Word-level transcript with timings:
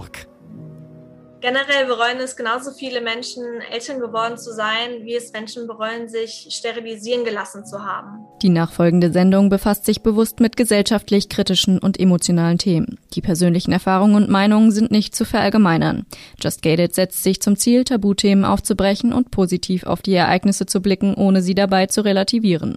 Org. 0.00 0.26
Generell 1.42 1.86
bereuen 1.86 2.18
es 2.18 2.36
genauso 2.36 2.70
viele 2.70 3.00
Menschen, 3.00 3.42
Eltern 3.72 3.98
geworden 3.98 4.36
zu 4.36 4.52
sein, 4.52 5.04
wie 5.04 5.14
es 5.14 5.32
Menschen 5.32 5.66
bereuen, 5.66 6.06
sich 6.06 6.48
sterilisieren 6.50 7.24
gelassen 7.24 7.64
zu 7.64 7.82
haben. 7.82 8.26
Die 8.42 8.50
nachfolgende 8.50 9.10
Sendung 9.10 9.48
befasst 9.48 9.86
sich 9.86 10.02
bewusst 10.02 10.40
mit 10.40 10.58
gesellschaftlich 10.58 11.30
kritischen 11.30 11.78
und 11.78 11.98
emotionalen 11.98 12.58
Themen. 12.58 12.98
Die 13.14 13.22
persönlichen 13.22 13.72
Erfahrungen 13.72 14.16
und 14.16 14.28
Meinungen 14.28 14.70
sind 14.70 14.90
nicht 14.90 15.14
zu 15.14 15.24
verallgemeinern. 15.24 16.04
Just 16.38 16.60
Gated 16.60 16.94
setzt 16.94 17.22
sich 17.22 17.40
zum 17.40 17.56
Ziel, 17.56 17.84
Tabuthemen 17.84 18.44
aufzubrechen 18.44 19.14
und 19.14 19.30
positiv 19.30 19.84
auf 19.84 20.02
die 20.02 20.14
Ereignisse 20.14 20.66
zu 20.66 20.82
blicken, 20.82 21.14
ohne 21.14 21.40
sie 21.40 21.54
dabei 21.54 21.86
zu 21.86 22.02
relativieren. 22.04 22.76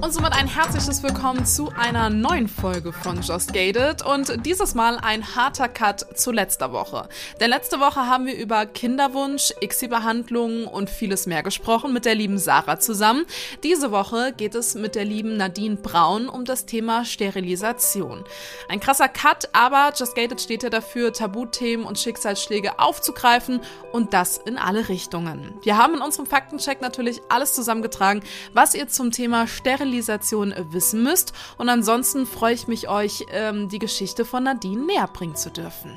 Und 0.00 0.14
somit 0.14 0.32
ein 0.32 0.46
herzliches 0.46 1.02
Willkommen 1.02 1.44
zu 1.44 1.72
einer 1.76 2.08
neuen 2.08 2.46
Folge 2.46 2.92
von 2.92 3.20
Just 3.20 3.52
Gated 3.52 4.06
und 4.06 4.46
dieses 4.46 4.76
Mal 4.76 4.96
ein 4.96 5.34
harter 5.34 5.68
Cut 5.68 6.16
zu 6.16 6.30
letzter 6.30 6.72
Woche. 6.72 7.08
Denn 7.40 7.50
letzte 7.50 7.80
Woche 7.80 8.06
haben 8.06 8.24
wir 8.26 8.36
über 8.36 8.64
Kinderwunsch, 8.64 9.52
ICSI-Behandlungen 9.60 10.68
und 10.68 10.88
vieles 10.88 11.26
mehr 11.26 11.42
gesprochen 11.42 11.92
mit 11.92 12.04
der 12.04 12.14
lieben 12.14 12.38
Sarah 12.38 12.78
zusammen. 12.78 13.24
Diese 13.64 13.90
Woche 13.90 14.32
geht 14.36 14.54
es 14.54 14.76
mit 14.76 14.94
der 14.94 15.04
lieben 15.04 15.36
Nadine 15.36 15.76
Braun 15.76 16.28
um 16.28 16.44
das 16.44 16.64
Thema 16.64 17.04
Sterilisation. 17.04 18.24
Ein 18.68 18.78
krasser 18.78 19.08
Cut, 19.08 19.48
aber 19.52 19.92
Just 19.96 20.14
Gated 20.14 20.40
steht 20.40 20.62
ja 20.62 20.70
dafür, 20.70 21.12
Tabuthemen 21.12 21.84
und 21.84 21.98
Schicksalsschläge 21.98 22.78
aufzugreifen 22.78 23.60
und 23.90 24.14
das 24.14 24.38
in 24.38 24.58
alle 24.58 24.88
Richtungen. 24.88 25.54
Wir 25.62 25.76
haben 25.76 25.94
in 25.94 26.02
unserem 26.02 26.26
Faktencheck 26.26 26.80
natürlich 26.80 27.20
alles 27.28 27.52
zusammengetragen, 27.52 28.22
was 28.54 28.76
ihr 28.76 28.86
zum 28.86 29.10
Thema 29.10 29.48
Sterilisation 29.48 29.87
Sterilisation 29.88 30.54
wissen 30.70 31.02
müsst. 31.02 31.32
Und 31.56 31.68
ansonsten 31.68 32.26
freue 32.26 32.54
ich 32.54 32.68
mich, 32.68 32.88
euch 32.88 33.24
ähm, 33.30 33.68
die 33.68 33.78
Geschichte 33.78 34.24
von 34.24 34.44
Nadine 34.44 34.84
näher 34.84 35.08
bringen 35.08 35.34
zu 35.34 35.50
dürfen. 35.50 35.94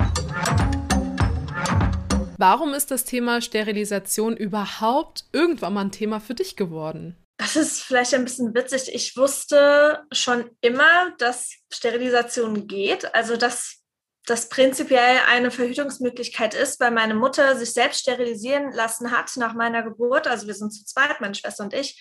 Warum 2.38 2.74
ist 2.74 2.90
das 2.90 3.04
Thema 3.04 3.42
Sterilisation 3.42 4.36
überhaupt 4.36 5.26
irgendwann 5.34 5.74
mal 5.74 5.82
ein 5.82 5.92
Thema 5.92 6.20
für 6.20 6.34
dich 6.34 6.56
geworden? 6.56 7.18
Das 7.38 7.56
ist 7.56 7.82
vielleicht 7.82 8.14
ein 8.14 8.24
bisschen 8.24 8.54
witzig. 8.54 8.94
Ich 8.94 9.18
wusste 9.18 10.04
schon 10.12 10.50
immer, 10.62 11.12
dass 11.18 11.52
Sterilisation 11.72 12.68
geht. 12.68 13.14
Also, 13.14 13.36
dass 13.36 13.80
das 14.26 14.50
prinzipiell 14.50 15.20
eine 15.28 15.52
Verhütungsmöglichkeit 15.52 16.54
ist, 16.54 16.80
weil 16.80 16.92
meine 16.92 17.16
Mutter 17.16 17.58
sich 17.58 17.74
selbst 17.74 18.02
sterilisieren 18.02 18.72
lassen 18.72 19.12
hat 19.12 19.32
nach 19.36 19.54
meiner 19.54 19.84
Geburt. 19.84 20.28
Also 20.28 20.48
wir 20.48 20.54
sind 20.54 20.72
zu 20.72 20.86
zweit, 20.86 21.20
meine 21.20 21.36
Schwester 21.36 21.64
und 21.64 21.74
ich. 21.74 22.00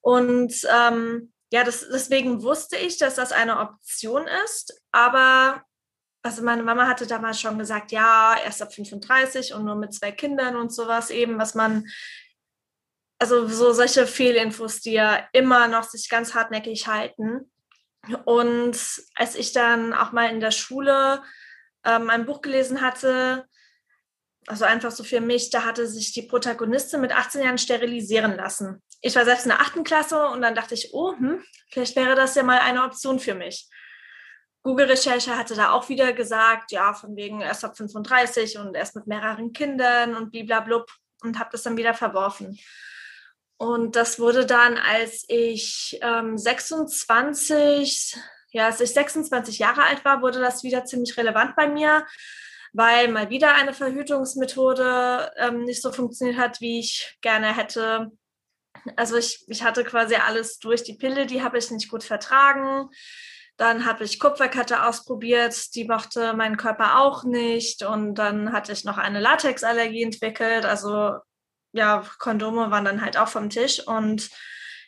Und 0.00 0.54
ähm, 0.74 1.32
ja, 1.52 1.64
das, 1.64 1.86
deswegen 1.90 2.42
wusste 2.42 2.76
ich, 2.76 2.98
dass 2.98 3.14
das 3.14 3.32
eine 3.32 3.58
Option 3.58 4.26
ist. 4.44 4.82
Aber 4.92 5.62
also 6.22 6.42
meine 6.42 6.62
Mama 6.62 6.86
hatte 6.86 7.06
damals 7.06 7.40
schon 7.40 7.58
gesagt, 7.58 7.92
ja, 7.92 8.36
erst 8.44 8.60
ab 8.60 8.74
35 8.74 9.54
und 9.54 9.64
nur 9.64 9.76
mit 9.76 9.94
zwei 9.94 10.12
Kindern 10.12 10.56
und 10.56 10.72
sowas 10.72 11.10
eben, 11.10 11.38
was 11.38 11.54
man, 11.54 11.86
also 13.18 13.48
so 13.48 13.72
solche 13.72 14.06
Fehlinfos, 14.06 14.80
die 14.80 14.92
ja 14.92 15.26
immer 15.32 15.68
noch 15.68 15.84
sich 15.84 16.08
ganz 16.08 16.34
hartnäckig 16.34 16.86
halten. 16.86 17.50
Und 18.24 18.78
als 19.14 19.34
ich 19.36 19.52
dann 19.52 19.92
auch 19.92 20.12
mal 20.12 20.30
in 20.30 20.40
der 20.40 20.50
Schule 20.50 21.22
ähm, 21.84 22.10
ein 22.10 22.26
Buch 22.26 22.42
gelesen 22.42 22.80
hatte, 22.80 23.46
also 24.46 24.64
einfach 24.64 24.90
so 24.90 25.04
für 25.04 25.20
mich, 25.20 25.50
da 25.50 25.64
hatte 25.64 25.86
sich 25.86 26.12
die 26.12 26.22
Protagonistin 26.22 27.00
mit 27.00 27.12
18 27.12 27.42
Jahren 27.42 27.58
sterilisieren 27.58 28.36
lassen. 28.36 28.82
Ich 29.00 29.14
war 29.14 29.24
selbst 29.24 29.44
in 29.44 29.50
der 29.50 29.60
achten 29.60 29.84
Klasse 29.84 30.26
und 30.28 30.42
dann 30.42 30.54
dachte 30.54 30.74
ich, 30.74 30.92
oh, 30.92 31.12
hm, 31.12 31.42
vielleicht 31.70 31.96
wäre 31.96 32.14
das 32.14 32.34
ja 32.34 32.42
mal 32.42 32.58
eine 32.58 32.84
Option 32.84 33.18
für 33.20 33.34
mich. 33.34 33.68
Google-Recherche 34.62 35.36
hatte 35.36 35.54
da 35.54 35.70
auch 35.70 35.88
wieder 35.88 36.12
gesagt, 36.12 36.72
ja, 36.72 36.92
von 36.92 37.16
wegen 37.16 37.40
erst 37.40 37.64
ab 37.64 37.76
35 37.76 38.58
und 38.58 38.74
erst 38.74 38.96
mit 38.96 39.06
mehreren 39.06 39.52
Kindern 39.52 40.16
und 40.16 40.30
bliblablub 40.30 40.90
und 41.22 41.38
habe 41.38 41.50
das 41.52 41.62
dann 41.62 41.76
wieder 41.76 41.94
verworfen. 41.94 42.58
Und 43.56 43.96
das 43.96 44.18
wurde 44.18 44.46
dann, 44.46 44.78
als 44.78 45.24
ich 45.28 45.98
ähm, 46.02 46.36
26, 46.36 48.16
ja, 48.50 48.66
als 48.66 48.80
ich 48.80 48.92
26 48.92 49.58
Jahre 49.58 49.84
alt 49.84 50.04
war, 50.04 50.22
wurde 50.22 50.40
das 50.40 50.64
wieder 50.64 50.84
ziemlich 50.84 51.16
relevant 51.16 51.54
bei 51.56 51.68
mir 51.68 52.04
weil 52.72 53.08
mal 53.08 53.30
wieder 53.30 53.54
eine 53.54 53.72
Verhütungsmethode 53.72 55.32
ähm, 55.36 55.64
nicht 55.64 55.82
so 55.82 55.92
funktioniert 55.92 56.38
hat, 56.38 56.60
wie 56.60 56.80
ich 56.80 57.16
gerne 57.20 57.54
hätte. 57.54 58.12
Also 58.96 59.16
ich, 59.16 59.44
ich 59.48 59.62
hatte 59.62 59.84
quasi 59.84 60.16
alles 60.16 60.58
durch. 60.58 60.82
Die 60.82 60.94
Pille, 60.94 61.26
die 61.26 61.42
habe 61.42 61.58
ich 61.58 61.70
nicht 61.70 61.90
gut 61.90 62.04
vertragen. 62.04 62.88
Dann 63.56 63.84
habe 63.84 64.04
ich 64.04 64.20
Kupferkette 64.20 64.84
ausprobiert, 64.84 65.74
die 65.74 65.84
mochte 65.84 66.32
mein 66.34 66.56
Körper 66.56 67.00
auch 67.00 67.24
nicht. 67.24 67.82
Und 67.82 68.14
dann 68.14 68.52
hatte 68.52 68.72
ich 68.72 68.84
noch 68.84 68.98
eine 68.98 69.20
Latexallergie 69.20 70.04
entwickelt. 70.04 70.64
Also 70.64 71.16
ja, 71.72 72.04
Kondome 72.18 72.70
waren 72.70 72.84
dann 72.84 73.02
halt 73.02 73.16
auch 73.16 73.28
vom 73.28 73.50
Tisch. 73.50 73.84
Und 73.84 74.30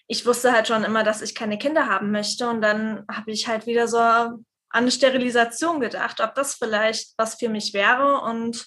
ich 0.07 0.25
wusste 0.25 0.53
halt 0.53 0.69
schon 0.69 0.85
immer, 0.85 1.03
dass 1.03 1.23
ich 1.23 1.35
keine 1.35 1.59
Kinder 1.59 1.87
haben 1.87 2.11
möchte. 2.11 2.49
Und 2.49 2.63
dann 2.63 3.05
habe 3.11 3.33
ich 3.33 3.49
halt 3.49 3.67
wieder 3.67 3.89
so 3.89 3.99
an 3.99 4.91
Sterilisation 4.91 5.81
gedacht, 5.81 6.21
ob 6.21 6.35
das 6.35 6.55
vielleicht 6.55 7.15
was 7.17 7.35
für 7.35 7.49
mich 7.49 7.75
wäre. 7.75 8.21
Und 8.21 8.67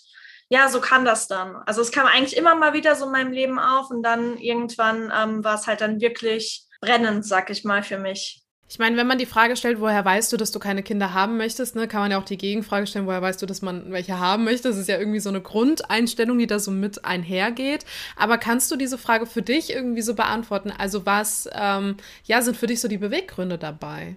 ja, 0.49 0.69
so 0.69 0.79
kann 0.81 1.05
das 1.05 1.27
dann. 1.27 1.55
Also 1.65 1.81
es 1.81 1.91
kam 1.91 2.05
eigentlich 2.05 2.37
immer 2.37 2.55
mal 2.55 2.73
wieder 2.73 2.95
so 2.95 3.05
in 3.05 3.11
meinem 3.11 3.31
Leben 3.31 3.59
auf 3.59 3.89
und 3.89 4.03
dann 4.03 4.37
irgendwann 4.37 5.11
ähm, 5.15 5.43
war 5.43 5.55
es 5.55 5.67
halt 5.67 5.81
dann 5.81 5.99
wirklich 5.99 6.67
brennend, 6.81 7.25
sag 7.25 7.49
ich 7.49 7.63
mal, 7.63 7.83
für 7.83 7.97
mich. 7.97 8.43
Ich 8.69 8.79
meine, 8.79 8.97
wenn 8.97 9.05
man 9.05 9.19
die 9.19 9.27
Frage 9.27 9.55
stellt, 9.55 9.79
woher 9.79 10.03
weißt 10.03 10.33
du, 10.33 10.37
dass 10.37 10.51
du 10.51 10.57
keine 10.57 10.81
Kinder 10.81 11.13
haben 11.13 11.37
möchtest, 11.37 11.75
ne, 11.75 11.87
kann 11.87 12.01
man 12.01 12.11
ja 12.11 12.17
auch 12.17 12.25
die 12.25 12.37
Gegenfrage 12.37 12.87
stellen, 12.87 13.05
woher 13.05 13.21
weißt 13.21 13.41
du, 13.41 13.45
dass 13.45 13.61
man 13.61 13.91
welche 13.91 14.19
haben 14.19 14.45
möchte. 14.45 14.69
Das 14.69 14.77
ist 14.77 14.89
ja 14.89 14.97
irgendwie 14.97 15.19
so 15.19 15.29
eine 15.29 15.41
Grundeinstellung, 15.41 16.39
die 16.39 16.47
da 16.47 16.57
so 16.57 16.71
mit 16.71 17.05
einhergeht. 17.05 17.85
Aber 18.17 18.39
kannst 18.39 18.71
du 18.71 18.75
diese 18.75 18.97
Frage 18.97 19.27
für 19.27 19.43
dich 19.43 19.71
irgendwie 19.71 20.01
so 20.01 20.15
beantworten? 20.15 20.71
Also 20.71 21.05
was, 21.05 21.47
ähm, 21.53 21.97
ja, 22.23 22.41
sind 22.41 22.57
für 22.57 22.67
dich 22.67 22.81
so 22.81 22.87
die 22.87 22.97
Beweggründe 22.97 23.59
dabei? 23.59 24.15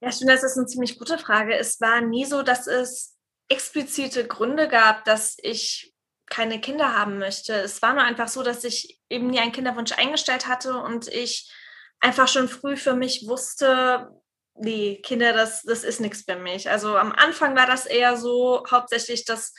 Ja, 0.00 0.08
ich 0.08 0.16
finde, 0.16 0.32
das 0.32 0.44
ist 0.44 0.56
eine 0.56 0.66
ziemlich 0.66 0.98
gute 0.98 1.18
Frage. 1.18 1.54
Es 1.54 1.80
war 1.80 2.00
nie 2.00 2.24
so, 2.24 2.42
dass 2.42 2.66
es 2.66 3.13
explizite 3.48 4.26
Gründe 4.26 4.68
gab, 4.68 5.04
dass 5.04 5.36
ich 5.38 5.94
keine 6.26 6.60
Kinder 6.60 6.96
haben 6.96 7.18
möchte. 7.18 7.54
Es 7.54 7.82
war 7.82 7.92
nur 7.92 8.02
einfach 8.02 8.28
so, 8.28 8.42
dass 8.42 8.64
ich 8.64 9.00
eben 9.10 9.28
nie 9.28 9.40
einen 9.40 9.52
Kinderwunsch 9.52 9.92
eingestellt 9.92 10.46
hatte 10.46 10.78
und 10.78 11.08
ich 11.08 11.52
einfach 12.00 12.28
schon 12.28 12.48
früh 12.48 12.76
für 12.76 12.94
mich 12.94 13.26
wusste, 13.28 14.10
nee, 14.54 15.00
Kinder, 15.02 15.32
das, 15.32 15.62
das 15.62 15.84
ist 15.84 16.00
nichts 16.00 16.24
für 16.28 16.36
mich. 16.36 16.70
Also 16.70 16.96
am 16.96 17.12
Anfang 17.12 17.56
war 17.56 17.66
das 17.66 17.86
eher 17.86 18.16
so 18.16 18.64
hauptsächlich, 18.70 19.24
dass 19.24 19.52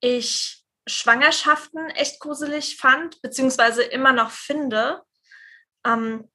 ich 0.00 0.64
Schwangerschaften 0.86 1.90
echt 1.90 2.20
gruselig 2.20 2.76
fand, 2.76 3.20
beziehungsweise 3.22 3.82
immer 3.82 4.12
noch 4.12 4.30
finde. 4.30 5.02
Ähm, 5.86 6.30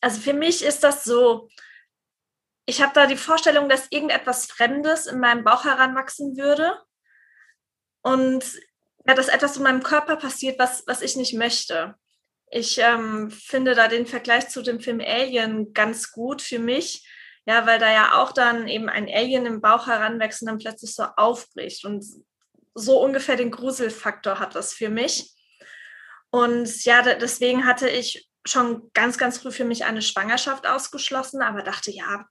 also 0.00 0.20
für 0.20 0.34
mich 0.34 0.64
ist 0.64 0.84
das 0.84 1.04
so, 1.04 1.48
ich 2.66 2.82
habe 2.82 2.92
da 2.94 3.06
die 3.06 3.16
Vorstellung, 3.16 3.68
dass 3.68 3.90
irgendetwas 3.90 4.46
Fremdes 4.46 5.06
in 5.06 5.20
meinem 5.20 5.44
Bauch 5.44 5.64
heranwachsen 5.64 6.36
würde 6.36 6.78
und 8.02 8.44
ja, 9.06 9.14
dass 9.14 9.28
etwas 9.28 9.56
in 9.56 9.62
meinem 9.62 9.82
Körper 9.82 10.16
passiert, 10.16 10.58
was, 10.58 10.82
was 10.86 11.02
ich 11.02 11.16
nicht 11.16 11.34
möchte. 11.34 11.94
Ich 12.50 12.78
ähm, 12.78 13.30
finde 13.30 13.74
da 13.74 13.88
den 13.88 14.06
Vergleich 14.06 14.48
zu 14.48 14.62
dem 14.62 14.80
Film 14.80 15.00
Alien 15.00 15.72
ganz 15.74 16.12
gut 16.12 16.40
für 16.40 16.58
mich, 16.58 17.06
ja, 17.46 17.66
weil 17.66 17.78
da 17.78 17.92
ja 17.92 18.22
auch 18.22 18.32
dann 18.32 18.68
eben 18.68 18.88
ein 18.88 19.08
Alien 19.08 19.44
im 19.44 19.60
Bauch 19.60 19.86
heranwächst 19.86 20.42
und 20.42 20.48
dann 20.48 20.58
plötzlich 20.58 20.94
so 20.94 21.04
aufbricht 21.16 21.84
und 21.84 22.04
so 22.74 23.00
ungefähr 23.02 23.36
den 23.36 23.50
Gruselfaktor 23.50 24.38
hat 24.38 24.54
das 24.54 24.72
für 24.72 24.88
mich. 24.88 25.34
Und 26.30 26.84
ja, 26.84 27.02
deswegen 27.02 27.66
hatte 27.66 27.88
ich 27.88 28.28
schon 28.46 28.90
ganz, 28.92 29.18
ganz 29.18 29.38
früh 29.38 29.50
für 29.50 29.64
mich 29.64 29.84
eine 29.84 30.02
Schwangerschaft 30.02 30.66
ausgeschlossen, 30.66 31.42
aber 31.42 31.62
dachte, 31.62 31.90
ja, 31.90 32.26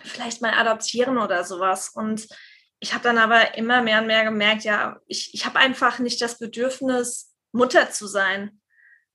vielleicht 0.00 0.42
mal 0.42 0.54
adoptieren 0.54 1.18
oder 1.18 1.44
sowas. 1.44 1.90
Und 1.90 2.26
ich 2.80 2.92
habe 2.92 3.04
dann 3.04 3.18
aber 3.18 3.56
immer 3.56 3.82
mehr 3.82 4.00
und 4.00 4.06
mehr 4.06 4.24
gemerkt, 4.24 4.64
ja, 4.64 5.00
ich, 5.06 5.32
ich 5.34 5.46
habe 5.46 5.58
einfach 5.58 5.98
nicht 5.98 6.20
das 6.20 6.38
Bedürfnis, 6.38 7.34
Mutter 7.52 7.90
zu 7.90 8.06
sein. 8.06 8.60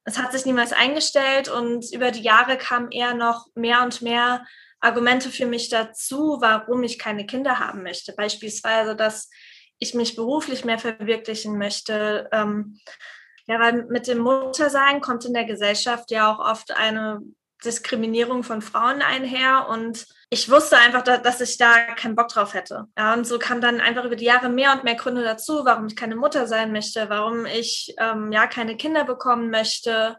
Es 0.03 0.17
hat 0.17 0.31
sich 0.31 0.45
niemals 0.45 0.73
eingestellt 0.73 1.47
und 1.47 1.85
über 1.93 2.11
die 2.11 2.23
Jahre 2.23 2.57
kamen 2.57 2.91
eher 2.91 3.13
noch 3.13 3.47
mehr 3.53 3.83
und 3.83 4.01
mehr 4.01 4.45
Argumente 4.79 5.29
für 5.29 5.45
mich 5.45 5.69
dazu, 5.69 6.37
warum 6.41 6.81
ich 6.83 6.97
keine 6.97 7.27
Kinder 7.27 7.59
haben 7.59 7.83
möchte. 7.83 8.13
Beispielsweise, 8.13 8.95
dass 8.95 9.29
ich 9.77 9.93
mich 9.93 10.15
beruflich 10.15 10.65
mehr 10.65 10.79
verwirklichen 10.79 11.57
möchte. 11.57 12.27
Ähm, 12.31 12.79
ja, 13.45 13.59
weil 13.59 13.85
mit 13.85 14.07
dem 14.07 14.19
Muttersein 14.19 15.01
kommt 15.01 15.25
in 15.25 15.33
der 15.33 15.45
Gesellschaft 15.45 16.09
ja 16.09 16.31
auch 16.31 16.39
oft 16.39 16.71
eine 16.71 17.21
Diskriminierung 17.63 18.43
von 18.43 18.61
Frauen 18.61 19.01
einher 19.01 19.67
und 19.69 20.05
ich 20.29 20.49
wusste 20.49 20.77
einfach, 20.77 21.03
dass 21.03 21.41
ich 21.41 21.57
da 21.57 21.93
keinen 21.95 22.15
Bock 22.15 22.29
drauf 22.29 22.53
hätte. 22.53 22.85
Ja, 22.97 23.13
und 23.13 23.27
so 23.27 23.37
kamen 23.37 23.61
dann 23.61 23.81
einfach 23.81 24.05
über 24.05 24.15
die 24.15 24.25
Jahre 24.25 24.49
mehr 24.49 24.71
und 24.73 24.83
mehr 24.83 24.95
Gründe 24.95 25.23
dazu, 25.23 25.65
warum 25.65 25.87
ich 25.87 25.95
keine 25.95 26.15
Mutter 26.15 26.47
sein 26.47 26.71
möchte, 26.71 27.09
warum 27.09 27.45
ich 27.45 27.93
ähm, 27.99 28.31
ja 28.31 28.47
keine 28.47 28.77
Kinder 28.77 29.03
bekommen 29.03 29.49
möchte. 29.49 30.17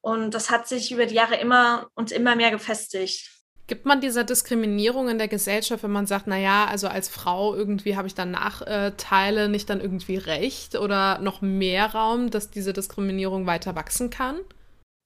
Und 0.00 0.34
das 0.34 0.50
hat 0.50 0.68
sich 0.68 0.92
über 0.92 1.06
die 1.06 1.14
Jahre 1.14 1.36
immer 1.36 1.88
und 1.94 2.12
immer 2.12 2.36
mehr 2.36 2.50
gefestigt. 2.50 3.30
Gibt 3.66 3.84
man 3.84 4.00
dieser 4.00 4.24
Diskriminierung 4.24 5.10
in 5.10 5.18
der 5.18 5.28
Gesellschaft, 5.28 5.82
wenn 5.82 5.90
man 5.90 6.06
sagt, 6.06 6.26
na 6.26 6.38
ja, 6.38 6.66
also 6.66 6.88
als 6.88 7.08
Frau 7.08 7.54
irgendwie 7.54 7.96
habe 7.96 8.06
ich 8.06 8.14
dann 8.14 8.30
Nachteile 8.30 9.48
nicht 9.50 9.68
dann 9.68 9.80
irgendwie 9.80 10.16
recht 10.16 10.74
oder 10.76 11.18
noch 11.18 11.42
mehr 11.42 11.86
Raum, 11.92 12.30
dass 12.30 12.50
diese 12.50 12.72
Diskriminierung 12.72 13.46
weiter 13.46 13.74
wachsen 13.76 14.08
kann? 14.08 14.36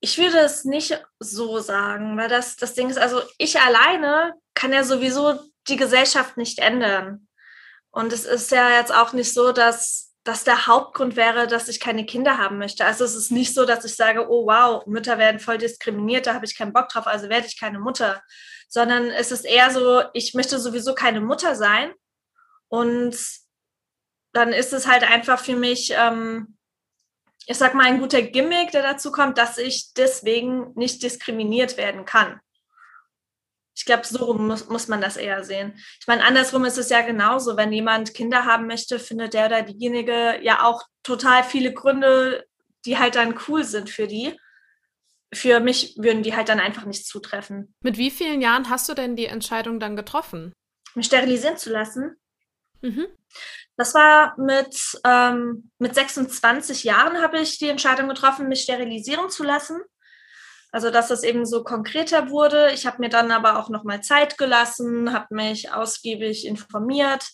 Ich 0.05 0.19
würde 0.19 0.39
es 0.39 0.65
nicht 0.65 1.01
so 1.21 1.61
sagen, 1.61 2.19
weil 2.19 2.29
das, 2.29 2.57
das 2.57 2.75
Ding 2.75 2.91
ist, 2.91 2.99
also 2.99 3.23
ich 3.39 3.61
alleine 3.61 4.35
kann 4.53 4.73
ja 4.73 4.83
sowieso 4.83 5.39
die 5.69 5.77
Gesellschaft 5.77 6.37
nicht 6.37 6.59
ändern. 6.59 7.29
Und 7.91 8.13
es 8.13 8.25
ist 8.25 8.51
ja 8.51 8.71
jetzt 8.71 8.93
auch 8.93 9.13
nicht 9.13 9.33
so, 9.33 9.53
dass 9.53 10.13
das 10.25 10.45
der 10.45 10.67
Hauptgrund 10.67 11.17
wäre, 11.17 11.47
dass 11.47 11.69
ich 11.69 11.81
keine 11.81 12.07
Kinder 12.07 12.39
haben 12.39 12.59
möchte. 12.59 12.85
Also 12.85 13.05
es 13.05 13.15
ist 13.15 13.31
nicht 13.31 13.55
so, 13.55 13.65
dass 13.65 13.85
ich 13.85 13.95
sage, 13.95 14.29
oh 14.29 14.47
wow, 14.47 14.85
Mütter 14.87 15.19
werden 15.19 15.41
voll 15.41 15.59
diskriminiert, 15.59 16.27
da 16.27 16.35
habe 16.35 16.47
ich 16.47 16.57
keinen 16.57 16.73
Bock 16.73 16.89
drauf, 16.89 17.07
also 17.07 17.29
werde 17.29 17.47
ich 17.47 17.59
keine 17.59 17.79
Mutter. 17.79 18.23
Sondern 18.69 19.11
es 19.11 19.33
ist 19.33 19.45
eher 19.45 19.71
so, 19.71 20.03
ich 20.15 20.35
möchte 20.35 20.59
sowieso 20.59 20.95
keine 20.95 21.21
Mutter 21.21 21.55
sein. 21.55 21.93
Und 22.69 23.17
dann 24.33 24.53
ist 24.53 24.73
es 24.73 24.87
halt 24.87 25.03
einfach 25.03 25.39
für 25.39 25.57
mich 25.57 25.93
ähm, 25.97 26.57
ich 27.47 27.57
sag 27.57 27.75
mal, 27.75 27.87
ein 27.87 28.01
guter 28.01 28.23
Gimmick, 28.23 28.71
der 28.71 28.83
dazu 28.83 29.11
kommt, 29.11 29.39
dass 29.39 29.59
ich 29.59 29.93
deswegen 29.95 30.73
nicht 30.75 31.03
diskriminiert 31.03 31.77
werden 31.77 32.05
kann. 32.05 32.41
Ich 33.75 33.85
glaube, 33.85 34.07
so 34.07 34.35
muss, 34.35 34.69
muss 34.69 34.89
man 34.89 35.01
das 35.01 35.17
eher 35.17 35.45
sehen. 35.45 35.73
Ich 35.99 36.07
meine, 36.07 36.25
andersrum 36.25 36.65
ist 36.65 36.77
es 36.77 36.91
ja 36.91 37.01
genauso. 37.01 37.57
Wenn 37.57 37.73
jemand 37.73 38.13
Kinder 38.13 38.45
haben 38.45 38.67
möchte, 38.67 38.99
findet 38.99 39.35
der 39.35 39.47
oder 39.47 39.63
diejenige 39.63 40.39
ja 40.43 40.65
auch 40.65 40.83
total 41.03 41.43
viele 41.43 41.73
Gründe, 41.73 42.45
die 42.85 42.99
halt 42.99 43.15
dann 43.15 43.39
cool 43.49 43.65
sind 43.65 43.89
für 43.89 44.07
die. 44.07 44.39
Für 45.35 45.61
mich 45.61 45.97
würden 45.97 46.23
die 46.23 46.37
halt 46.37 46.51
dann 46.51 46.61
einfach 46.61 46.85
nicht 46.85 47.07
zutreffen. 47.07 47.75
Mit 47.83 47.97
wie 47.97 48.11
vielen 48.11 48.43
Jahren 48.43 48.69
hast 48.69 48.89
du 48.91 48.95
denn 48.95 49.17
die 49.17 49.27
Entscheidung 49.27 49.81
dann 49.81 49.97
getroffen? 49.97 50.53
Mich 50.95 51.07
sterilisieren 51.07 51.57
zu 51.57 51.71
lassen? 51.71 52.17
Mhm. 52.83 53.07
Das 53.77 53.95
war 53.95 54.35
mit, 54.39 54.77
ähm, 55.05 55.71
mit 55.79 55.95
26 55.95 56.85
Jahren 56.85 57.23
habe 57.23 57.39
ich 57.39 57.59
die 57.59 57.69
Entscheidung 57.69 58.09
getroffen, 58.09 58.49
mich 58.49 58.63
sterilisieren 58.63 59.31
zu 59.31 59.45
lassen. 59.45 59.81
Also 60.73 60.91
dass 60.91 61.09
das 61.09 61.23
eben 61.23 61.45
so 61.45 61.65
konkreter 61.65 62.31
wurde. 62.31 62.71
Ich 62.73 62.87
habe 62.87 62.99
mir 62.99 63.09
dann 63.09 63.31
aber 63.31 63.59
auch 63.59 63.69
noch 63.69 63.85
mal 63.85 64.03
Zeit 64.03 64.39
gelassen, 64.39 65.13
habe 65.13 65.35
mich 65.35 65.73
ausgiebig 65.73 66.47
informiert. 66.47 67.25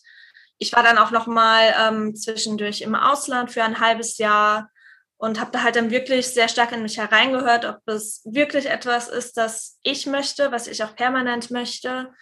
Ich 0.58 0.72
war 0.72 0.82
dann 0.82 0.98
auch 0.98 1.12
noch 1.12 1.26
mal 1.26 1.74
ähm, 1.78 2.16
zwischendurch 2.16 2.80
im 2.82 2.96
Ausland 2.96 3.52
für 3.52 3.62
ein 3.62 3.78
halbes 3.78 4.18
Jahr 4.18 4.70
und 5.18 5.40
habe 5.40 5.52
da 5.52 5.62
halt 5.62 5.76
dann 5.76 5.90
wirklich 5.90 6.28
sehr 6.28 6.48
stark 6.48 6.72
in 6.72 6.82
mich 6.82 6.98
hereingehört, 6.98 7.64
ob 7.64 7.78
es 7.86 8.22
wirklich 8.24 8.66
etwas 8.66 9.08
ist, 9.08 9.36
das 9.36 9.78
ich 9.82 10.06
möchte, 10.06 10.50
was 10.50 10.66
ich 10.66 10.82
auch 10.82 10.96
permanent 10.96 11.50
möchte 11.50 12.12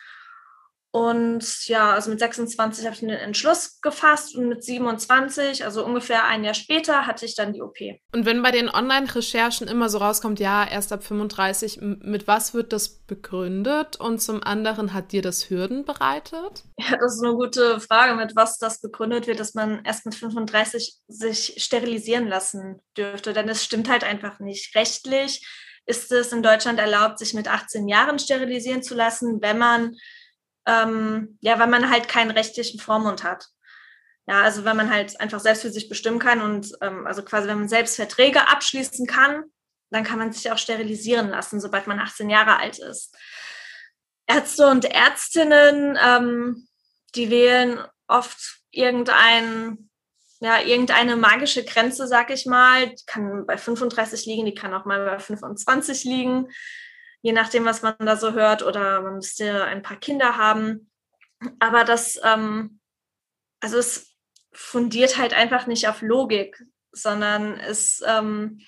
und 0.97 1.69
ja, 1.69 1.93
also 1.93 2.09
mit 2.09 2.21
26 2.21 2.87
habe 2.87 2.97
ich 2.97 3.03
einen 3.03 3.19
Entschluss 3.19 3.83
gefasst 3.83 4.35
und 4.35 4.49
mit 4.49 4.65
27, 4.65 5.63
also 5.63 5.85
ungefähr 5.85 6.25
ein 6.25 6.43
Jahr 6.43 6.55
später, 6.55 7.07
hatte 7.07 7.27
ich 7.27 7.35
dann 7.37 7.53
die 7.53 7.61
OP. 7.61 7.77
Und 8.15 8.25
wenn 8.25 8.43
bei 8.43 8.51
den 8.51 8.71
Online-Recherchen 8.71 9.69
immer 9.69 9.91
so 9.91 9.99
rauskommt, 9.99 10.41
ja, 10.41 10.67
erst 10.67 10.95
ab 10.95 11.05
35, 11.05 11.81
mit 11.83 12.27
was 12.27 12.55
wird 12.55 12.73
das 12.73 12.89
begründet? 12.89 14.01
Und 14.01 14.23
zum 14.23 14.43
anderen 14.43 14.95
hat 14.95 15.13
dir 15.13 15.21
das 15.21 15.51
Hürden 15.51 15.85
bereitet? 15.85 16.65
Ja, 16.79 16.97
das 16.99 17.17
ist 17.17 17.23
eine 17.23 17.35
gute 17.35 17.79
Frage, 17.79 18.15
mit 18.15 18.35
was 18.35 18.57
das 18.57 18.81
begründet 18.81 19.27
wird, 19.27 19.39
dass 19.39 19.53
man 19.53 19.85
erst 19.85 20.07
mit 20.07 20.15
35 20.15 20.97
sich 21.09 21.57
sterilisieren 21.59 22.27
lassen 22.27 22.81
dürfte. 22.97 23.35
Denn 23.35 23.51
es 23.51 23.63
stimmt 23.63 23.91
halt 23.91 24.03
einfach 24.03 24.41
nicht. 24.41 24.75
Rechtlich 24.75 25.47
ist 25.85 26.11
es 26.11 26.33
in 26.33 26.43
Deutschland 26.43 26.79
erlaubt, 26.79 27.19
sich 27.19 27.35
mit 27.35 27.49
18 27.49 27.87
Jahren 27.87 28.19
sterilisieren 28.19 28.83
zu 28.83 28.95
lassen, 28.95 29.43
wenn 29.43 29.59
man 29.59 29.95
ähm, 30.67 31.39
ja, 31.41 31.59
weil 31.59 31.69
man 31.69 31.91
halt 31.91 32.09
keinen 32.09 32.31
rechtlichen 32.31 32.81
Vormund 32.81 33.25
hat. 33.25 33.49
Ja, 34.29 34.43
also 34.43 34.65
wenn 34.65 34.77
man 34.77 34.91
halt 34.91 35.21
einfach 35.21 35.39
selbst 35.39 35.63
für 35.63 35.71
sich 35.71 35.89
bestimmen 35.89 36.19
kann 36.19 36.43
und 36.43 36.73
ähm, 36.81 37.07
also 37.07 37.23
quasi, 37.23 37.47
wenn 37.47 37.61
man 37.61 37.69
selbst 37.69 37.95
Verträge 37.97 38.49
abschließen 38.49 39.07
kann, 39.07 39.45
dann 39.91 40.03
kann 40.03 40.19
man 40.19 40.33
sich 40.33 40.51
auch 40.51 40.59
sterilisieren 40.59 41.29
lassen, 41.29 41.61
sobald 41.61 41.87
man 41.87 42.01
18 42.01 42.29
Jahre 42.29 42.59
alt 42.59 42.79
ist. 42.81 43.17
Ärzte 44.27 44.67
und 44.67 44.85
Ärztinnen, 44.85 45.97
ähm, 46.05 46.67
die 47.15 47.31
wählen 47.31 47.79
oft 48.09 48.59
irgendein, 48.73 49.89
ja, 50.41 50.61
irgendeine 50.61 51.15
magische 51.15 51.65
Grenze, 51.65 52.09
sag 52.09 52.31
ich 52.31 52.47
mal. 52.47 52.89
Die 52.89 53.05
kann 53.07 53.47
bei 53.47 53.57
35 53.57 54.27
liegen, 54.27 54.45
die 54.45 54.55
kann 54.55 54.75
auch 54.75 54.85
mal 54.85 55.07
bei 55.07 55.19
25 55.21 56.03
liegen 56.03 56.49
je 57.27 57.33
nachdem, 57.33 57.65
was 57.65 57.83
man 57.83 57.97
da 57.99 58.17
so 58.17 58.35
hört, 58.35 58.63
oder 58.63 59.01
man 59.01 59.17
müsste 59.17 59.65
ein 59.65 59.83
paar 59.83 59.97
Kinder 59.97 60.37
haben. 60.37 60.93
Aber 61.59 61.83
das, 61.83 62.21
ähm, 62.23 62.79
also 63.59 63.79
es 63.79 64.15
fundiert 64.53 65.19
halt 65.19 65.35
einfach 65.35 65.67
nicht 65.67 65.89
auf 65.89 66.03
Logik, 66.03 66.65
sondern 66.93 67.59
es 67.59 68.01
ähm, 68.07 68.61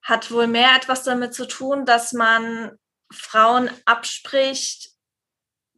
hat 0.00 0.30
wohl 0.30 0.46
mehr 0.46 0.74
etwas 0.74 1.02
damit 1.02 1.34
zu 1.34 1.46
tun, 1.46 1.84
dass 1.84 2.14
man 2.14 2.78
Frauen 3.12 3.68
abspricht, 3.84 4.92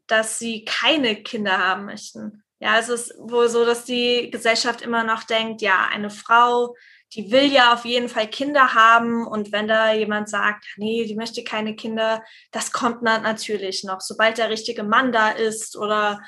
dass 0.06 0.38
sie 0.38 0.64
keine 0.64 1.20
Kinder 1.24 1.58
haben 1.58 1.86
möchten. 1.86 2.44
Ja, 2.60 2.78
es 2.78 2.88
ist 2.88 3.12
wohl 3.18 3.48
so, 3.48 3.64
dass 3.66 3.84
die 3.84 4.30
Gesellschaft 4.30 4.82
immer 4.82 5.02
noch 5.02 5.24
denkt, 5.24 5.62
ja, 5.62 5.88
eine 5.90 6.10
Frau 6.10 6.76
die 7.14 7.30
will 7.30 7.52
ja 7.52 7.74
auf 7.74 7.84
jeden 7.84 8.08
Fall 8.08 8.28
Kinder 8.28 8.74
haben. 8.74 9.26
Und 9.26 9.52
wenn 9.52 9.68
da 9.68 9.92
jemand 9.92 10.28
sagt, 10.28 10.64
nee, 10.76 11.04
die 11.04 11.14
möchte 11.14 11.44
keine 11.44 11.76
Kinder, 11.76 12.24
das 12.50 12.72
kommt 12.72 13.02
natürlich 13.02 13.84
noch. 13.84 14.00
Sobald 14.00 14.38
der 14.38 14.48
richtige 14.48 14.82
Mann 14.82 15.12
da 15.12 15.30
ist 15.30 15.76
oder 15.76 16.22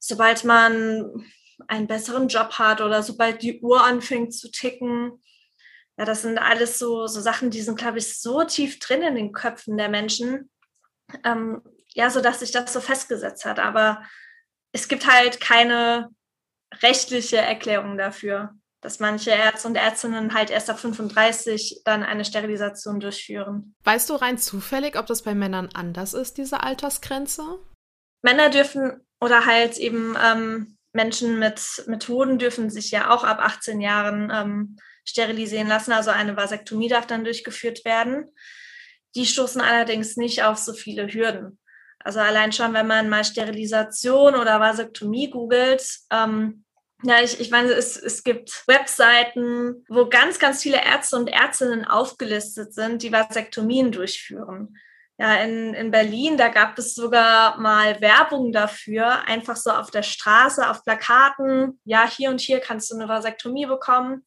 sobald 0.00 0.44
man 0.44 1.24
einen 1.68 1.86
besseren 1.86 2.28
Job 2.28 2.58
hat 2.58 2.80
oder 2.80 3.02
sobald 3.02 3.42
die 3.42 3.60
Uhr 3.60 3.84
anfängt 3.84 4.34
zu 4.34 4.50
ticken. 4.50 5.22
Ja, 5.96 6.04
das 6.04 6.22
sind 6.22 6.38
alles 6.38 6.78
so, 6.78 7.06
so 7.06 7.20
Sachen, 7.20 7.50
die 7.50 7.60
sind, 7.60 7.78
glaube 7.78 7.98
ich, 7.98 8.18
so 8.20 8.42
tief 8.44 8.78
drin 8.78 9.02
in 9.02 9.14
den 9.14 9.32
Köpfen 9.32 9.76
der 9.76 9.88
Menschen. 9.88 10.50
Ähm, 11.24 11.62
ja, 11.94 12.10
so 12.10 12.20
dass 12.20 12.40
sich 12.40 12.50
das 12.50 12.72
so 12.72 12.80
festgesetzt 12.80 13.44
hat. 13.44 13.60
Aber 13.60 14.02
es 14.72 14.88
gibt 14.88 15.06
halt 15.06 15.40
keine 15.40 16.08
rechtliche 16.82 17.36
Erklärung 17.36 17.96
dafür 17.98 18.59
dass 18.80 18.98
manche 18.98 19.30
Ärzte 19.30 19.68
und 19.68 19.76
Ärztinnen 19.76 20.34
halt 20.34 20.50
erst 20.50 20.70
ab 20.70 20.78
35 20.78 21.82
dann 21.84 22.02
eine 22.02 22.24
Sterilisation 22.24 23.00
durchführen. 23.00 23.74
Weißt 23.84 24.08
du 24.08 24.14
rein 24.14 24.38
zufällig, 24.38 24.98
ob 24.98 25.06
das 25.06 25.22
bei 25.22 25.34
Männern 25.34 25.68
anders 25.74 26.14
ist, 26.14 26.38
diese 26.38 26.62
Altersgrenze? 26.62 27.58
Männer 28.22 28.48
dürfen 28.48 29.06
oder 29.20 29.46
halt 29.46 29.76
eben 29.76 30.16
ähm, 30.22 30.78
Menschen 30.92 31.38
mit 31.38 31.84
Methoden 31.86 32.38
dürfen 32.38 32.70
sich 32.70 32.90
ja 32.90 33.10
auch 33.10 33.22
ab 33.24 33.38
18 33.40 33.80
Jahren 33.80 34.32
ähm, 34.34 34.76
sterilisieren 35.04 35.68
lassen. 35.68 35.92
Also 35.92 36.10
eine 36.10 36.36
Vasektomie 36.36 36.88
darf 36.88 37.06
dann 37.06 37.24
durchgeführt 37.24 37.84
werden. 37.84 38.26
Die 39.14 39.26
stoßen 39.26 39.60
allerdings 39.60 40.16
nicht 40.16 40.42
auf 40.42 40.56
so 40.56 40.72
viele 40.72 41.06
Hürden. 41.12 41.58
Also 42.02 42.20
allein 42.20 42.52
schon, 42.52 42.72
wenn 42.72 42.86
man 42.86 43.08
mal 43.08 43.24
Sterilisation 43.24 44.34
oder 44.34 44.58
Vasektomie 44.58 45.30
googelt, 45.30 45.86
ähm, 46.10 46.64
ja, 47.02 47.22
ich, 47.22 47.40
ich 47.40 47.50
meine, 47.50 47.70
es, 47.72 47.96
es 47.96 48.22
gibt 48.24 48.64
Webseiten, 48.66 49.84
wo 49.88 50.08
ganz, 50.08 50.38
ganz 50.38 50.62
viele 50.62 50.84
Ärzte 50.84 51.16
und 51.16 51.28
Ärztinnen 51.28 51.84
aufgelistet 51.86 52.74
sind, 52.74 53.02
die 53.02 53.12
Vasektomien 53.12 53.92
durchführen. 53.92 54.76
Ja, 55.18 55.34
in, 55.42 55.74
in 55.74 55.90
Berlin, 55.90 56.38
da 56.38 56.48
gab 56.48 56.78
es 56.78 56.94
sogar 56.94 57.58
mal 57.58 58.00
Werbung 58.00 58.52
dafür, 58.52 59.26
einfach 59.26 59.56
so 59.56 59.70
auf 59.70 59.90
der 59.90 60.02
Straße, 60.02 60.68
auf 60.68 60.82
Plakaten. 60.82 61.78
Ja, 61.84 62.08
hier 62.08 62.30
und 62.30 62.40
hier 62.40 62.60
kannst 62.60 62.90
du 62.90 62.94
eine 62.96 63.08
Vasektomie 63.08 63.66
bekommen. 63.66 64.26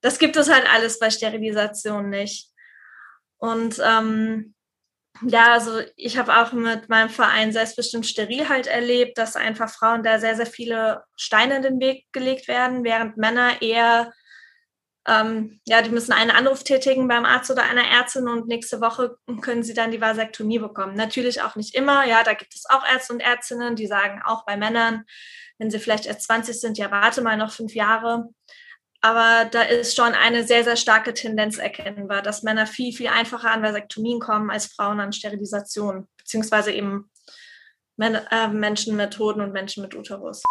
Das 0.00 0.18
gibt 0.18 0.36
es 0.36 0.48
halt 0.48 0.64
alles 0.72 0.98
bei 1.00 1.10
Sterilisation 1.10 2.08
nicht. 2.08 2.50
Und 3.38 3.80
ähm, 3.84 4.54
ja, 5.26 5.52
also 5.52 5.80
ich 5.96 6.18
habe 6.18 6.36
auch 6.36 6.52
mit 6.52 6.88
meinem 6.88 7.10
Verein 7.10 7.52
selbstbestimmt 7.52 8.06
steril 8.06 8.48
halt 8.48 8.66
erlebt, 8.66 9.18
dass 9.18 9.36
einfach 9.36 9.70
Frauen 9.70 10.02
da 10.02 10.18
sehr, 10.18 10.36
sehr 10.36 10.46
viele 10.46 11.04
Steine 11.16 11.56
in 11.56 11.62
den 11.62 11.80
Weg 11.80 12.06
gelegt 12.12 12.48
werden, 12.48 12.84
während 12.84 13.16
Männer 13.16 13.62
eher, 13.62 14.12
ähm, 15.06 15.60
ja, 15.66 15.82
die 15.82 15.90
müssen 15.90 16.12
einen 16.12 16.30
Anruf 16.30 16.64
tätigen 16.64 17.08
beim 17.08 17.24
Arzt 17.24 17.50
oder 17.50 17.64
einer 17.64 17.88
Ärztin 17.88 18.28
und 18.28 18.48
nächste 18.48 18.80
Woche 18.80 19.16
können 19.40 19.62
sie 19.62 19.74
dann 19.74 19.90
die 19.90 20.00
Vasektomie 20.00 20.58
bekommen. 20.58 20.94
Natürlich 20.94 21.42
auch 21.42 21.56
nicht 21.56 21.74
immer, 21.74 22.04
ja, 22.06 22.22
da 22.22 22.34
gibt 22.34 22.54
es 22.54 22.64
auch 22.68 22.84
Ärzte 22.86 23.12
und 23.12 23.20
Ärztinnen, 23.20 23.76
die 23.76 23.86
sagen 23.86 24.22
auch 24.24 24.44
bei 24.44 24.56
Männern, 24.56 25.04
wenn 25.58 25.70
sie 25.70 25.78
vielleicht 25.78 26.06
erst 26.06 26.22
20 26.22 26.60
sind, 26.60 26.78
ja, 26.78 26.90
warte 26.90 27.22
mal 27.22 27.36
noch 27.36 27.52
fünf 27.52 27.74
Jahre. 27.74 28.28
Aber 29.04 29.46
da 29.50 29.62
ist 29.62 29.96
schon 29.96 30.14
eine 30.14 30.44
sehr, 30.44 30.62
sehr 30.62 30.76
starke 30.76 31.12
Tendenz 31.12 31.58
erkennbar, 31.58 32.22
dass 32.22 32.44
Männer 32.44 32.68
viel, 32.68 32.92
viel 32.92 33.08
einfacher 33.08 33.50
an 33.50 33.62
Vasektomien 33.62 34.20
kommen 34.20 34.48
als 34.48 34.66
Frauen 34.66 35.00
an 35.00 35.12
Sterilisation, 35.12 36.06
beziehungsweise 36.16 36.70
eben 36.70 37.10
äh, 37.98 38.48
Menschen 38.48 38.96
mit 38.96 39.18
Hoden 39.18 39.40
und 39.40 39.52
Menschen 39.52 39.82
mit 39.82 39.96
Uterus. 39.96 40.44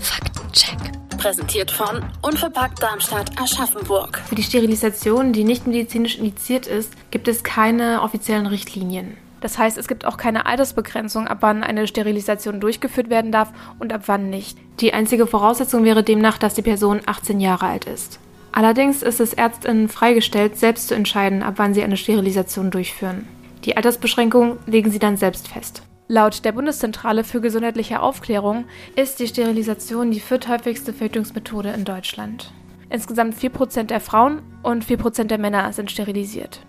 Faktencheck. 0.00 0.78
Präsentiert 1.18 1.70
von 1.70 2.02
Unverpackt 2.22 2.82
Darmstadt 2.82 3.30
Aschaffenburg. 3.40 4.18
Für 4.26 4.34
die 4.34 4.42
Sterilisation, 4.42 5.32
die 5.32 5.44
nicht 5.44 5.68
medizinisch 5.68 6.16
indiziert 6.16 6.66
ist, 6.66 6.94
gibt 7.12 7.28
es 7.28 7.44
keine 7.44 8.02
offiziellen 8.02 8.46
Richtlinien. 8.46 9.18
Das 9.40 9.58
heißt, 9.58 9.78
es 9.78 9.88
gibt 9.88 10.04
auch 10.04 10.16
keine 10.16 10.46
Altersbegrenzung, 10.46 11.26
ab 11.26 11.38
wann 11.40 11.62
eine 11.62 11.86
Sterilisation 11.86 12.60
durchgeführt 12.60 13.10
werden 13.10 13.32
darf 13.32 13.52
und 13.78 13.92
ab 13.92 14.02
wann 14.06 14.30
nicht. 14.30 14.58
Die 14.80 14.92
einzige 14.92 15.26
Voraussetzung 15.26 15.84
wäre 15.84 16.02
demnach, 16.02 16.38
dass 16.38 16.54
die 16.54 16.62
Person 16.62 17.00
18 17.06 17.40
Jahre 17.40 17.66
alt 17.66 17.86
ist. 17.86 18.20
Allerdings 18.52 19.02
ist 19.02 19.20
es 19.20 19.32
Ärztinnen 19.32 19.88
freigestellt, 19.88 20.56
selbst 20.56 20.88
zu 20.88 20.94
entscheiden, 20.94 21.42
ab 21.42 21.54
wann 21.56 21.72
sie 21.72 21.82
eine 21.82 21.96
Sterilisation 21.96 22.70
durchführen. 22.70 23.28
Die 23.64 23.76
Altersbeschränkung 23.76 24.58
legen 24.66 24.90
sie 24.90 24.98
dann 24.98 25.16
selbst 25.16 25.48
fest. 25.48 25.82
Laut 26.08 26.44
der 26.44 26.52
Bundeszentrale 26.52 27.22
für 27.22 27.40
gesundheitliche 27.40 28.00
Aufklärung 28.00 28.64
ist 28.96 29.20
die 29.20 29.28
Sterilisation 29.28 30.10
die 30.10 30.18
vierthäufigste 30.18 30.92
Verhütungsmethode 30.92 31.70
in 31.70 31.84
Deutschland. 31.84 32.52
Insgesamt 32.88 33.36
4% 33.36 33.84
der 33.84 34.00
Frauen 34.00 34.42
und 34.64 34.84
4% 34.84 35.24
der 35.24 35.38
Männer 35.38 35.72
sind 35.72 35.90
sterilisiert. 35.90 36.66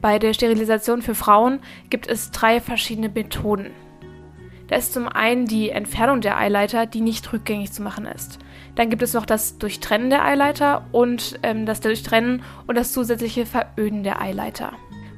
Bei 0.00 0.18
der 0.18 0.32
Sterilisation 0.32 1.02
für 1.02 1.14
Frauen 1.14 1.60
gibt 1.90 2.08
es 2.08 2.30
drei 2.30 2.60
verschiedene 2.60 3.08
Methoden. 3.08 3.70
Da 4.68 4.76
ist 4.76 4.92
zum 4.92 5.08
einen 5.08 5.46
die 5.46 5.70
Entfernung 5.70 6.20
der 6.20 6.38
Eileiter, 6.38 6.86
die 6.86 7.00
nicht 7.00 7.32
rückgängig 7.32 7.72
zu 7.72 7.82
machen 7.82 8.06
ist. 8.06 8.38
Dann 8.76 8.88
gibt 8.88 9.02
es 9.02 9.14
noch 9.14 9.26
das 9.26 9.58
Durchtrennen 9.58 10.10
der 10.10 10.24
Eileiter 10.24 10.86
und 10.92 11.40
ähm, 11.42 11.66
das 11.66 11.80
Durchtrennen 11.80 12.42
und 12.68 12.76
das 12.76 12.92
zusätzliche 12.92 13.46
Veröden 13.46 14.04
der 14.04 14.22
Eileiter. 14.22 14.72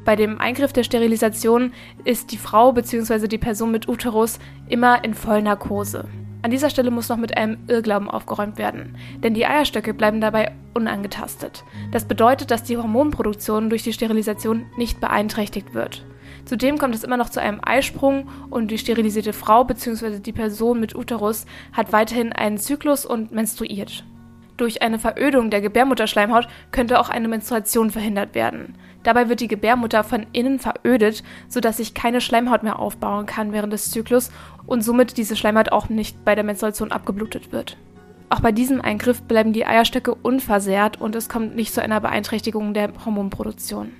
Bei 0.05 0.17
dem 0.17 0.41
Eingriff 0.41 0.73
der 0.73 0.85
Sterilisation 0.85 1.73
ist 2.05 2.33
die 2.33 2.39
Frau 2.39 2.73
bzw. 2.73 3.29
die 3.29 3.39
Person 3.39 3.71
mit 3.71 3.89
Uterus 3.89 4.41
immer 4.69 5.05
in 5.05 5.15
Vollnarkose. 5.15 6.09
An 6.43 6.51
dieser 6.51 6.71
Stelle 6.71 6.91
muss 6.91 7.09
noch 7.09 7.17
mit 7.17 7.37
einem 7.37 7.59
Irrglauben 7.69 8.11
aufgeräumt 8.11 8.59
werden, 8.59 8.97
denn 9.23 9.33
die 9.33 9.47
Eierstöcke 9.47 9.95
bleiben 9.95 10.21
dabei 10.21 10.53
unangetastet. 10.75 11.63
Das 11.93 12.05
bedeutet, 12.05 12.51
dass 12.51 12.65
die 12.65 12.77
Hormonproduktion 12.77 13.71
durch 13.71 13.85
die 13.85 13.93
Sterilisation 13.93 14.67
nicht 14.77 15.01
beeinträchtigt 15.01 15.73
wird. 15.73 16.05
Zudem 16.45 16.79
kommt 16.79 16.97
es 16.97 17.05
immer 17.05 17.17
noch 17.17 17.31
zu 17.31 17.41
einem 17.41 17.61
Eisprung 17.63 18.29
und 18.51 18.73
die 18.73 18.79
sterilisierte 18.79 19.33
Frau 19.33 19.63
bzw. 19.63 20.19
die 20.19 20.33
Person 20.33 20.81
mit 20.81 20.97
Uterus 20.97 21.47
hat 21.73 21.93
weiterhin 21.93 22.33
einen 22.33 22.59
Zyklus 22.59 23.07
und 23.07 23.31
menstruiert. 23.31 24.05
Durch 24.57 24.83
eine 24.83 24.99
Verödung 24.99 25.51
der 25.51 25.61
Gebärmutterschleimhaut 25.61 26.49
könnte 26.73 26.99
auch 26.99 27.09
eine 27.09 27.29
Menstruation 27.29 27.91
verhindert 27.91 28.35
werden. 28.35 28.75
Dabei 29.02 29.28
wird 29.28 29.40
die 29.40 29.49
Gebärmutter 29.49 30.04
von 30.04 30.26
innen 30.32 30.59
verödet, 30.59 31.23
sodass 31.49 31.78
sich 31.78 31.94
keine 31.94 32.21
Schleimhaut 32.21 32.62
mehr 32.62 32.78
aufbauen 32.78 33.26
kann 33.26 33.52
während 33.52 33.73
des 33.73 33.90
Zyklus 33.90 34.30
und 34.66 34.82
somit 34.82 35.16
diese 35.16 35.37
Schleimhaut 35.37 35.73
auch 35.73 35.88
nicht 35.88 36.25
bei 36.25 36.35
der 36.35 36.44
Menstruation 36.44 36.92
abgeblutet 36.92 37.52
wird. 37.52 37.76
Auch 38.30 38.40
bei 38.40 38.52
diesem 38.52 38.80
Eingriff 38.80 39.23
bleiben 39.23 39.52
die 39.52 39.66
Eierstöcke 39.66 40.14
unversehrt 40.14 41.00
und 41.00 41.14
es 41.16 41.28
kommt 41.28 41.54
nicht 41.54 41.75
zu 41.75 41.82
einer 41.82 42.00
Beeinträchtigung 42.00 42.73
der 42.73 42.90
Hormonproduktion. 43.04 43.92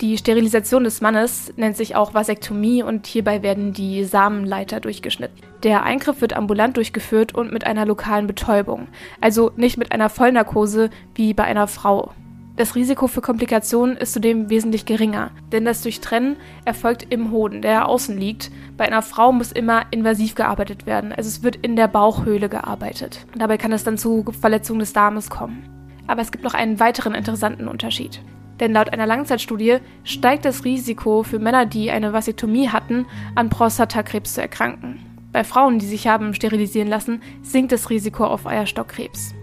Die 0.00 0.18
Sterilisation 0.18 0.84
des 0.84 1.00
Mannes 1.00 1.52
nennt 1.56 1.76
sich 1.76 1.96
auch 1.96 2.14
Vasektomie 2.14 2.82
und 2.82 3.06
hierbei 3.06 3.42
werden 3.42 3.72
die 3.72 4.04
Samenleiter 4.04 4.80
durchgeschnitten. 4.80 5.38
Der 5.62 5.84
Eingriff 5.84 6.20
wird 6.20 6.34
ambulant 6.34 6.76
durchgeführt 6.76 7.34
und 7.34 7.52
mit 7.52 7.64
einer 7.64 7.86
lokalen 7.86 8.26
Betäubung, 8.26 8.88
also 9.20 9.52
nicht 9.56 9.76
mit 9.76 9.92
einer 9.92 10.08
Vollnarkose 10.08 10.90
wie 11.14 11.32
bei 11.32 11.44
einer 11.44 11.68
Frau. 11.68 12.12
Das 12.56 12.76
Risiko 12.76 13.08
für 13.08 13.20
Komplikationen 13.20 13.96
ist 13.96 14.12
zudem 14.12 14.48
wesentlich 14.48 14.86
geringer, 14.86 15.32
denn 15.50 15.64
das 15.64 15.82
Durchtrennen 15.82 16.36
erfolgt 16.64 17.04
im 17.10 17.32
Hoden, 17.32 17.62
der 17.62 17.88
außen 17.88 18.16
liegt. 18.16 18.52
Bei 18.76 18.84
einer 18.84 19.02
Frau 19.02 19.32
muss 19.32 19.50
immer 19.50 19.86
invasiv 19.90 20.36
gearbeitet 20.36 20.86
werden, 20.86 21.12
also 21.12 21.26
es 21.26 21.42
wird 21.42 21.56
in 21.56 21.74
der 21.74 21.88
Bauchhöhle 21.88 22.48
gearbeitet. 22.48 23.26
Dabei 23.36 23.58
kann 23.58 23.72
es 23.72 23.82
dann 23.82 23.98
zu 23.98 24.24
Verletzungen 24.40 24.78
des 24.78 24.92
Darmes 24.92 25.30
kommen. 25.30 25.68
Aber 26.06 26.22
es 26.22 26.30
gibt 26.30 26.44
noch 26.44 26.54
einen 26.54 26.78
weiteren 26.78 27.14
interessanten 27.14 27.66
Unterschied. 27.66 28.20
Denn 28.60 28.72
laut 28.72 28.92
einer 28.92 29.06
Langzeitstudie 29.06 29.78
steigt 30.04 30.44
das 30.44 30.64
Risiko 30.64 31.24
für 31.24 31.40
Männer, 31.40 31.66
die 31.66 31.90
eine 31.90 32.12
Vasektomie 32.12 32.68
hatten, 32.68 33.06
an 33.34 33.48
Prostatakrebs 33.48 34.34
zu 34.34 34.42
erkranken. 34.42 35.00
Bei 35.32 35.42
Frauen, 35.42 35.80
die 35.80 35.86
sich 35.86 36.06
haben 36.06 36.34
sterilisieren 36.34 36.86
lassen, 36.86 37.20
sinkt 37.42 37.72
das 37.72 37.90
Risiko 37.90 38.24
auf 38.24 38.46
Eierstockkrebs. 38.46 39.34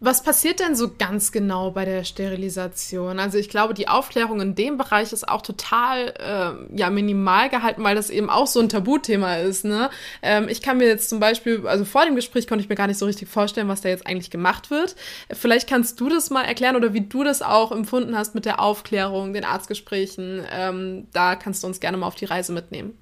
Was 0.00 0.22
passiert 0.22 0.60
denn 0.60 0.76
so 0.76 0.94
ganz 0.96 1.32
genau 1.32 1.72
bei 1.72 1.84
der 1.84 2.04
Sterilisation? 2.04 3.18
Also 3.18 3.36
ich 3.36 3.48
glaube, 3.48 3.74
die 3.74 3.88
Aufklärung 3.88 4.40
in 4.40 4.54
dem 4.54 4.78
Bereich 4.78 5.12
ist 5.12 5.28
auch 5.28 5.42
total 5.42 6.14
äh, 6.20 6.76
ja 6.78 6.88
minimal 6.88 7.48
gehalten, 7.48 7.82
weil 7.82 7.96
das 7.96 8.08
eben 8.08 8.30
auch 8.30 8.46
so 8.46 8.60
ein 8.60 8.68
Tabuthema 8.68 9.38
ist. 9.38 9.64
Ne? 9.64 9.90
Ähm, 10.22 10.48
ich 10.48 10.62
kann 10.62 10.78
mir 10.78 10.86
jetzt 10.86 11.08
zum 11.08 11.18
Beispiel, 11.18 11.66
also 11.66 11.84
vor 11.84 12.04
dem 12.04 12.14
Gespräch 12.14 12.46
konnte 12.46 12.62
ich 12.62 12.68
mir 12.68 12.76
gar 12.76 12.86
nicht 12.86 12.98
so 12.98 13.06
richtig 13.06 13.28
vorstellen, 13.28 13.66
was 13.66 13.80
da 13.80 13.88
jetzt 13.88 14.06
eigentlich 14.06 14.30
gemacht 14.30 14.70
wird. 14.70 14.94
Vielleicht 15.32 15.68
kannst 15.68 15.98
du 15.98 16.08
das 16.08 16.30
mal 16.30 16.44
erklären 16.44 16.76
oder 16.76 16.94
wie 16.94 17.00
du 17.00 17.24
das 17.24 17.42
auch 17.42 17.72
empfunden 17.72 18.16
hast 18.16 18.36
mit 18.36 18.44
der 18.44 18.60
Aufklärung, 18.60 19.32
den 19.32 19.44
Arztgesprächen. 19.44 20.46
Ähm, 20.52 21.08
da 21.12 21.34
kannst 21.34 21.64
du 21.64 21.66
uns 21.66 21.80
gerne 21.80 21.96
mal 21.96 22.06
auf 22.06 22.14
die 22.14 22.26
Reise 22.26 22.52
mitnehmen. 22.52 22.96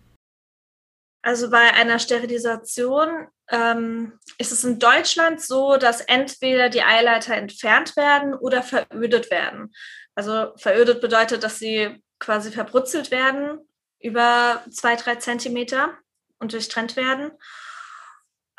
Also 1.21 1.51
bei 1.51 1.75
einer 1.75 1.99
Sterilisation 1.99 3.27
ähm, 3.51 4.19
ist 4.39 4.53
es 4.53 4.65
in 4.65 4.79
Deutschland 4.79 5.41
so, 5.41 5.77
dass 5.77 6.01
entweder 6.01 6.69
die 6.69 6.83
Eileiter 6.83 7.35
entfernt 7.35 7.97
werden 7.97 8.35
oder 8.35 8.63
verödet 8.63 9.31
werden. 9.31 9.73
Also 10.15 10.53
verödet 10.57 11.01
bedeutet, 11.01 11.43
dass 11.43 11.59
sie 11.59 12.03
quasi 12.19 12.51
verbrutzelt 12.51 13.11
werden 13.11 13.59
über 14.01 14.65
zwei, 14.71 14.97
drei 14.97 15.17
Zentimeter 15.17 15.95
und 16.39 16.53
durchtrennt 16.53 16.97
werden. 16.97 17.33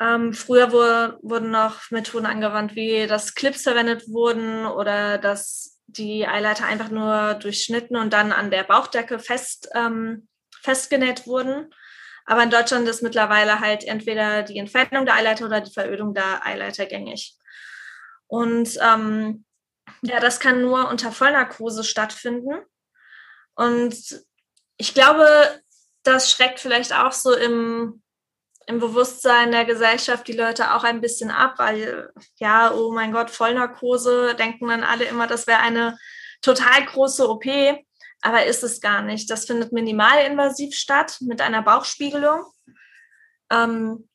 Ähm, 0.00 0.32
früher 0.32 0.70
wurde, 0.72 1.18
wurden 1.22 1.50
noch 1.50 1.90
Methoden 1.90 2.26
angewandt, 2.26 2.76
wie 2.76 3.06
dass 3.06 3.34
Clips 3.34 3.62
verwendet 3.62 4.08
wurden 4.08 4.64
oder 4.66 5.18
dass 5.18 5.80
die 5.86 6.26
Eileiter 6.26 6.66
einfach 6.66 6.90
nur 6.90 7.34
durchschnitten 7.34 7.96
und 7.96 8.12
dann 8.12 8.30
an 8.30 8.50
der 8.50 8.62
Bauchdecke 8.62 9.18
fest, 9.18 9.68
ähm, 9.74 10.28
festgenäht 10.62 11.26
wurden. 11.26 11.74
Aber 12.28 12.42
in 12.42 12.50
Deutschland 12.50 12.86
ist 12.86 13.02
mittlerweile 13.02 13.58
halt 13.60 13.84
entweder 13.84 14.42
die 14.42 14.58
Entfernung 14.58 15.06
der 15.06 15.14
Eileiter 15.14 15.46
oder 15.46 15.62
die 15.62 15.72
Verödung 15.72 16.12
der 16.12 16.44
Eileiter 16.44 16.84
gängig. 16.84 17.38
Und 18.26 18.76
ähm, 18.82 19.46
ja, 20.02 20.20
das 20.20 20.38
kann 20.38 20.60
nur 20.60 20.90
unter 20.90 21.10
Vollnarkose 21.10 21.84
stattfinden. 21.84 22.60
Und 23.54 23.96
ich 24.76 24.92
glaube, 24.92 25.26
das 26.02 26.30
schreckt 26.30 26.60
vielleicht 26.60 26.92
auch 26.92 27.12
so 27.12 27.32
im, 27.32 28.02
im 28.66 28.78
Bewusstsein 28.78 29.50
der 29.50 29.64
Gesellschaft 29.64 30.28
die 30.28 30.36
Leute 30.36 30.74
auch 30.74 30.84
ein 30.84 31.00
bisschen 31.00 31.30
ab, 31.30 31.54
weil 31.56 32.12
ja, 32.36 32.74
oh 32.74 32.92
mein 32.92 33.12
Gott, 33.12 33.30
Vollnarkose, 33.30 34.34
denken 34.34 34.68
dann 34.68 34.84
alle 34.84 35.06
immer, 35.06 35.26
das 35.26 35.46
wäre 35.46 35.60
eine 35.60 35.96
total 36.42 36.84
große 36.84 37.26
OP 37.26 37.46
aber 38.20 38.46
ist 38.46 38.62
es 38.64 38.80
gar 38.80 39.02
nicht. 39.02 39.30
Das 39.30 39.46
findet 39.46 39.72
minimalinvasiv 39.72 40.74
statt 40.74 41.18
mit 41.20 41.40
einer 41.40 41.62
Bauchspiegelung. 41.62 42.44
Ähm, 43.50 44.08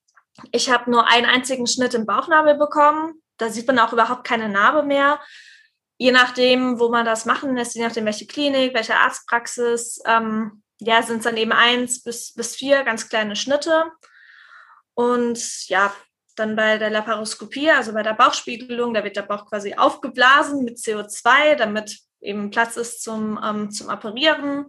ich 0.51 0.69
habe 0.69 0.89
nur 0.89 1.07
einen 1.07 1.25
einzigen 1.25 1.67
Schnitt 1.67 1.93
im 1.93 2.05
Bauchnabel 2.05 2.55
bekommen. 2.55 3.21
Da 3.37 3.49
sieht 3.49 3.67
man 3.67 3.79
auch 3.79 3.93
überhaupt 3.93 4.25
keine 4.25 4.49
Narbe 4.49 4.83
mehr. 4.83 5.19
Je 5.97 6.11
nachdem, 6.11 6.79
wo 6.79 6.89
man 6.89 7.05
das 7.05 7.25
machen 7.25 7.55
lässt, 7.55 7.75
je 7.75 7.83
nachdem, 7.83 8.05
welche 8.05 8.27
Klinik, 8.27 8.73
welche 8.73 8.97
Arztpraxis, 8.97 10.01
ähm, 10.05 10.63
ja, 10.79 11.01
sind 11.01 11.17
es 11.17 11.23
dann 11.23 11.37
eben 11.37 11.51
eins 11.51 12.03
bis, 12.03 12.33
bis 12.33 12.55
vier 12.55 12.83
ganz 12.83 13.09
kleine 13.09 13.35
Schnitte. 13.35 13.85
Und 14.95 15.69
ja, 15.69 15.93
dann 16.35 16.55
bei 16.55 16.77
der 16.77 16.89
Laparoskopie, 16.89 17.71
also 17.71 17.93
bei 17.93 18.03
der 18.03 18.13
Bauchspiegelung, 18.13 18.93
da 18.93 19.03
wird 19.03 19.15
der 19.15 19.21
Bauch 19.23 19.45
quasi 19.45 19.75
aufgeblasen 19.75 20.63
mit 20.63 20.77
CO2, 20.77 21.55
damit 21.55 21.99
eben 22.23 22.49
Platz 22.49 22.77
ist 22.77 23.03
zum, 23.03 23.39
ähm, 23.43 23.71
zum 23.71 23.89
Apparieren. 23.89 24.67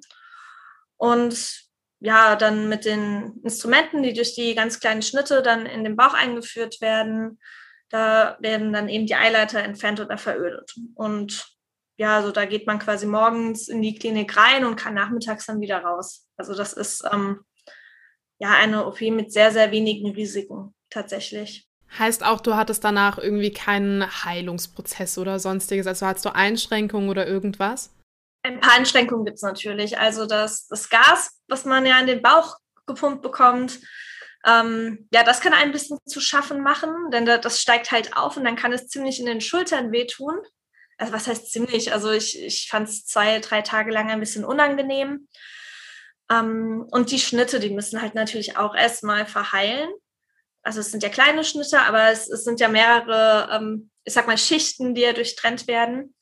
Und 0.96 1.64
ja, 2.00 2.36
dann 2.36 2.68
mit 2.68 2.84
den 2.84 3.40
Instrumenten, 3.42 4.02
die 4.02 4.12
durch 4.12 4.34
die 4.34 4.54
ganz 4.54 4.80
kleinen 4.80 5.02
Schnitte 5.02 5.42
dann 5.42 5.66
in 5.66 5.84
den 5.84 5.96
Bauch 5.96 6.14
eingeführt 6.14 6.80
werden, 6.80 7.40
da 7.88 8.36
werden 8.40 8.72
dann 8.72 8.88
eben 8.88 9.06
die 9.06 9.14
Eileiter 9.14 9.62
entfernt 9.62 10.00
oder 10.00 10.18
verödet. 10.18 10.74
Und 10.94 11.46
ja, 11.96 12.16
also 12.16 12.32
da 12.32 12.44
geht 12.44 12.66
man 12.66 12.78
quasi 12.78 13.06
morgens 13.06 13.68
in 13.68 13.80
die 13.80 13.94
Klinik 13.94 14.36
rein 14.36 14.64
und 14.64 14.76
kann 14.76 14.94
nachmittags 14.94 15.46
dann 15.46 15.60
wieder 15.60 15.78
raus. 15.78 16.28
Also 16.36 16.54
das 16.54 16.72
ist 16.72 17.04
ähm, 17.10 17.40
ja 18.38 18.50
eine 18.50 18.86
OP 18.86 19.00
mit 19.00 19.32
sehr, 19.32 19.52
sehr 19.52 19.70
wenigen 19.70 20.10
Risiken 20.10 20.74
tatsächlich. 20.90 21.68
Heißt 21.98 22.24
auch, 22.24 22.40
du 22.40 22.56
hattest 22.56 22.82
danach 22.82 23.18
irgendwie 23.18 23.52
keinen 23.52 24.24
Heilungsprozess 24.24 25.16
oder 25.18 25.38
sonstiges? 25.38 25.86
Also 25.86 26.06
hattest 26.06 26.24
du 26.24 26.34
Einschränkungen 26.34 27.08
oder 27.08 27.26
irgendwas? 27.26 27.90
Ein 28.42 28.60
paar 28.60 28.74
Einschränkungen 28.74 29.24
gibt 29.24 29.36
es 29.36 29.42
natürlich. 29.42 29.98
Also 29.98 30.26
das, 30.26 30.66
das 30.66 30.90
Gas, 30.90 31.40
was 31.48 31.64
man 31.64 31.86
ja 31.86 31.98
in 32.00 32.06
den 32.06 32.20
Bauch 32.20 32.58
gepumpt 32.86 33.22
bekommt, 33.22 33.78
ähm, 34.44 35.08
ja, 35.12 35.22
das 35.22 35.40
kann 35.40 35.54
ein 35.54 35.72
bisschen 35.72 35.98
zu 36.06 36.20
schaffen 36.20 36.62
machen, 36.62 36.90
denn 37.10 37.24
das 37.24 37.60
steigt 37.60 37.92
halt 37.92 38.16
auf 38.16 38.36
und 38.36 38.44
dann 38.44 38.56
kann 38.56 38.72
es 38.72 38.88
ziemlich 38.88 39.18
in 39.18 39.26
den 39.26 39.40
Schultern 39.40 39.90
wehtun. 39.90 40.36
Also 40.98 41.12
was 41.12 41.26
heißt 41.26 41.50
ziemlich? 41.50 41.92
Also 41.92 42.10
ich, 42.10 42.40
ich 42.40 42.68
fand 42.68 42.88
es 42.88 43.06
zwei, 43.06 43.38
drei 43.40 43.62
Tage 43.62 43.90
lang 43.90 44.10
ein 44.10 44.20
bisschen 44.20 44.44
unangenehm. 44.44 45.28
Ähm, 46.30 46.86
und 46.90 47.10
die 47.10 47.18
Schnitte, 47.18 47.60
die 47.60 47.70
müssen 47.70 48.02
halt 48.02 48.14
natürlich 48.14 48.56
auch 48.56 48.74
erstmal 48.74 49.26
verheilen. 49.26 49.90
Also 50.64 50.80
es 50.80 50.90
sind 50.90 51.02
ja 51.02 51.10
kleine 51.10 51.44
Schnitte, 51.44 51.80
aber 51.82 52.10
es, 52.10 52.28
es 52.28 52.42
sind 52.42 52.58
ja 52.58 52.68
mehrere, 52.68 53.50
ähm, 53.52 53.90
ich 54.04 54.14
sag 54.14 54.26
mal, 54.26 54.38
Schichten, 54.38 54.94
die 54.94 55.02
ja 55.02 55.12
durchtrennt 55.12 55.68
werden. 55.68 56.14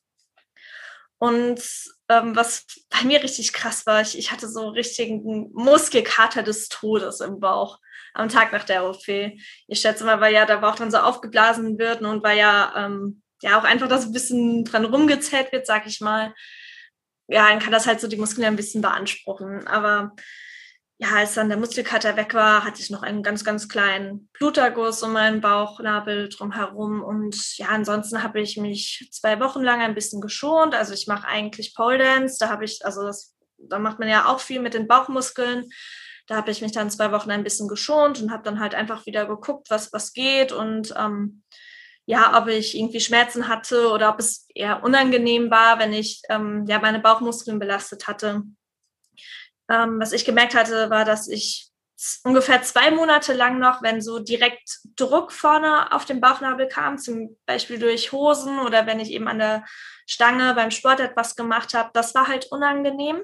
Und 1.17 1.61
ähm, 2.09 2.35
was 2.35 2.65
bei 2.89 3.03
mir 3.05 3.23
richtig 3.23 3.53
krass 3.53 3.85
war, 3.85 4.01
ich, 4.01 4.17
ich 4.17 4.31
hatte 4.31 4.49
so 4.49 4.67
richtigen 4.67 5.49
Muskelkater 5.53 6.43
des 6.43 6.67
Todes 6.67 7.21
im 7.21 7.39
Bauch 7.39 7.79
am 8.13 8.27
Tag 8.27 8.51
nach 8.51 8.65
der 8.65 8.85
OP. 8.87 9.07
Ich 9.07 9.79
schätze 9.79 10.03
mal, 10.03 10.19
weil 10.19 10.33
ja 10.33 10.45
der 10.45 10.57
Bauch 10.57 10.75
dann 10.75 10.91
so 10.91 10.97
aufgeblasen 10.97 11.79
wird 11.79 12.01
und 12.01 12.21
weil 12.23 12.37
ja, 12.37 12.73
ähm, 12.75 13.21
ja 13.41 13.57
auch 13.57 13.63
einfach 13.63 13.87
das 13.87 14.05
ein 14.05 14.11
bisschen 14.11 14.65
dran 14.65 14.83
rumgezählt 14.83 15.53
wird, 15.53 15.65
sag 15.65 15.87
ich 15.87 16.01
mal. 16.01 16.33
Ja, 17.27 17.47
dann 17.47 17.59
kann 17.59 17.71
das 17.71 17.87
halt 17.87 18.01
so 18.01 18.07
die 18.07 18.17
Muskeln 18.17 18.45
ein 18.45 18.57
bisschen 18.57 18.81
beanspruchen. 18.81 19.65
Aber 19.67 20.13
ja, 20.97 21.09
als 21.15 21.33
dann 21.33 21.49
der 21.49 21.57
Muskelkater 21.57 22.15
weg 22.15 22.33
war, 22.33 22.63
hatte 22.63 22.81
ich 22.81 22.89
noch 22.89 23.01
einen 23.01 23.23
ganz, 23.23 23.43
ganz 23.43 23.67
kleinen 23.67 24.29
Bluterguss 24.33 25.01
um 25.03 25.13
meinen 25.13 25.41
Bauchnabel 25.41 26.29
drumherum. 26.29 27.01
Und 27.03 27.57
ja, 27.57 27.67
ansonsten 27.69 28.23
habe 28.23 28.39
ich 28.39 28.57
mich 28.57 29.09
zwei 29.11 29.39
Wochen 29.39 29.61
lang 29.61 29.81
ein 29.81 29.95
bisschen 29.95 30.21
geschont. 30.21 30.75
Also 30.75 30.93
ich 30.93 31.07
mache 31.07 31.27
eigentlich 31.27 31.75
Pole 31.75 31.97
Dance. 31.97 32.37
Da 32.39 32.49
habe 32.49 32.63
ich, 32.63 32.85
also 32.85 33.03
das, 33.03 33.35
da 33.57 33.79
macht 33.79 33.99
man 33.99 34.07
ja 34.07 34.27
auch 34.27 34.39
viel 34.39 34.61
mit 34.61 34.75
den 34.75 34.87
Bauchmuskeln. 34.87 35.69
Da 36.27 36.35
habe 36.35 36.51
ich 36.51 36.61
mich 36.61 36.71
dann 36.71 36.91
zwei 36.91 37.11
Wochen 37.11 37.31
ein 37.31 37.43
bisschen 37.43 37.67
geschont 37.67 38.21
und 38.21 38.31
habe 38.31 38.43
dann 38.43 38.59
halt 38.59 38.75
einfach 38.75 39.05
wieder 39.05 39.25
geguckt, 39.25 39.69
was, 39.69 39.91
was 39.91 40.13
geht 40.13 40.53
und 40.53 40.93
ähm, 40.97 41.43
ja, 42.05 42.41
ob 42.41 42.47
ich 42.47 42.77
irgendwie 42.77 42.99
Schmerzen 42.99 43.47
hatte 43.47 43.89
oder 43.89 44.09
ob 44.09 44.19
es 44.19 44.45
eher 44.53 44.83
unangenehm 44.83 45.49
war, 45.49 45.79
wenn 45.79 45.93
ich 45.93 46.21
ähm, 46.29 46.65
ja 46.67 46.79
meine 46.79 46.99
Bauchmuskeln 46.99 47.59
belastet 47.59 48.07
hatte. 48.07 48.43
Ähm, 49.69 49.99
was 49.99 50.11
ich 50.11 50.25
gemerkt 50.25 50.55
hatte, 50.55 50.89
war, 50.89 51.05
dass 51.05 51.27
ich 51.27 51.69
ungefähr 52.23 52.61
zwei 52.63 52.91
Monate 52.91 53.33
lang 53.33 53.59
noch, 53.59 53.81
wenn 53.81 54.01
so 54.01 54.19
direkt 54.19 54.79
Druck 54.95 55.31
vorne 55.31 55.91
auf 55.93 56.05
dem 56.05 56.19
Bauchnabel 56.19 56.67
kam, 56.67 56.97
zum 56.97 57.37
Beispiel 57.45 57.79
durch 57.79 58.11
Hosen 58.11 58.59
oder 58.59 58.85
wenn 58.85 58.99
ich 58.99 59.11
eben 59.11 59.27
an 59.27 59.39
der 59.39 59.63
Stange 60.07 60.53
beim 60.53 60.71
Sport 60.71 60.99
etwas 60.99 61.35
gemacht 61.35 61.73
habe, 61.73 61.91
das 61.93 62.13
war 62.13 62.27
halt 62.27 62.51
unangenehm. 62.51 63.21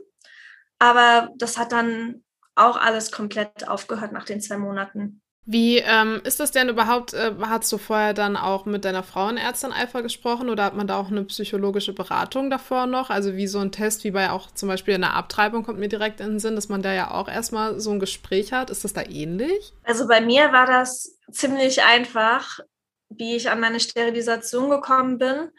Aber 0.79 1.29
das 1.36 1.58
hat 1.58 1.74
dann 1.74 2.24
auch 2.55 2.77
alles 2.77 3.12
komplett 3.12 3.67
aufgehört 3.67 4.13
nach 4.13 4.25
den 4.25 4.41
zwei 4.41 4.58
Monaten. 4.58 5.22
Wie 5.46 5.79
ähm, 5.79 6.22
ist 6.25 6.39
das 6.39 6.51
denn 6.51 6.69
überhaupt? 6.69 7.13
Äh, 7.13 7.34
hast 7.41 7.72
du 7.72 7.77
vorher 7.77 8.13
dann 8.13 8.38
auch 8.38 8.65
mit 8.65 8.86
deiner 8.86 9.01
Frauenärztin 9.01 9.72
Alpha 9.72 10.01
gesprochen 10.01 10.50
oder 10.50 10.63
hat 10.63 10.75
man 10.75 10.86
da 10.86 11.00
auch 11.00 11.10
eine 11.10 11.24
psychologische 11.24 11.93
Beratung 11.93 12.50
davor 12.50 12.86
noch? 12.86 13.10
Also 13.10 13.36
wie 13.36 13.48
so 13.48 13.60
ein 13.60 13.72
Test, 13.72 14.03
wie 14.03 14.12
bei 14.12 14.29
auch 14.29 14.51
zum 14.51 14.69
Beispiel 14.69 14.93
in 14.93 15.01
der 15.01 15.15
Abtreibung 15.15 15.63
kommt 15.63 15.79
mir 15.79 15.89
direkt 15.89 16.19
in 16.19 16.27
den 16.27 16.39
Sinn, 16.39 16.55
dass 16.55 16.69
man 16.69 16.81
da 16.81 16.93
ja 16.93 17.12
auch 17.12 17.27
erstmal 17.27 17.79
so 17.79 17.91
ein 17.91 18.00
Gespräch 18.00 18.53
hat. 18.53 18.69
Ist 18.69 18.84
das 18.84 18.93
da 18.93 19.01
ähnlich? 19.01 19.74
Also 19.84 20.08
bei 20.08 20.22
mir 20.22 20.51
war 20.51 20.67
das 20.67 21.17
ziemlich 21.31 21.84
einfach, 21.84 22.60
wie 23.10 23.36
ich 23.36 23.49
an 23.49 23.60
meine 23.60 23.80
Sterilisation 23.80 24.69
gekommen 24.69 25.17
bin. 25.17 25.49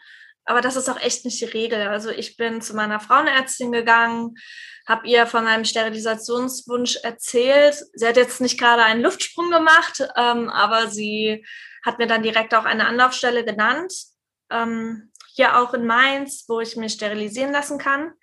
Aber 0.45 0.61
das 0.61 0.75
ist 0.75 0.89
auch 0.89 0.99
echt 0.99 1.23
nicht 1.25 1.39
die 1.39 1.45
Regel. 1.45 1.87
Also 1.87 2.09
ich 2.09 2.35
bin 2.35 2.61
zu 2.61 2.75
meiner 2.75 2.99
Frauenärztin 2.99 3.71
gegangen, 3.71 4.35
habe 4.87 5.07
ihr 5.07 5.27
von 5.27 5.45
einem 5.47 5.65
Sterilisationswunsch 5.65 6.97
erzählt. 7.03 7.75
Sie 7.93 8.07
hat 8.07 8.17
jetzt 8.17 8.41
nicht 8.41 8.59
gerade 8.59 8.83
einen 8.83 9.01
Luftsprung 9.01 9.51
gemacht, 9.51 10.03
ähm, 10.17 10.49
aber 10.49 10.87
sie 10.87 11.45
hat 11.85 11.99
mir 11.99 12.07
dann 12.07 12.23
direkt 12.23 12.53
auch 12.53 12.65
eine 12.65 12.87
Anlaufstelle 12.87 13.45
genannt, 13.45 13.93
ähm, 14.49 15.11
hier 15.33 15.57
auch 15.57 15.73
in 15.73 15.85
Mainz, 15.85 16.45
wo 16.47 16.59
ich 16.59 16.75
mich 16.75 16.93
sterilisieren 16.93 17.51
lassen 17.51 17.77
kann. 17.77 18.13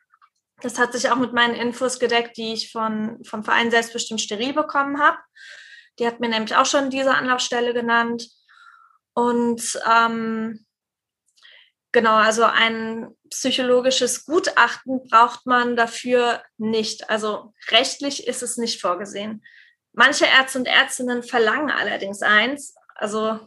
Das 0.61 0.79
hat 0.79 0.93
sich 0.93 1.11
auch 1.11 1.17
mit 1.17 1.33
meinen 1.33 1.55
Infos 1.55 1.99
gedeckt, 1.99 2.37
die 2.37 2.53
ich 2.53 2.73
von, 2.73 3.23
vom 3.25 3.45
Verein 3.45 3.71
Selbstbestimmt 3.71 4.21
Steril 4.21 4.53
bekommen 4.53 5.01
habe. 5.01 5.19
Die 5.99 6.07
hat 6.07 6.21
mir 6.21 6.29
nämlich 6.29 6.57
auch 6.57 6.67
schon 6.67 6.91
diese 6.91 7.15
Anlaufstelle 7.15 7.73
genannt. 7.73 8.29
Und 9.15 9.81
ähm, 9.89 10.67
Genau, 11.99 12.15
also 12.15 12.45
ein 12.45 13.09
psychologisches 13.29 14.25
Gutachten 14.25 15.03
braucht 15.11 15.47
man 15.47 15.75
dafür 15.75 16.45
nicht. 16.57 17.11
Also 17.11 17.53
rechtlich 17.73 18.29
ist 18.29 18.41
es 18.45 18.57
nicht 18.57 18.81
vorgesehen. 18.81 19.45
Manche 19.93 20.25
Ärzte 20.27 20.61
und 20.61 20.69
Ärztinnen 20.69 21.25
verlangen 21.25 21.73
allerdings 21.73 22.23
eins. 22.23 22.77
Also 22.95 23.41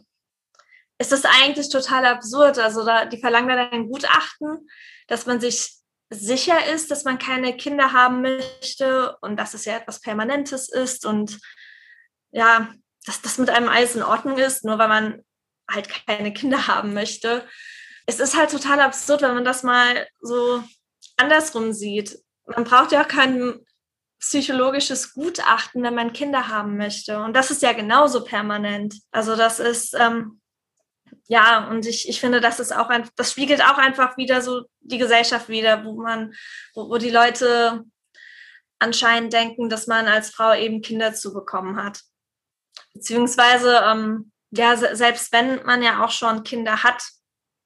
ist 0.98 1.12
das 1.12 1.24
eigentlich 1.24 1.70
total 1.70 2.04
absurd. 2.04 2.58
Also 2.58 2.84
da, 2.84 3.06
die 3.06 3.20
verlangen 3.20 3.48
dann 3.48 3.70
ein 3.70 3.88
Gutachten, 3.88 4.68
dass 5.06 5.24
man 5.24 5.40
sich 5.40 5.72
sicher 6.10 6.66
ist, 6.74 6.90
dass 6.90 7.04
man 7.04 7.18
keine 7.18 7.56
Kinder 7.56 7.94
haben 7.94 8.20
möchte 8.20 9.16
und 9.22 9.38
dass 9.38 9.54
es 9.54 9.64
ja 9.64 9.78
etwas 9.78 10.02
Permanentes 10.02 10.68
ist 10.68 11.06
und 11.06 11.38
ja, 12.32 12.70
dass 13.06 13.22
das 13.22 13.38
mit 13.38 13.48
einem 13.48 13.70
alles 13.70 13.96
in 13.96 14.02
Ordnung 14.02 14.36
ist, 14.36 14.62
nur 14.62 14.76
weil 14.76 14.88
man 14.88 15.22
halt 15.70 15.88
keine 15.88 16.34
Kinder 16.34 16.66
haben 16.66 16.92
möchte 16.92 17.48
es 18.06 18.20
ist 18.20 18.36
halt 18.36 18.50
total 18.50 18.80
absurd, 18.80 19.22
wenn 19.22 19.34
man 19.34 19.44
das 19.44 19.62
mal 19.62 20.06
so 20.20 20.62
andersrum 21.16 21.72
sieht. 21.72 22.18
Man 22.46 22.64
braucht 22.64 22.92
ja 22.92 23.02
auch 23.02 23.08
kein 23.08 23.60
psychologisches 24.18 25.14
Gutachten, 25.14 25.82
wenn 25.82 25.94
man 25.94 26.12
Kinder 26.12 26.48
haben 26.48 26.76
möchte. 26.76 27.18
Und 27.18 27.34
das 27.34 27.50
ist 27.50 27.62
ja 27.62 27.72
genauso 27.72 28.24
permanent. 28.24 28.94
Also 29.10 29.34
das 29.36 29.58
ist, 29.58 29.94
ähm, 29.94 30.40
ja, 31.26 31.68
und 31.68 31.86
ich, 31.86 32.08
ich 32.08 32.20
finde, 32.20 32.40
das 32.40 32.60
ist 32.60 32.72
auch 32.72 32.88
ein, 32.88 33.08
das 33.16 33.32
spiegelt 33.32 33.62
auch 33.62 33.78
einfach 33.78 34.16
wieder 34.16 34.40
so 34.40 34.62
die 34.80 34.98
Gesellschaft 34.98 35.48
wieder, 35.48 35.84
wo 35.84 36.00
man, 36.00 36.34
wo, 36.74 36.88
wo 36.88 36.98
die 36.98 37.10
Leute 37.10 37.84
anscheinend 38.78 39.32
denken, 39.32 39.68
dass 39.68 39.86
man 39.86 40.06
als 40.06 40.30
Frau 40.30 40.54
eben 40.54 40.82
Kinder 40.82 41.14
zu 41.14 41.32
bekommen 41.32 41.82
hat. 41.82 42.00
Beziehungsweise, 42.94 43.82
ähm, 43.86 44.32
ja, 44.50 44.76
selbst 44.76 45.32
wenn 45.32 45.64
man 45.64 45.82
ja 45.82 46.04
auch 46.04 46.10
schon 46.10 46.44
Kinder 46.44 46.82
hat, 46.82 47.02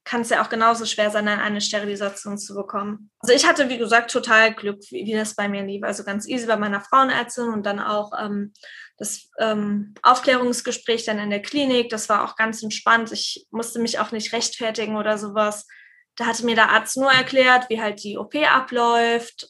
kann 0.07 0.21
es 0.21 0.31
ja 0.31 0.43
auch 0.43 0.49
genauso 0.49 0.87
schwer 0.87 1.11
sein, 1.11 1.27
eine 1.27 1.61
Sterilisation 1.61 2.39
zu 2.39 2.55
bekommen. 2.55 3.11
Also 3.19 3.35
ich 3.35 3.45
hatte, 3.45 3.69
wie 3.69 3.77
gesagt, 3.77 4.13
total 4.13 4.55
Glück, 4.55 4.81
wie, 4.91 5.05
wie 5.05 5.13
das 5.13 5.35
bei 5.35 5.49
mir 5.49 5.65
lief. 5.65 5.83
Also 5.83 6.05
ganz 6.05 6.29
easy 6.29 6.47
bei 6.47 6.57
meiner 6.57 6.81
Frauenärztin 6.81 7.49
und 7.49 7.67
dann 7.67 7.81
auch 7.81 8.13
ähm, 8.17 8.53
das 8.99 9.29
ähm, 9.41 9.95
Aufklärungsgespräch 10.03 11.05
dann 11.05 11.19
in 11.19 11.31
der 11.31 11.43
Klinik. 11.43 11.91
Das 11.91 12.09
war 12.09 12.25
auch 12.25 12.37
ganz 12.37 12.63
entspannt. 12.63 13.11
Ich 13.11 13.49
musste 13.51 13.81
mich 13.81 13.99
auch 13.99 14.13
nicht 14.13 14.33
rechtfertigen 14.33 14.97
oder 14.97 15.19
sowas. 15.19 15.67
Da 16.15 16.27
hatte 16.27 16.47
mir 16.47 16.55
der 16.55 16.71
Arzt 16.71 16.97
nur 16.97 17.11
erklärt, 17.11 17.69
wie 17.69 17.83
halt 17.83 18.05
die 18.05 18.17
OP 18.17 18.37
abläuft. 18.37 19.49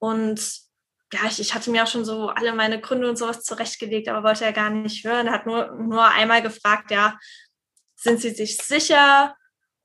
Und 0.00 0.40
ja, 1.12 1.20
ich, 1.28 1.38
ich 1.38 1.54
hatte 1.54 1.70
mir 1.70 1.84
auch 1.84 1.88
schon 1.88 2.04
so 2.04 2.30
alle 2.30 2.52
meine 2.52 2.80
Gründe 2.80 3.08
und 3.08 3.16
sowas 3.16 3.44
zurechtgelegt, 3.44 4.08
aber 4.08 4.28
wollte 4.28 4.44
er 4.44 4.52
gar 4.52 4.70
nicht 4.70 5.06
hören. 5.06 5.28
Er 5.28 5.34
hat 5.34 5.46
nur, 5.46 5.70
nur 5.76 6.04
einmal 6.04 6.42
gefragt, 6.42 6.90
ja, 6.90 7.16
sind 7.94 8.20
Sie 8.20 8.30
sich 8.30 8.56
sicher? 8.56 9.36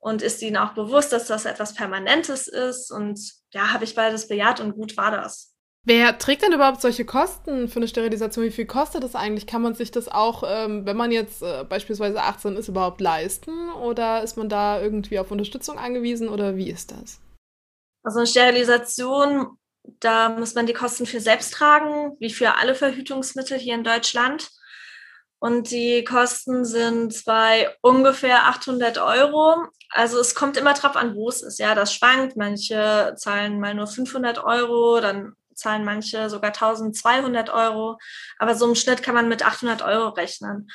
Und 0.03 0.21
ist 0.21 0.41
ihnen 0.41 0.57
auch 0.57 0.73
bewusst, 0.73 1.13
dass 1.13 1.27
das 1.27 1.45
etwas 1.45 1.73
Permanentes 1.73 2.47
ist. 2.47 2.91
Und 2.91 3.19
ja, 3.53 3.71
habe 3.71 3.85
ich 3.85 3.95
beides 3.95 4.27
bejaht 4.27 4.59
und 4.59 4.75
gut 4.75 4.97
war 4.97 5.11
das. 5.11 5.53
Wer 5.85 6.17
trägt 6.17 6.43
denn 6.43 6.53
überhaupt 6.53 6.81
solche 6.81 7.05
Kosten 7.05 7.69
für 7.69 7.77
eine 7.77 7.87
Sterilisation? 7.87 8.45
Wie 8.45 8.51
viel 8.51 8.65
kostet 8.65 9.03
das 9.03 9.15
eigentlich? 9.15 9.47
Kann 9.47 9.61
man 9.61 9.75
sich 9.75 9.91
das 9.91 10.09
auch, 10.09 10.43
ähm, 10.45 10.85
wenn 10.85 10.97
man 10.97 11.11
jetzt 11.11 11.41
äh, 11.41 11.63
beispielsweise 11.63 12.21
18 12.21 12.57
ist, 12.57 12.67
überhaupt 12.67 12.99
leisten? 12.99 13.69
Oder 13.71 14.23
ist 14.23 14.35
man 14.35 14.49
da 14.49 14.81
irgendwie 14.81 15.19
auf 15.19 15.31
Unterstützung 15.31 15.77
angewiesen? 15.77 16.27
Oder 16.27 16.57
wie 16.57 16.69
ist 16.69 16.91
das? 16.91 17.19
Also 18.03 18.19
eine 18.19 18.27
Sterilisation, 18.27 19.57
da 19.99 20.29
muss 20.29 20.53
man 20.53 20.65
die 20.65 20.73
Kosten 20.73 21.05
für 21.05 21.21
selbst 21.21 21.53
tragen, 21.53 22.17
wie 22.19 22.29
für 22.29 22.55
alle 22.55 22.75
Verhütungsmittel 22.75 23.57
hier 23.57 23.75
in 23.75 23.85
Deutschland. 23.85 24.49
Und 25.43 25.71
die 25.71 26.05
Kosten 26.05 26.63
sind 26.63 27.25
bei 27.25 27.69
ungefähr 27.81 28.45
800 28.45 28.97
Euro. 28.97 29.67
Also 29.89 30.17
es 30.21 30.35
kommt 30.35 30.55
immer 30.55 30.73
drauf 30.73 30.95
an, 30.95 31.15
wo 31.15 31.27
es 31.27 31.41
ist. 31.41 31.59
Ja, 31.59 31.75
das 31.75 31.93
schwankt. 31.93 32.37
Manche 32.37 33.13
zahlen 33.17 33.59
mal 33.59 33.73
nur 33.73 33.87
500 33.87 34.41
Euro, 34.41 35.01
dann 35.01 35.33
zahlen 35.53 35.83
manche 35.83 36.29
sogar 36.29 36.51
1200 36.51 37.49
Euro. 37.49 37.97
Aber 38.39 38.55
so 38.55 38.69
im 38.69 38.75
Schnitt 38.75 39.03
kann 39.03 39.15
man 39.15 39.27
mit 39.27 39.45
800 39.45 39.81
Euro 39.81 40.11
rechnen. 40.11 40.71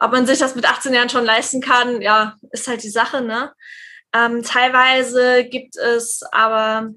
Ob 0.00 0.10
man 0.10 0.26
sich 0.26 0.40
das 0.40 0.56
mit 0.56 0.68
18 0.68 0.92
Jahren 0.92 1.08
schon 1.08 1.24
leisten 1.24 1.60
kann, 1.60 2.02
ja, 2.02 2.34
ist 2.50 2.66
halt 2.66 2.82
die 2.82 2.90
Sache, 2.90 3.20
ne? 3.20 3.52
Ähm, 4.12 4.42
teilweise 4.42 5.44
gibt 5.44 5.76
es 5.76 6.24
aber 6.32 6.90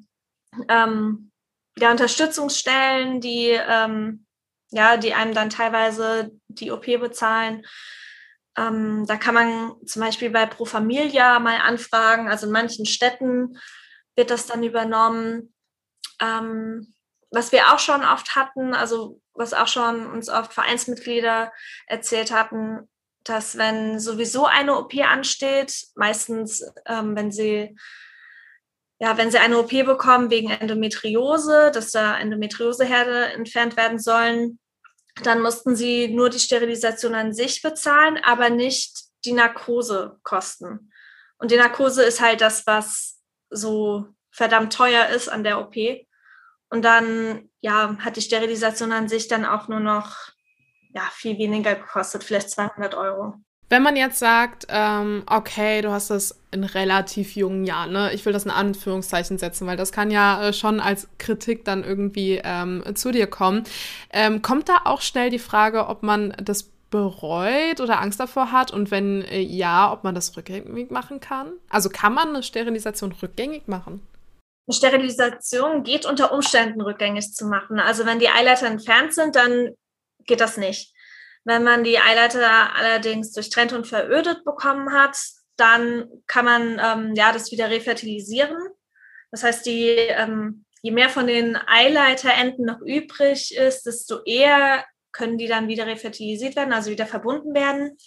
ähm, 0.68 1.30
ja, 1.78 1.92
Unterstützungsstellen, 1.92 3.22
die, 3.22 3.50
ähm, 3.52 4.23
ja, 4.74 4.98
die 4.98 5.14
einem 5.14 5.34
dann 5.34 5.52
teilweise 5.52 6.32
die 6.48 6.72
OP 6.72 6.86
bezahlen. 6.86 7.64
Ähm, 8.58 9.06
da 9.08 9.18
kann 9.18 9.36
man 9.36 9.74
zum 9.86 10.02
Beispiel 10.02 10.32
bei 10.32 10.46
Pro 10.48 10.66
Familia 10.66 11.40
mal 11.40 11.58
anfragen. 11.58 12.28
Also 12.28 12.48
in 12.48 12.52
manchen 12.52 12.86
Städten 12.86 13.60
wird 14.16 14.32
das 14.32 14.48
dann 14.48 14.64
übernommen. 14.64 15.54
Ähm, 16.20 16.94
was 17.30 17.52
wir 17.52 17.72
auch 17.74 17.80
schon 17.80 18.04
oft 18.04 18.36
hatten, 18.36 18.74
also 18.74 19.22
was 19.34 19.54
auch 19.54 19.68
schon 19.68 20.08
uns 20.08 20.30
oft 20.30 20.54
Vereinsmitglieder 20.54 21.52
erzählt 21.88 22.32
hatten, 22.32 22.90
dass 23.24 23.58
wenn 23.58 24.00
sowieso 24.00 24.46
eine 24.46 24.78
OP 24.78 24.96
ansteht, 24.96 25.86
meistens 25.96 26.64
ähm, 26.88 27.16
wenn 27.16 27.32
sie 27.32 27.76
ja, 29.00 29.18
wenn 29.18 29.32
sie 29.32 29.40
eine 29.40 29.58
OP 29.58 29.72
bekommen 29.72 30.30
wegen 30.30 30.50
Endometriose, 30.50 31.72
dass 31.74 31.92
da 31.92 32.18
Endometrioseherde 32.18 33.34
entfernt 33.34 33.76
werden 33.76 34.00
sollen, 34.00 34.60
dann 35.22 35.42
mussten 35.42 35.76
sie 35.76 36.08
nur 36.08 36.30
die 36.30 36.40
Sterilisation 36.40 37.14
an 37.14 37.34
sich 37.34 37.62
bezahlen, 37.62 38.18
aber 38.24 38.50
nicht 38.50 39.04
die 39.26 39.34
Narkosekosten. 39.34 40.92
Und 41.38 41.52
die 41.52 41.58
Narkose 41.58 42.04
ist 42.04 42.22
halt 42.22 42.42
das, 42.42 42.66
was 42.66 43.22
so 43.50 44.08
verdammt 44.32 44.74
teuer 44.74 45.08
ist 45.10 45.30
an 45.30 45.44
der 45.44 45.60
OP. 45.60 45.76
Und 46.70 46.84
dann, 46.84 47.50
ja, 47.62 47.96
hat 48.00 48.16
die 48.16 48.22
Sterilisation 48.22 48.92
an 48.92 49.08
sich 49.08 49.28
dann 49.28 49.46
auch 49.46 49.68
nur 49.68 49.80
noch, 49.80 50.16
ja, 50.94 51.08
viel 51.12 51.38
weniger 51.38 51.76
gekostet, 51.76 52.24
vielleicht 52.24 52.50
200 52.50 52.96
Euro. 52.96 53.36
Wenn 53.74 53.82
man 53.82 53.96
jetzt 53.96 54.20
sagt, 54.20 54.68
ähm, 54.70 55.24
okay, 55.26 55.82
du 55.82 55.90
hast 55.90 56.12
das 56.12 56.40
in 56.52 56.64
relativ 56.64 57.36
jungen 57.36 57.66
Jahren, 57.66 57.92
ne? 57.92 58.14
ich 58.14 58.24
will 58.24 58.32
das 58.32 58.46
in 58.46 58.52
Anführungszeichen 58.52 59.40
setzen, 59.40 59.66
weil 59.66 59.78
das 59.78 59.92
kann 59.92 60.12
ja 60.12 60.50
äh, 60.50 60.54
schon 60.54 60.80
als 60.80 61.08
Kritik 61.18 61.66
dann 61.66 61.84
irgendwie 61.84 62.40
ähm, 62.44 62.84
zu 62.94 63.12
dir 63.12 63.26
kommen. 63.26 63.64
Ähm, 64.12 64.44
kommt 64.44 64.70
da 64.70 64.82
auch 64.86 65.02
schnell 65.02 65.32
die 65.32 65.40
Frage, 65.40 65.88
ob 65.88 66.04
man 66.04 66.36
das 66.40 66.70
bereut 66.92 67.82
oder 67.82 68.00
Angst 68.00 68.20
davor 68.20 68.52
hat 68.52 68.70
und 68.70 68.92
wenn 68.92 69.24
äh, 69.24 69.40
ja, 69.40 69.92
ob 69.92 70.04
man 70.04 70.14
das 70.14 70.38
rückgängig 70.38 70.92
machen 70.92 71.20
kann? 71.20 71.54
Also 71.68 71.90
kann 71.90 72.14
man 72.14 72.30
eine 72.30 72.44
Sterilisation 72.44 73.12
rückgängig 73.24 73.68
machen? 73.68 74.06
Eine 74.68 74.76
Sterilisation 74.76 75.82
geht 75.82 76.06
unter 76.06 76.32
Umständen 76.32 76.80
rückgängig 76.80 77.34
zu 77.34 77.48
machen. 77.48 77.80
Also 77.80 78.06
wenn 78.06 78.20
die 78.20 78.30
Eileiter 78.30 78.68
entfernt 78.68 79.16
sind, 79.16 79.36
dann 79.36 79.70
geht 80.28 80.42
das 80.42 80.58
nicht. 80.58 80.93
Wenn 81.46 81.64
man 81.64 81.84
die 81.84 82.00
Eileiter 82.00 82.76
allerdings 82.76 83.32
durchtrennt 83.34 83.74
und 83.74 83.88
verödet 83.88 84.46
bekommen 84.46 84.94
hat, 84.94 85.18
dann 85.58 86.10
kann 86.28 86.46
man 86.46 86.80
ähm, 86.84 87.16
ja 87.16 87.32
das 87.32 87.52
wieder 87.52 87.70
refertilisieren. 87.70 88.56
Das 89.32 89.44
heißt, 89.44 89.66
die, 89.66 89.90
ähm, 89.90 90.66
je 90.82 90.92
mehr 90.92 91.10
von 91.10 91.28
den 91.28 91.56
Eileiterenden 91.56 92.66
noch 92.66 92.82
übrig 92.82 93.56
ist, 93.56 93.86
desto 93.86 94.24
eher 94.24 94.86
können 95.12 95.38
die 95.38 95.48
dann 95.48 95.68
wieder 95.68 95.86
refertilisiert 95.86 96.56
werden, 96.56 96.74
also 96.74 96.90
wieder 96.90 97.06
verbunden 97.06 97.54
werden. 97.54 97.98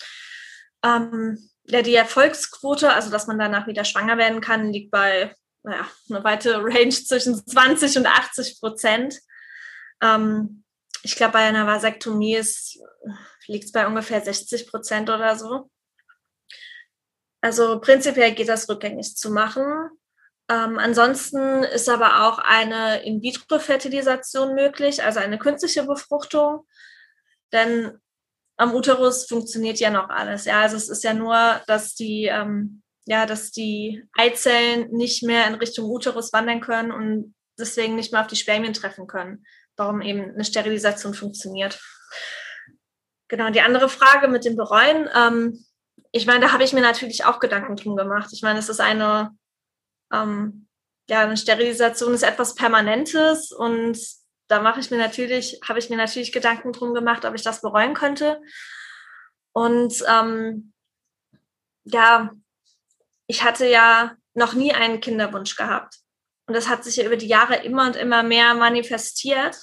Ähm, 0.84 1.50
ja, 1.64 1.82
die 1.82 1.94
Erfolgsquote, 1.94 2.92
also 2.92 3.10
dass 3.10 3.26
man 3.26 3.38
danach 3.38 3.66
wieder 3.66 3.84
schwanger 3.84 4.18
werden 4.18 4.40
kann, 4.40 4.72
liegt 4.72 4.90
bei 4.90 5.34
naja, 5.62 5.86
eine 6.08 6.22
weite 6.22 6.62
Range 6.62 6.90
zwischen 6.90 7.34
20 7.34 7.98
und 7.98 8.06
80 8.06 8.60
Prozent. 8.60 9.18
Ähm, 10.00 10.64
ich 11.06 11.14
glaube, 11.14 11.34
bei 11.34 11.38
einer 11.38 11.68
Vasektomie 11.68 12.42
liegt 13.46 13.64
es 13.64 13.72
bei 13.72 13.86
ungefähr 13.86 14.20
60 14.20 14.68
Prozent 14.68 15.08
oder 15.08 15.36
so. 15.36 15.70
Also 17.40 17.80
prinzipiell 17.80 18.34
geht 18.34 18.48
das 18.48 18.68
rückgängig 18.68 19.16
zu 19.16 19.30
machen. 19.30 19.88
Ähm, 20.48 20.80
ansonsten 20.80 21.62
ist 21.62 21.88
aber 21.88 22.26
auch 22.26 22.40
eine 22.40 23.04
In-vitro-Fertilisation 23.04 24.56
möglich, 24.56 25.04
also 25.04 25.20
eine 25.20 25.38
künstliche 25.38 25.84
Befruchtung. 25.84 26.66
Denn 27.52 27.96
am 28.56 28.74
Uterus 28.74 29.28
funktioniert 29.28 29.78
ja 29.78 29.90
noch 29.90 30.08
alles. 30.08 30.44
Ja, 30.44 30.62
also 30.62 30.76
es 30.76 30.88
ist 30.88 31.04
ja 31.04 31.14
nur, 31.14 31.62
dass 31.68 31.94
die, 31.94 32.24
ähm, 32.24 32.82
ja, 33.04 33.26
dass 33.26 33.52
die 33.52 34.02
Eizellen 34.18 34.90
nicht 34.90 35.22
mehr 35.22 35.46
in 35.46 35.54
Richtung 35.54 35.88
Uterus 35.88 36.32
wandern 36.32 36.60
können 36.60 36.90
und 36.90 37.36
deswegen 37.56 37.94
nicht 37.94 38.10
mehr 38.10 38.22
auf 38.22 38.26
die 38.26 38.34
Spermien 38.34 38.72
treffen 38.72 39.06
können 39.06 39.46
warum 39.76 40.00
eben 40.00 40.30
eine 40.30 40.44
Sterilisation 40.44 41.14
funktioniert. 41.14 41.80
Genau, 43.28 43.50
die 43.50 43.60
andere 43.60 43.88
Frage 43.88 44.28
mit 44.28 44.44
dem 44.44 44.56
Bereuen. 44.56 45.08
Ähm, 45.14 45.64
ich 46.12 46.26
meine, 46.26 46.40
da 46.40 46.52
habe 46.52 46.64
ich 46.64 46.72
mir 46.72 46.80
natürlich 46.80 47.24
auch 47.24 47.40
Gedanken 47.40 47.76
drum 47.76 47.96
gemacht. 47.96 48.30
Ich 48.32 48.42
meine, 48.42 48.58
es 48.58 48.68
ist 48.68 48.80
eine, 48.80 49.36
ähm, 50.12 50.68
ja, 51.08 51.20
eine 51.20 51.36
Sterilisation 51.36 52.14
ist 52.14 52.22
etwas 52.22 52.54
Permanentes 52.54 53.52
und 53.52 53.98
da 54.48 54.60
mache 54.60 54.80
ich 54.80 54.90
mir 54.90 54.98
natürlich, 54.98 55.60
habe 55.66 55.78
ich 55.78 55.90
mir 55.90 55.96
natürlich 55.96 56.32
Gedanken 56.32 56.72
drum 56.72 56.94
gemacht, 56.94 57.24
ob 57.24 57.34
ich 57.34 57.42
das 57.42 57.60
bereuen 57.60 57.94
könnte. 57.94 58.40
Und 59.52 60.04
ähm, 60.08 60.72
ja, 61.84 62.30
ich 63.26 63.42
hatte 63.42 63.66
ja 63.66 64.16
noch 64.34 64.52
nie 64.52 64.72
einen 64.72 65.00
Kinderwunsch 65.00 65.56
gehabt. 65.56 65.96
Und 66.46 66.54
das 66.54 66.68
hat 66.68 66.84
sich 66.84 66.96
ja 66.96 67.04
über 67.04 67.16
die 67.16 67.26
Jahre 67.26 67.56
immer 67.56 67.86
und 67.86 67.96
immer 67.96 68.22
mehr 68.22 68.54
manifestiert. 68.54 69.56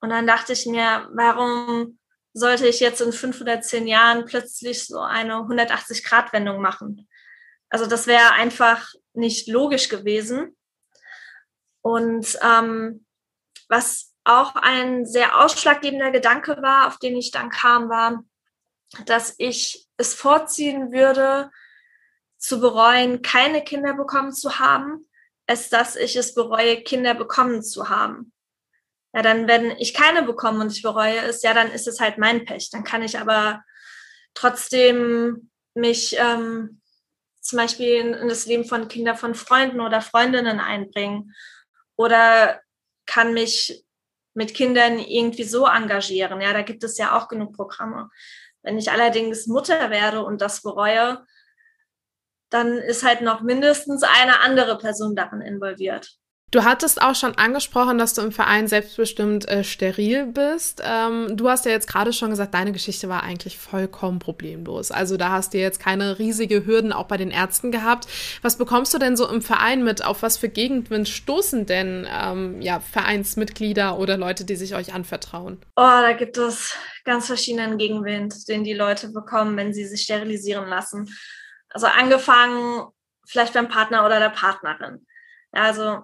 Und 0.00 0.10
dann 0.10 0.26
dachte 0.26 0.52
ich 0.52 0.66
mir, 0.66 1.08
warum 1.12 1.98
sollte 2.32 2.68
ich 2.68 2.78
jetzt 2.78 3.00
in 3.00 3.12
fünf 3.12 3.40
oder 3.40 3.60
zehn 3.60 3.86
Jahren 3.86 4.24
plötzlich 4.24 4.86
so 4.86 5.00
eine 5.00 5.34
180-Grad-Wendung 5.34 6.60
machen? 6.60 7.08
Also 7.68 7.86
das 7.86 8.06
wäre 8.06 8.32
einfach 8.32 8.88
nicht 9.12 9.48
logisch 9.48 9.88
gewesen. 9.88 10.56
Und 11.82 12.38
ähm, 12.42 13.04
was 13.68 14.14
auch 14.24 14.54
ein 14.54 15.06
sehr 15.06 15.40
ausschlaggebender 15.40 16.10
Gedanke 16.10 16.62
war, 16.62 16.86
auf 16.86 16.98
den 16.98 17.16
ich 17.16 17.30
dann 17.30 17.50
kam, 17.50 17.88
war, 17.88 18.22
dass 19.06 19.34
ich 19.38 19.88
es 19.96 20.14
vorziehen 20.14 20.92
würde, 20.92 21.50
zu 22.36 22.60
bereuen, 22.60 23.22
keine 23.22 23.64
Kinder 23.64 23.94
bekommen 23.94 24.32
zu 24.32 24.58
haben, 24.58 25.07
als 25.48 25.70
dass 25.70 25.96
ich 25.96 26.14
es 26.14 26.34
bereue, 26.34 26.82
Kinder 26.82 27.14
bekommen 27.14 27.62
zu 27.62 27.88
haben. 27.88 28.32
Ja, 29.14 29.22
dann, 29.22 29.48
wenn 29.48 29.70
ich 29.78 29.94
keine 29.94 30.22
bekomme 30.22 30.60
und 30.60 30.70
ich 30.70 30.82
bereue 30.82 31.18
es, 31.22 31.42
ja, 31.42 31.54
dann 31.54 31.72
ist 31.72 31.88
es 31.88 31.98
halt 31.98 32.18
mein 32.18 32.44
Pech. 32.44 32.68
Dann 32.70 32.84
kann 32.84 33.02
ich 33.02 33.18
aber 33.18 33.64
trotzdem 34.34 35.50
mich 35.74 36.16
ähm, 36.18 36.82
zum 37.40 37.56
Beispiel 37.56 37.94
in, 37.94 38.12
in 38.12 38.28
das 38.28 38.44
Leben 38.44 38.66
von 38.66 38.88
Kindern 38.88 39.16
von 39.16 39.34
Freunden 39.34 39.80
oder 39.80 40.02
Freundinnen 40.02 40.60
einbringen 40.60 41.34
oder 41.96 42.60
kann 43.06 43.32
mich 43.32 43.84
mit 44.34 44.52
Kindern 44.52 44.98
irgendwie 44.98 45.44
so 45.44 45.66
engagieren. 45.66 46.42
Ja, 46.42 46.52
da 46.52 46.60
gibt 46.60 46.84
es 46.84 46.98
ja 46.98 47.16
auch 47.16 47.28
genug 47.28 47.56
Programme. 47.56 48.10
Wenn 48.62 48.76
ich 48.76 48.90
allerdings 48.90 49.46
Mutter 49.46 49.88
werde 49.88 50.22
und 50.22 50.42
das 50.42 50.62
bereue, 50.62 51.24
dann 52.50 52.78
ist 52.78 53.04
halt 53.04 53.20
noch 53.20 53.42
mindestens 53.42 54.02
eine 54.02 54.40
andere 54.40 54.78
Person 54.78 55.14
darin 55.14 55.40
involviert. 55.40 56.18
Du 56.50 56.64
hattest 56.64 57.02
auch 57.02 57.14
schon 57.14 57.34
angesprochen, 57.34 57.98
dass 57.98 58.14
du 58.14 58.22
im 58.22 58.32
Verein 58.32 58.68
selbstbestimmt 58.68 59.46
äh, 59.48 59.64
steril 59.64 60.24
bist. 60.24 60.82
Ähm, 60.82 61.36
du 61.36 61.50
hast 61.50 61.66
ja 61.66 61.72
jetzt 61.72 61.88
gerade 61.88 62.14
schon 62.14 62.30
gesagt, 62.30 62.54
deine 62.54 62.72
Geschichte 62.72 63.10
war 63.10 63.22
eigentlich 63.22 63.58
vollkommen 63.58 64.18
problemlos. 64.18 64.90
Also 64.90 65.18
da 65.18 65.30
hast 65.30 65.52
du 65.52 65.58
jetzt 65.58 65.78
keine 65.78 66.18
riesige 66.18 66.64
Hürden 66.64 66.94
auch 66.94 67.04
bei 67.04 67.18
den 67.18 67.30
Ärzten 67.30 67.70
gehabt. 67.70 68.08
Was 68.40 68.56
bekommst 68.56 68.94
du 68.94 68.98
denn 68.98 69.14
so 69.14 69.28
im 69.28 69.42
Verein 69.42 69.84
mit? 69.84 70.02
Auf 70.02 70.22
was 70.22 70.38
für 70.38 70.48
Gegenwind 70.48 71.06
stoßen 71.06 71.66
denn 71.66 72.08
ähm, 72.10 72.62
ja, 72.62 72.80
Vereinsmitglieder 72.80 73.98
oder 73.98 74.16
Leute, 74.16 74.46
die 74.46 74.56
sich 74.56 74.74
euch 74.74 74.94
anvertrauen? 74.94 75.58
Oh, 75.76 75.82
da 75.82 76.14
gibt 76.14 76.38
es 76.38 76.74
ganz 77.04 77.26
verschiedenen 77.26 77.76
Gegenwind, 77.76 78.48
den 78.48 78.64
die 78.64 78.72
Leute 78.72 79.10
bekommen, 79.10 79.54
wenn 79.58 79.74
sie 79.74 79.84
sich 79.84 80.00
sterilisieren 80.00 80.66
lassen. 80.66 81.10
Also 81.70 81.86
angefangen 81.86 82.86
vielleicht 83.26 83.54
beim 83.54 83.68
Partner 83.68 84.06
oder 84.06 84.18
der 84.18 84.30
Partnerin. 84.30 85.06
Also 85.52 86.02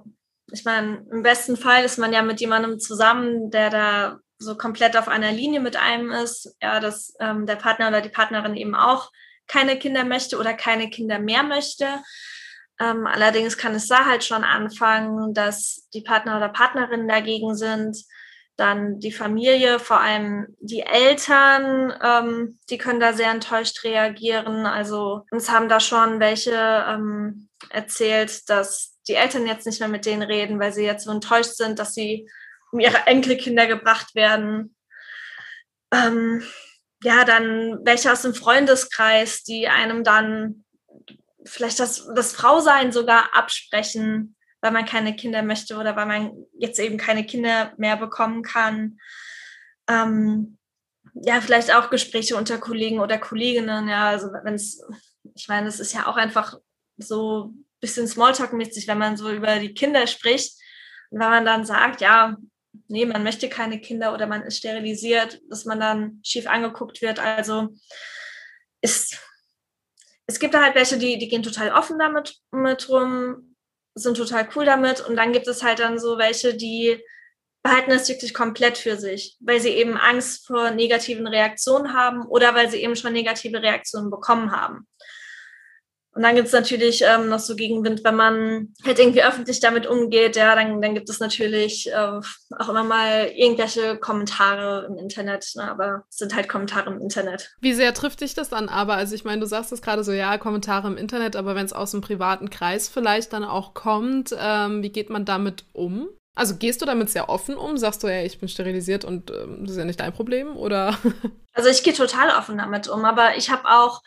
ich 0.53 0.65
meine, 0.65 1.05
im 1.11 1.23
besten 1.23 1.57
Fall 1.57 1.85
ist 1.85 1.99
man 1.99 2.13
ja 2.13 2.23
mit 2.23 2.41
jemandem 2.41 2.79
zusammen, 2.79 3.51
der 3.51 3.71
da 3.71 4.19
so 4.39 4.57
komplett 4.57 4.97
auf 4.97 5.09
einer 5.09 5.33
Linie 5.33 5.61
mit 5.61 5.77
einem 5.77 6.11
ist, 6.11 6.57
ja, 6.61 6.81
dass 6.81 7.15
ähm, 7.21 7.47
der 7.47 7.57
Partner 7.57 7.89
oder 7.89 8.01
die 8.01 8.11
Partnerin 8.11 8.57
eben 8.57 8.75
auch 8.75 9.11
keine 9.47 9.79
Kinder 9.79 10.05
möchte 10.05 10.39
oder 10.39 10.55
keine 10.55 10.91
Kinder 10.91 11.19
mehr 11.19 11.43
möchte. 11.43 11.87
Ähm, 12.81 13.07
allerdings 13.07 13.57
kann 13.57 13.75
es 13.75 13.87
da 13.87 14.05
halt 14.05 14.25
schon 14.25 14.45
anfangen, 14.45 15.33
dass 15.33 15.89
die 15.95 16.03
Partner 16.03 16.37
oder 16.37 16.49
Partnerinnen 16.49 17.09
dagegen 17.09 17.55
sind 17.55 17.97
dann 18.57 19.01
die 19.01 19.13
Familie, 19.13 19.81
vor 19.81 20.01
allem 20.01 20.55
die 20.61 20.83
Eltern, 20.83 21.93
ähm, 22.03 22.59
die 22.71 22.79
können 22.79 23.01
da 23.01 23.13
sehr 23.13 23.31
enttäuscht 23.31 23.83
reagieren. 23.85 24.67
Also 24.67 25.23
uns 25.31 25.51
haben 25.51 25.69
da 25.69 25.81
schon 25.81 26.21
welche 26.21 26.53
ähm, 26.53 27.49
erzählt, 27.71 28.49
dass 28.49 28.97
die 29.09 29.15
Eltern 29.15 29.47
jetzt 29.47 29.67
nicht 29.67 29.81
mehr 29.81 29.89
mit 29.89 30.07
denen 30.07 30.23
reden, 30.23 30.61
weil 30.61 30.73
sie 30.73 30.85
jetzt 30.85 31.05
so 31.05 31.11
enttäuscht 31.11 31.55
sind, 31.55 31.79
dass 31.79 31.95
sie 31.95 32.29
um 32.71 32.81
ihre 32.81 33.07
Enkelkinder 33.07 33.67
gebracht 33.67 34.15
werden. 34.15 34.77
Ähm, 35.93 36.43
ja, 37.03 37.25
dann 37.25 37.81
welche 37.85 38.13
aus 38.13 38.23
dem 38.23 38.35
Freundeskreis, 38.35 39.43
die 39.43 39.69
einem 39.69 40.05
dann 40.05 40.65
vielleicht 41.45 41.81
das, 41.81 42.09
das 42.15 42.33
Frausein 42.33 42.93
sogar 42.93 43.35
absprechen, 43.35 44.34
weil 44.65 44.73
man 44.73 44.87
keine 44.87 45.15
Kinder 45.15 45.43
möchte 45.43 45.77
oder 45.77 45.95
weil 45.95 46.07
man 46.07 46.47
jetzt 46.59 46.81
eben 46.81 46.97
keine 46.97 47.27
Kinder 47.27 47.75
mehr 47.77 47.99
bekommen 47.99 48.43
kann. 48.43 48.99
Ähm, 49.87 50.57
ja, 51.13 51.43
vielleicht 51.43 51.75
auch 51.75 51.91
Gespräche 51.91 52.35
unter 52.35 52.57
Kollegen 52.57 52.99
oder 52.99 53.19
Kolleginnen, 53.19 53.89
ja, 53.89 54.09
also 54.09 54.29
wenn 54.43 54.55
es, 54.55 54.83
ich 55.35 55.49
meine, 55.49 55.69
es 55.69 55.81
ist 55.81 55.93
ja 55.93 56.07
auch 56.07 56.17
einfach 56.17 56.59
so 56.97 57.49
ein 57.49 57.67
bisschen 57.79 58.07
Smalltalk-mäßig, 58.07 58.89
wenn 58.89 58.97
man 58.97 59.19
so 59.19 59.31
über 59.31 59.59
die 59.59 59.75
Kinder 59.75 60.07
spricht 60.07 60.55
und 61.11 61.21
wenn 61.21 61.29
man 61.29 61.45
dann 61.45 61.67
sagt, 61.67 62.01
ja, 62.01 62.35
nee, 62.89 63.05
man 63.05 63.23
möchte 63.23 63.51
keine 63.51 63.83
Kinder 63.83 64.15
oder 64.15 64.27
man 64.27 64.45
ist 64.45 64.57
sterilisiert, 64.57 65.43
dass 65.51 65.67
man 65.67 65.79
dann 65.79 66.21
schief 66.25 66.47
angeguckt 66.47 67.03
wird. 67.03 67.19
Also 67.19 67.69
ist, 68.81 69.19
es 70.27 70.39
gibt 70.39 70.55
da 70.55 70.63
halt 70.63 70.75
welche, 70.75 70.97
die, 70.97 71.19
die 71.19 71.29
gehen 71.29 71.43
total 71.43 71.71
offen 71.71 71.99
damit 71.99 72.39
mit 72.51 72.89
rum, 72.89 73.54
sind 73.95 74.17
total 74.17 74.49
cool 74.55 74.65
damit. 74.65 75.01
Und 75.01 75.17
dann 75.17 75.33
gibt 75.33 75.47
es 75.49 75.63
halt 75.63 75.79
dann 75.79 75.99
so 75.99 76.19
welche, 76.19 76.55
die 76.55 77.03
behalten 77.63 77.91
das 77.91 78.09
wirklich 78.09 78.35
komplett 78.35 78.77
für 78.77 78.97
sich, 78.97 79.37
weil 79.41 79.59
sie 79.61 79.71
eben 79.71 79.97
Angst 79.97 80.47
vor 80.47 80.71
negativen 80.71 81.27
Reaktionen 81.27 81.95
haben 81.95 82.27
oder 82.27 82.55
weil 82.55 82.69
sie 82.71 82.83
eben 82.83 82.95
schon 82.95 83.15
negative 83.15 83.63
Reaktionen 83.63 84.11
bekommen 84.11 84.53
haben. 84.53 84.87
Und 86.15 86.23
dann 86.23 86.37
gibt 86.37 86.47
es 86.47 86.53
natürlich 86.53 87.03
ähm, 87.03 87.29
noch 87.29 87.41
so 87.41 87.57
Gegenwind, 87.57 88.05
wenn 88.05 88.15
man 88.15 88.75
halt 88.85 88.99
irgendwie 88.99 89.25
öffentlich 89.25 89.59
damit 89.59 89.87
umgeht, 89.87 90.37
ja, 90.37 90.55
dann, 90.55 90.81
dann 90.81 90.95
gibt 90.95 91.11
es 91.11 91.19
natürlich 91.19 91.91
äh, 91.91 92.21
auch 92.59 92.69
immer 92.69 92.85
mal 92.85 93.33
irgendwelche 93.35 93.97
Kommentare 93.99 94.87
im 94.89 94.97
Internet, 94.97 95.53
ne? 95.57 95.69
aber 95.69 96.05
es 96.09 96.19
sind 96.19 96.35
halt 96.35 96.49
Kommentare 96.49 96.91
im 96.91 97.01
Internet. 97.01 97.55
Wie 97.61 97.75
sehr 97.75 97.93
trifft 97.95 98.21
dich 98.21 98.35
das 98.35 98.49
dann 98.49 98.69
aber? 98.69 98.95
Also 98.95 99.15
ich 99.15 99.25
meine, 99.25 99.41
du 99.41 99.47
sagst 99.47 99.73
es 99.73 99.83
gerade 99.83 100.05
so, 100.05 100.13
ja, 100.13 100.39
Kommentare 100.39 100.87
im 100.87 100.97
Internet, 100.97 101.35
aber 101.35 101.57
wenn 101.57 101.67
es 101.67 101.73
aus 101.73 101.95
einem 101.95 102.03
privaten 102.03 102.49
Kreis 102.49 102.89
vielleicht 102.89 103.33
dann 103.33 103.45
auch 103.45 103.75
kommt, 103.75 104.35
ähm, 104.39 104.83
wie 104.83 104.91
geht 104.91 105.11
man 105.11 105.25
damit 105.25 105.65
um? 105.73 106.09
Also 106.37 106.57
gehst 106.57 106.83
du 106.83 106.87
damit 106.87 107.11
sehr 107.11 107.29
offen 107.29 107.57
um? 107.57 107.77
Sagst 107.77 108.03
du, 108.03 108.09
ja, 108.09 108.23
ich 108.23 108.41
bin 108.41 108.49
sterilisiert 108.49 109.05
und 109.05 109.31
ähm, 109.31 109.59
das 109.63 109.73
ist 109.73 109.79
ja 109.79 109.85
nicht 109.85 110.01
dein 110.01 110.13
Problem, 110.13 110.57
oder? 110.57 110.99
also 111.53 111.69
ich 111.69 111.83
gehe 111.83 111.93
total 111.93 112.31
offen 112.31 112.59
damit 112.59 112.89
um, 112.89 113.05
aber 113.05 113.37
ich 113.37 113.51
habe 113.51 113.69
auch 113.69 114.03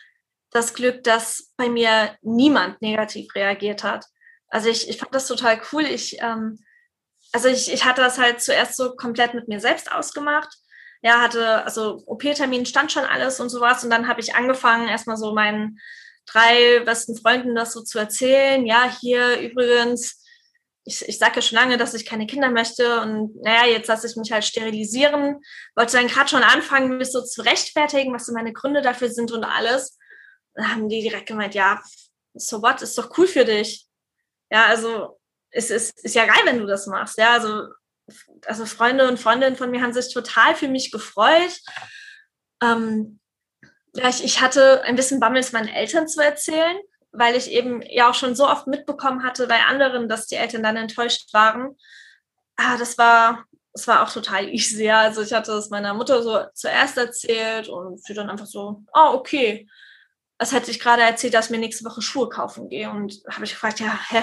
das 0.50 0.74
Glück, 0.74 1.04
dass 1.04 1.52
bei 1.56 1.68
mir 1.68 2.16
niemand 2.22 2.80
negativ 2.80 3.34
reagiert 3.34 3.84
hat. 3.84 4.06
Also 4.48 4.68
ich, 4.68 4.88
ich 4.88 4.98
fand 4.98 5.14
das 5.14 5.26
total 5.26 5.60
cool. 5.72 5.84
Ich, 5.84 6.20
ähm, 6.20 6.58
also 7.32 7.48
ich, 7.48 7.72
ich 7.72 7.84
hatte 7.84 8.00
das 8.00 8.18
halt 8.18 8.40
zuerst 8.40 8.76
so 8.76 8.94
komplett 8.96 9.34
mit 9.34 9.48
mir 9.48 9.60
selbst 9.60 9.92
ausgemacht. 9.92 10.48
Ja, 11.02 11.20
hatte, 11.20 11.64
also 11.64 12.02
OP-Termin 12.06 12.66
stand 12.66 12.90
schon 12.90 13.04
alles 13.04 13.40
und 13.40 13.50
sowas. 13.50 13.84
Und 13.84 13.90
dann 13.90 14.08
habe 14.08 14.20
ich 14.20 14.34
angefangen, 14.34 14.88
erstmal 14.88 15.16
so 15.16 15.34
meinen 15.34 15.78
drei 16.26 16.80
besten 16.80 17.16
Freunden 17.16 17.54
das 17.54 17.72
so 17.72 17.82
zu 17.82 17.98
erzählen. 17.98 18.66
Ja, 18.66 18.90
hier 19.00 19.38
übrigens, 19.38 20.24
ich, 20.84 21.06
ich 21.06 21.18
sage 21.18 21.36
ja 21.36 21.42
schon 21.42 21.58
lange, 21.58 21.76
dass 21.76 21.94
ich 21.94 22.06
keine 22.06 22.26
Kinder 22.26 22.50
möchte. 22.50 23.00
Und 23.02 23.36
naja, 23.42 23.70
jetzt 23.70 23.88
lasse 23.88 24.06
ich 24.06 24.16
mich 24.16 24.32
halt 24.32 24.44
sterilisieren. 24.44 25.40
Wollte 25.76 25.98
dann 25.98 26.08
gerade 26.08 26.30
schon 26.30 26.42
anfangen, 26.42 26.96
mich 26.96 27.12
so 27.12 27.22
zu 27.22 27.42
rechtfertigen, 27.42 28.14
was 28.14 28.26
so 28.26 28.32
meine 28.32 28.54
Gründe 28.54 28.80
dafür 28.80 29.10
sind 29.10 29.30
und 29.30 29.44
alles 29.44 29.98
dann 30.58 30.70
haben 30.70 30.88
die 30.88 31.02
direkt 31.02 31.26
gemeint, 31.26 31.54
ja, 31.54 31.80
so 32.34 32.62
what, 32.62 32.82
ist 32.82 32.98
doch 32.98 33.16
cool 33.16 33.26
für 33.26 33.44
dich. 33.44 33.86
Ja, 34.50 34.66
also 34.66 35.18
es 35.50 35.70
ist, 35.70 36.04
ist 36.04 36.14
ja 36.14 36.26
geil, 36.26 36.40
wenn 36.44 36.58
du 36.58 36.66
das 36.66 36.86
machst. 36.86 37.16
Ja, 37.16 37.32
also, 37.32 37.68
also 38.44 38.66
Freunde 38.66 39.06
und 39.08 39.20
Freundinnen 39.20 39.56
von 39.56 39.70
mir 39.70 39.82
haben 39.82 39.92
sich 39.92 40.12
total 40.12 40.54
für 40.56 40.68
mich 40.68 40.90
gefreut. 40.90 41.60
Ähm, 42.60 43.20
ja, 43.94 44.08
ich, 44.08 44.24
ich 44.24 44.40
hatte 44.40 44.82
ein 44.82 44.96
bisschen 44.96 45.20
Bammel, 45.20 45.40
es 45.40 45.52
meinen 45.52 45.68
Eltern 45.68 46.08
zu 46.08 46.20
erzählen, 46.20 46.76
weil 47.12 47.36
ich 47.36 47.50
eben 47.52 47.80
ja 47.82 48.10
auch 48.10 48.14
schon 48.14 48.34
so 48.34 48.48
oft 48.48 48.66
mitbekommen 48.66 49.22
hatte 49.22 49.46
bei 49.46 49.62
anderen, 49.62 50.08
dass 50.08 50.26
die 50.26 50.36
Eltern 50.36 50.64
dann 50.64 50.76
enttäuscht 50.76 51.32
waren. 51.32 51.76
Ah, 52.56 52.76
das 52.76 52.98
war, 52.98 53.44
das 53.72 53.86
war 53.86 54.02
auch 54.02 54.12
total 54.12 54.48
easy. 54.48 54.84
Ja. 54.84 55.02
Also 55.02 55.22
ich 55.22 55.32
hatte 55.32 55.52
es 55.52 55.70
meiner 55.70 55.94
Mutter 55.94 56.20
so 56.22 56.44
zuerst 56.54 56.96
erzählt 56.96 57.68
und 57.68 58.02
sie 58.02 58.14
dann 58.14 58.28
einfach 58.28 58.46
so, 58.46 58.82
oh, 58.92 59.10
okay 59.12 59.68
was 60.38 60.52
hätte 60.52 60.70
ich 60.70 60.80
gerade 60.80 61.02
erzählt, 61.02 61.34
dass 61.34 61.46
ich 61.46 61.50
mir 61.50 61.58
nächste 61.58 61.84
Woche 61.84 62.00
Schuhe 62.00 62.28
kaufen 62.28 62.68
gehe. 62.68 62.90
Und 62.90 63.20
habe 63.28 63.44
ich 63.44 63.52
gefragt, 63.52 63.80
ja, 63.80 63.98
hä, 64.08 64.22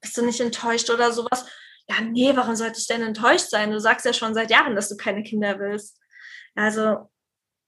bist 0.00 0.16
du 0.16 0.24
nicht 0.24 0.40
enttäuscht 0.40 0.90
oder 0.90 1.12
sowas? 1.12 1.46
Ja, 1.88 2.00
nee, 2.00 2.34
warum 2.34 2.56
sollte 2.56 2.78
ich 2.78 2.86
denn 2.86 3.02
enttäuscht 3.02 3.50
sein? 3.50 3.70
Du 3.70 3.80
sagst 3.80 4.04
ja 4.04 4.12
schon 4.12 4.34
seit 4.34 4.50
Jahren, 4.50 4.74
dass 4.74 4.88
du 4.88 4.96
keine 4.96 5.22
Kinder 5.22 5.58
willst. 5.58 5.98
Also, 6.54 7.10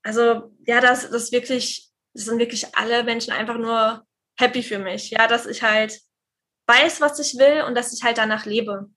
also 0.03 0.53
ja, 0.67 0.81
das, 0.81 1.09
das 1.11 1.33
wirklich, 1.33 1.91
das 2.13 2.25
sind 2.25 2.39
wirklich 2.39 2.77
alle 2.77 3.05
Menschen 3.05 3.33
einfach 3.33 3.57
nur 3.57 4.05
happy 4.39 4.63
für 4.63 4.79
mich. 4.79 5.11
Ja, 5.11 5.29
dass 5.29 5.47
ich 5.47 5.63
halt 5.63 6.01
weiß, 6.67 7.01
was 7.01 7.19
ich 7.21 7.39
will 7.39 7.63
und 7.63 7.77
dass 7.77 7.93
ich 7.93 8.03
halt 8.03 8.19
danach 8.19 8.45
lebe. 8.45 8.91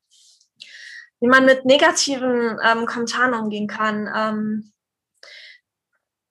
Wie 1.20 1.28
man 1.28 1.46
mit 1.46 1.66
negativen 1.66 2.60
ähm, 2.64 2.86
Kommentaren 2.86 3.34
umgehen 3.34 3.68
kann. 3.68 4.10
Ähm, 4.16 4.74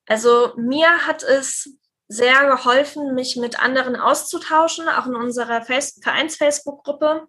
also 0.07 0.53
mir 0.57 1.07
hat 1.07 1.23
es 1.23 1.77
sehr 2.09 2.47
geholfen, 2.49 3.15
mich 3.15 3.37
mit 3.37 3.59
anderen 3.61 3.97
auszutauschen, 3.97 4.89
auch 4.89 5.07
in 5.07 5.17
unserer 5.17 5.63
Vereins-Facebook-Gruppe. 5.63 7.27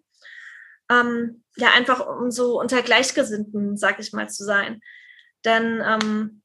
Ähm, 0.90 1.42
ja, 1.56 1.72
einfach 1.72 2.06
um 2.06 2.30
so 2.30 2.58
unter 2.60 2.82
Gleichgesinnten, 2.82 3.76
sag 3.76 3.98
ich 3.98 4.12
mal, 4.12 4.28
zu 4.28 4.44
sein. 4.44 4.80
Denn 5.44 5.82
ähm, 5.84 6.42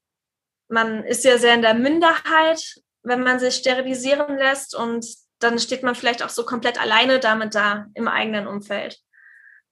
man 0.68 1.04
ist 1.04 1.24
ja 1.24 1.38
sehr 1.38 1.54
in 1.54 1.62
der 1.62 1.74
Minderheit, 1.74 2.80
wenn 3.02 3.22
man 3.22 3.38
sich 3.38 3.54
sterilisieren 3.54 4.36
lässt 4.36 4.74
und 4.74 5.06
dann 5.38 5.58
steht 5.58 5.82
man 5.82 5.94
vielleicht 5.94 6.22
auch 6.22 6.30
so 6.30 6.44
komplett 6.44 6.80
alleine 6.80 7.20
damit 7.20 7.54
da 7.54 7.86
im 7.94 8.08
eigenen 8.08 8.46
Umfeld. 8.46 8.98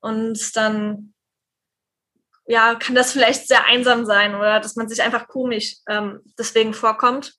Und 0.00 0.56
dann 0.56 1.14
ja, 2.46 2.74
kann 2.74 2.94
das 2.94 3.12
vielleicht 3.12 3.48
sehr 3.48 3.64
einsam 3.64 4.04
sein 4.04 4.34
oder 4.34 4.60
dass 4.60 4.76
man 4.76 4.88
sich 4.88 5.02
einfach 5.02 5.28
komisch 5.28 5.76
ähm, 5.88 6.20
deswegen 6.38 6.74
vorkommt. 6.74 7.34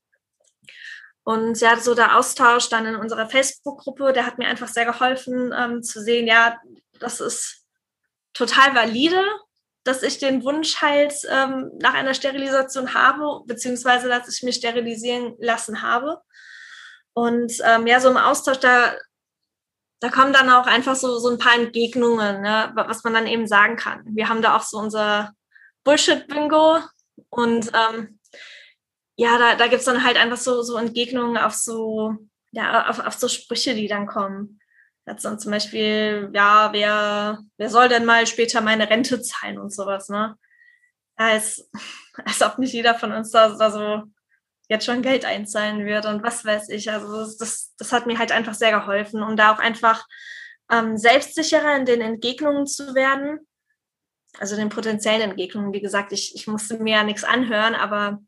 Und 1.24 1.60
ja, 1.62 1.78
so 1.78 1.96
der 1.96 2.18
Austausch 2.18 2.70
dann 2.70 2.86
in 2.86 2.96
unserer 2.96 3.30
Facebook-Gruppe, 3.30 4.12
der 4.12 4.26
hat 4.26 4.38
mir 4.38 4.48
einfach 4.48 4.68
sehr 4.68 4.86
geholfen 4.86 5.54
ähm, 5.58 5.82
zu 5.82 6.02
sehen, 6.02 6.28
ja, 6.28 6.58
das 7.00 7.22
ist 7.22 7.66
total 8.34 8.76
valide, 8.76 9.24
dass 9.84 10.04
ich 10.04 10.18
den 10.18 10.44
Wunsch 10.44 10.82
halt 10.82 11.14
ähm, 11.30 11.72
nach 11.80 11.94
einer 11.94 12.14
Sterilisation 12.14 12.94
habe, 12.94 13.44
beziehungsweise 13.46 14.10
dass 14.10 14.34
ich 14.34 14.44
mich 14.44 14.56
sterilisieren 14.56 15.36
lassen 15.40 15.82
habe. 15.82 16.22
Und 17.14 17.54
ähm, 17.64 17.88
ja, 17.88 18.00
so 18.00 18.10
im 18.10 18.18
Austausch, 18.18 18.60
da, 18.60 18.94
da 20.00 20.10
kommen 20.10 20.34
dann 20.34 20.50
auch 20.50 20.68
einfach 20.68 20.96
so, 20.96 21.20
so 21.20 21.30
ein 21.30 21.38
paar 21.38 21.56
Entgegnungen, 21.56 22.42
ne, 22.42 22.72
was 22.76 23.04
man 23.04 23.14
dann 23.14 23.28
eben 23.28 23.48
sagen 23.48 23.76
kann. 23.78 24.04
Wir 24.06 24.30
haben 24.30 24.42
da 24.42 24.58
auch 24.58 24.64
so 24.64 24.78
unser 24.78 25.32
Bullshit-Bingo 25.84 26.80
und 27.30 27.72
ähm, 27.74 28.20
ja, 29.16 29.38
da, 29.38 29.56
da 29.56 29.68
gibt 29.68 29.80
es 29.80 29.86
dann 29.86 30.04
halt 30.04 30.18
einfach 30.18 30.38
so, 30.38 30.62
so 30.62 30.78
Entgegnungen 30.78 31.38
auf 31.38 31.54
so, 31.54 32.16
ja, 32.52 32.90
auf, 32.90 33.00
auf 33.00 33.14
so 33.14 33.28
Sprüche, 33.28 33.76
die 33.76 33.88
dann 33.88 34.08
kommen. 34.08 34.60
Da 35.06 35.14
dann 35.16 35.40
zum 35.40 35.52
Beispiel, 35.52 36.30
ja, 36.34 36.72
wer, 36.72 37.40
wer 37.58 37.70
soll 37.70 37.90
denn 37.90 38.06
mal 38.06 38.26
später 38.26 38.62
meine 38.62 38.90
Rente 38.90 39.22
zahlen 39.22 39.60
und 39.60 39.74
sowas, 39.74 40.10
ne? 40.10 40.38
Als, 41.16 41.70
als 42.26 42.42
ob 42.42 42.58
nicht 42.58 42.74
jeder 42.74 42.96
von 42.96 43.12
uns 43.12 43.32
da, 43.32 43.50
da 43.50 43.70
so 43.70 44.04
jetzt 44.70 44.86
schon 44.86 45.02
Geld 45.02 45.26
einzahlen 45.26 45.86
wird 45.86 46.06
und 46.06 46.24
was 46.24 46.46
weiß 46.46 46.70
ich. 46.70 46.90
Also 46.90 47.38
das, 47.38 47.76
das 47.78 47.92
hat 47.92 48.08
mir 48.08 48.18
halt 48.18 48.32
einfach 48.32 48.54
sehr 48.54 48.72
geholfen, 48.72 49.22
um 49.22 49.36
da 49.36 49.54
auch 49.54 49.60
einfach 49.60 50.08
ähm, 50.72 50.98
selbstsicherer 50.98 51.76
in 51.76 51.86
den 51.86 52.02
Entgegnungen 52.02 52.66
zu 52.66 52.96
werden. 52.96 53.40
Also 54.40 54.56
den 54.56 54.70
potenziellen 54.70 55.22
Entgegnungen. 55.30 55.74
Wie 55.74 55.82
gesagt, 55.82 56.12
ich, 56.12 56.34
ich 56.34 56.48
musste 56.48 56.80
mir 56.80 56.98
ja 56.98 57.04
nichts 57.04 57.24
anhören, 57.24 57.76
aber 57.76 58.20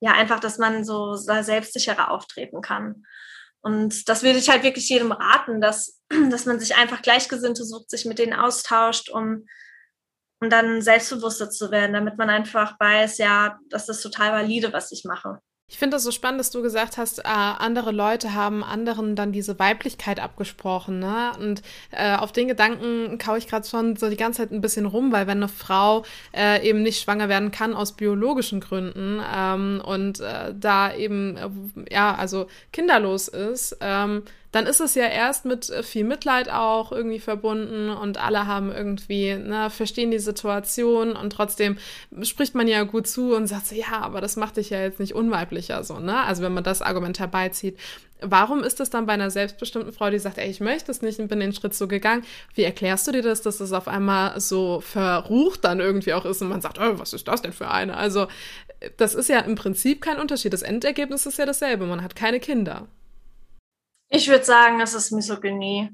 ja, 0.00 0.12
einfach, 0.12 0.40
dass 0.40 0.58
man 0.58 0.84
so 0.84 1.14
selbstsicherer 1.14 2.10
auftreten 2.10 2.60
kann. 2.60 3.04
Und 3.60 4.08
das 4.08 4.22
würde 4.22 4.38
ich 4.38 4.48
halt 4.48 4.62
wirklich 4.62 4.88
jedem 4.88 5.12
raten, 5.12 5.60
dass, 5.60 6.00
dass 6.30 6.46
man 6.46 6.60
sich 6.60 6.76
einfach 6.76 7.02
Gleichgesinnte 7.02 7.64
sucht, 7.64 7.90
sich 7.90 8.04
mit 8.04 8.18
denen 8.18 8.34
austauscht, 8.34 9.10
um, 9.10 9.46
um 10.40 10.50
dann 10.50 10.80
selbstbewusster 10.82 11.50
zu 11.50 11.70
werden, 11.70 11.92
damit 11.92 12.16
man 12.16 12.30
einfach 12.30 12.78
weiß, 12.78 13.18
ja, 13.18 13.58
das 13.68 13.88
ist 13.88 14.02
total 14.02 14.32
valide, 14.32 14.72
was 14.72 14.92
ich 14.92 15.04
mache. 15.04 15.40
Ich 15.70 15.76
finde 15.76 15.96
das 15.96 16.02
so 16.02 16.10
spannend, 16.12 16.40
dass 16.40 16.50
du 16.50 16.62
gesagt 16.62 16.96
hast, 16.96 17.18
äh, 17.18 17.22
andere 17.24 17.92
Leute 17.92 18.32
haben 18.32 18.64
anderen 18.64 19.14
dann 19.16 19.32
diese 19.32 19.58
Weiblichkeit 19.58 20.18
abgesprochen. 20.18 20.98
Ne? 20.98 21.32
Und 21.38 21.60
äh, 21.90 22.16
auf 22.16 22.32
den 22.32 22.48
Gedanken 22.48 23.18
kaue 23.18 23.36
ich 23.36 23.46
gerade 23.46 23.68
schon 23.68 23.94
so 23.94 24.08
die 24.08 24.16
ganze 24.16 24.38
Zeit 24.38 24.50
ein 24.50 24.62
bisschen 24.62 24.86
rum, 24.86 25.12
weil 25.12 25.26
wenn 25.26 25.38
eine 25.38 25.48
Frau 25.48 26.06
äh, 26.34 26.66
eben 26.66 26.82
nicht 26.82 27.02
schwanger 27.02 27.28
werden 27.28 27.50
kann 27.50 27.74
aus 27.74 27.92
biologischen 27.92 28.60
Gründen 28.60 29.20
ähm, 29.30 29.82
und 29.84 30.20
äh, 30.20 30.54
da 30.58 30.94
eben, 30.94 31.36
äh, 31.36 31.92
ja, 31.92 32.14
also 32.14 32.46
kinderlos 32.72 33.28
ist, 33.28 33.76
ähm, 33.82 34.22
dann 34.52 34.66
ist 34.66 34.80
es 34.80 34.94
ja 34.94 35.06
erst 35.06 35.44
mit 35.44 35.68
äh, 35.68 35.82
viel 35.82 36.04
Mitleid 36.04 36.50
auch 36.50 36.92
irgendwie 36.92 37.20
verbunden 37.20 37.90
und 37.90 38.18
alle 38.18 38.46
haben 38.46 38.72
irgendwie, 38.72 39.34
ne, 39.34 39.70
verstehen 39.70 40.10
die 40.10 40.18
Situation 40.18 41.12
und 41.12 41.30
trotzdem 41.30 41.76
spricht 42.22 42.54
man 42.54 42.66
ja 42.68 42.82
gut 42.84 43.06
zu 43.06 43.34
und 43.34 43.46
sagt 43.46 43.66
so, 43.66 43.74
ja, 43.74 44.00
aber 44.00 44.20
das 44.20 44.36
macht 44.36 44.56
dich 44.56 44.70
ja 44.70 44.80
jetzt 44.80 45.00
nicht 45.00 45.14
unweiblicher 45.14 45.84
so, 45.84 45.98
ne? 45.98 46.22
Also 46.24 46.42
wenn 46.42 46.54
man 46.54 46.64
das 46.64 46.82
Argument 46.82 47.18
herbeizieht. 47.18 47.78
Warum 48.20 48.64
ist 48.64 48.80
es 48.80 48.90
dann 48.90 49.06
bei 49.06 49.12
einer 49.12 49.30
selbstbestimmten 49.30 49.92
Frau, 49.92 50.10
die 50.10 50.18
sagt, 50.18 50.38
ey, 50.38 50.50
ich 50.50 50.58
möchte 50.58 50.90
es 50.90 51.02
nicht 51.02 51.20
und 51.20 51.28
bin 51.28 51.38
den 51.38 51.52
Schritt 51.52 51.74
so 51.74 51.86
gegangen? 51.86 52.24
Wie 52.54 52.64
erklärst 52.64 53.06
du 53.06 53.12
dir 53.12 53.22
das, 53.22 53.42
dass 53.42 53.60
es 53.60 53.72
auf 53.72 53.86
einmal 53.86 54.40
so 54.40 54.80
verrucht 54.80 55.64
dann 55.64 55.78
irgendwie 55.78 56.14
auch 56.14 56.24
ist 56.24 56.42
und 56.42 56.48
man 56.48 56.60
sagt, 56.60 56.80
oh, 56.80 56.98
was 56.98 57.12
ist 57.12 57.28
das 57.28 57.42
denn 57.42 57.52
für 57.52 57.70
eine? 57.70 57.96
Also 57.96 58.26
das 58.96 59.14
ist 59.14 59.28
ja 59.28 59.40
im 59.40 59.54
Prinzip 59.54 60.00
kein 60.00 60.18
Unterschied. 60.18 60.52
Das 60.52 60.62
Endergebnis 60.62 61.26
ist 61.26 61.38
ja 61.38 61.46
dasselbe. 61.46 61.86
Man 61.86 62.02
hat 62.02 62.16
keine 62.16 62.40
Kinder. 62.40 62.88
Ich 64.08 64.28
würde 64.28 64.44
sagen, 64.44 64.80
es 64.80 64.94
ist 64.94 65.12
Misogynie. 65.12 65.90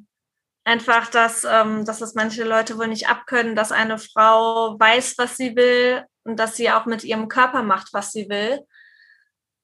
Einfach, 0.65 1.11
dass, 1.11 1.45
ähm, 1.45 1.85
dass 1.85 2.01
es 2.01 2.15
manche 2.15 2.45
Leute 2.45 2.79
wohl 2.79 2.89
nicht 2.89 3.09
abkönnen, 3.09 3.57
dass 3.57 3.73
eine 3.73 3.99
Frau 3.99 4.79
weiß, 4.79 5.19
was 5.19 5.37
sie 5.37 5.57
will 5.57 6.05
und 6.23 6.39
dass 6.39 6.57
sie 6.57 6.71
auch 6.71 6.87
mit 6.87 7.05
ihrem 7.05 7.29
Körper 7.29 7.63
macht, 7.63 7.93
was 7.93 8.13
sie 8.13 8.29
will. 8.29 8.61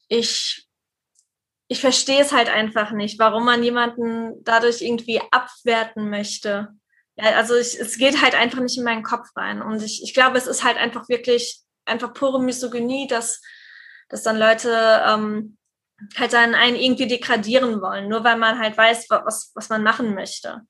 Ich, 0.08 0.68
ich 1.68 1.80
verstehe 1.80 2.20
es 2.20 2.32
halt 2.32 2.50
einfach 2.50 2.90
nicht, 2.90 3.18
warum 3.18 3.44
man 3.44 3.62
jemanden 3.62 4.44
dadurch 4.44 4.82
irgendwie 4.82 5.22
abwerten 5.30 6.10
möchte. 6.10 6.68
Ja, 7.16 7.36
also 7.36 7.54
ich, 7.56 7.78
es 7.78 7.96
geht 7.96 8.20
halt 8.20 8.34
einfach 8.34 8.60
nicht 8.60 8.76
in 8.76 8.84
meinen 8.84 9.04
Kopf 9.04 9.28
rein. 9.36 9.62
Und 9.62 9.82
ich, 9.82 10.02
ich 10.02 10.12
glaube, 10.12 10.36
es 10.36 10.46
ist 10.46 10.64
halt 10.64 10.76
einfach 10.76 11.08
wirklich 11.08 11.62
einfach 11.86 12.12
pure 12.12 12.42
Misogynie, 12.42 13.06
dass, 13.06 13.40
dass 14.08 14.22
dann 14.22 14.38
Leute 14.38 15.02
ähm, 15.06 15.56
halt 16.16 16.32
dann 16.32 16.54
einen 16.54 16.76
irgendwie 16.76 17.06
degradieren 17.06 17.80
wollen, 17.80 18.08
nur 18.08 18.24
weil 18.24 18.36
man 18.36 18.58
halt 18.58 18.76
weiß, 18.76 19.06
was, 19.10 19.52
was 19.54 19.68
man 19.68 19.82
machen 19.82 20.14
möchte. 20.14 20.62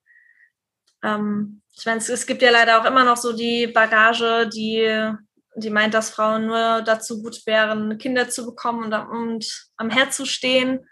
Ähm, 1.03 1.63
ich 1.77 1.87
meine, 1.87 1.99
es, 1.99 2.09
es 2.09 2.27
gibt 2.27 2.43
ja 2.43 2.51
leider 2.51 2.81
auch 2.81 2.85
immer 2.85 3.05
noch 3.05 3.17
so 3.17 3.33
die 3.33 3.67
Bagage, 3.67 4.49
die, 4.49 5.13
die 5.55 5.71
meint, 5.71 5.95
dass 5.95 6.11
Frauen 6.11 6.47
nur 6.47 6.83
dazu 6.83 7.23
gut 7.23 7.47
wären, 7.47 7.99
Kinder 7.99 8.29
zu 8.29 8.47
bekommen 8.47 8.85
und, 8.85 8.95
und 8.95 9.71
am 9.77 9.91
Herd 9.91 10.13
zu 10.13 10.27
stehen. 10.27 10.87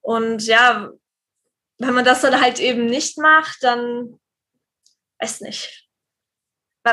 Und 0.00 0.46
ja, 0.46 0.90
wenn 1.78 1.94
man 1.94 2.04
das 2.04 2.22
dann 2.22 2.40
halt 2.40 2.60
eben 2.60 2.86
nicht 2.86 3.18
macht, 3.18 3.62
dann 3.62 4.18
weiß 5.20 5.42
nicht 5.42 5.88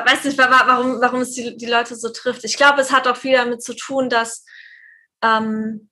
weiß 0.04 0.26
nicht, 0.26 0.38
warum, 0.38 1.00
warum 1.00 1.22
es 1.22 1.32
die, 1.32 1.56
die 1.56 1.66
Leute 1.66 1.96
so 1.96 2.10
trifft. 2.10 2.44
Ich 2.44 2.58
glaube, 2.58 2.82
es 2.82 2.92
hat 2.92 3.08
auch 3.08 3.16
viel 3.16 3.38
damit 3.38 3.64
zu 3.64 3.76
tun, 3.76 4.10
dass, 4.10 4.46
ähm, 5.22 5.90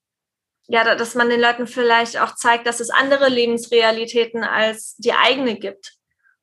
ja, 0.68 0.96
dass 0.96 1.16
man 1.16 1.30
den 1.30 1.42
Leuten 1.42 1.68
vielleicht 1.68 2.18
auch 2.20 2.36
zeigt, 2.36 2.68
dass 2.68 2.80
es 2.80 2.90
andere 2.90 3.30
Lebensrealitäten 3.30 4.44
als 4.44 4.96
die 4.98 5.14
eigene 5.14 5.58
gibt. 5.58 5.94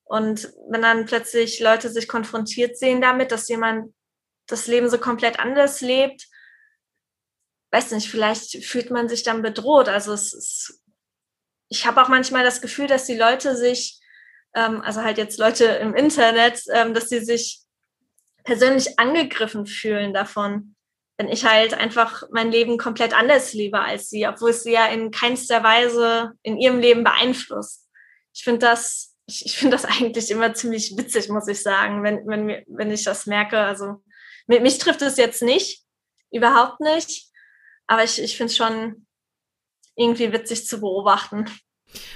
Und 0.04 0.52
wenn 0.68 0.83
dann 0.83 1.06
plötzlich 1.06 1.61
Leute 1.61 1.88
sich 1.88 2.09
konfrontiert 2.09 2.76
sehen 2.76 3.00
damit, 3.00 3.33
dass 3.33 3.48
jemand 3.48 3.94
das 4.46 4.66
Leben 4.66 4.90
so 4.90 4.98
komplett 4.98 5.38
anders 5.38 5.80
lebt, 5.80 6.26
weiß 7.70 7.92
nicht, 7.92 8.11
vielleicht 8.11 8.64
fühlt 8.64 8.90
man 8.90 9.09
sich 9.09 9.22
dann 9.22 9.42
bedroht. 9.42 9.88
Also 9.88 10.12
es 10.12 10.33
ist, 10.33 10.83
ich 11.68 11.87
habe 11.87 12.02
auch 12.02 12.09
manchmal 12.09 12.44
das 12.44 12.61
Gefühl, 12.61 12.88
dass 12.88 13.06
die 13.06 13.16
Leute 13.16 13.56
sich 13.56 14.00
ähm, 14.54 14.80
also 14.83 15.02
halt 15.02 15.18
jetzt 15.18 15.38
Leute 15.38 15.64
im 15.64 15.94
Internet, 15.94 16.62
ähm, 16.72 16.94
dass 16.94 17.09
sie 17.09 17.20
sich 17.20 17.61
persönlich 18.44 18.98
angegriffen 18.98 19.66
fühlen 19.66 20.12
davon, 20.12 20.74
wenn 21.20 21.28
ich 21.28 21.44
halt 21.44 21.74
einfach 21.74 22.22
mein 22.30 22.50
Leben 22.50 22.78
komplett 22.78 23.12
anders 23.12 23.52
lebe 23.52 23.78
als 23.78 24.09
sie, 24.09 24.26
obwohl 24.26 24.50
es 24.50 24.62
sie 24.62 24.72
ja 24.72 24.87
in 24.87 25.11
keinster 25.11 25.62
Weise 25.62 26.33
in 26.42 26.56
ihrem 26.56 26.78
Leben 26.78 27.04
beeinflusst. 27.04 27.87
Ich 28.33 28.42
finde 28.42 28.61
das, 28.61 29.14
ich, 29.26 29.44
ich 29.44 29.59
finde 29.59 29.76
das 29.76 29.85
eigentlich 30.00 30.30
immer 30.30 30.54
ziemlich 30.54 30.96
witzig, 30.96 31.28
muss 31.28 31.46
ich 31.46 31.62
sagen, 31.62 32.02
wenn, 32.02 32.26
wenn, 32.26 32.64
wenn 32.68 32.90
ich 32.90 33.04
das 33.04 33.26
merke. 33.26 33.59
Also 33.59 34.02
mich, 34.46 34.62
mich 34.62 34.78
trifft 34.78 35.02
es 35.02 35.18
jetzt 35.18 35.42
nicht, 35.42 35.85
überhaupt 36.30 36.80
nicht, 36.80 37.30
aber 37.87 38.02
ich, 38.02 38.18
ich 38.18 38.38
finde 38.38 38.52
es 38.52 38.56
schon 38.56 39.06
irgendwie 39.96 40.33
witzig 40.33 40.66
zu 40.66 40.80
beobachten. 40.80 41.50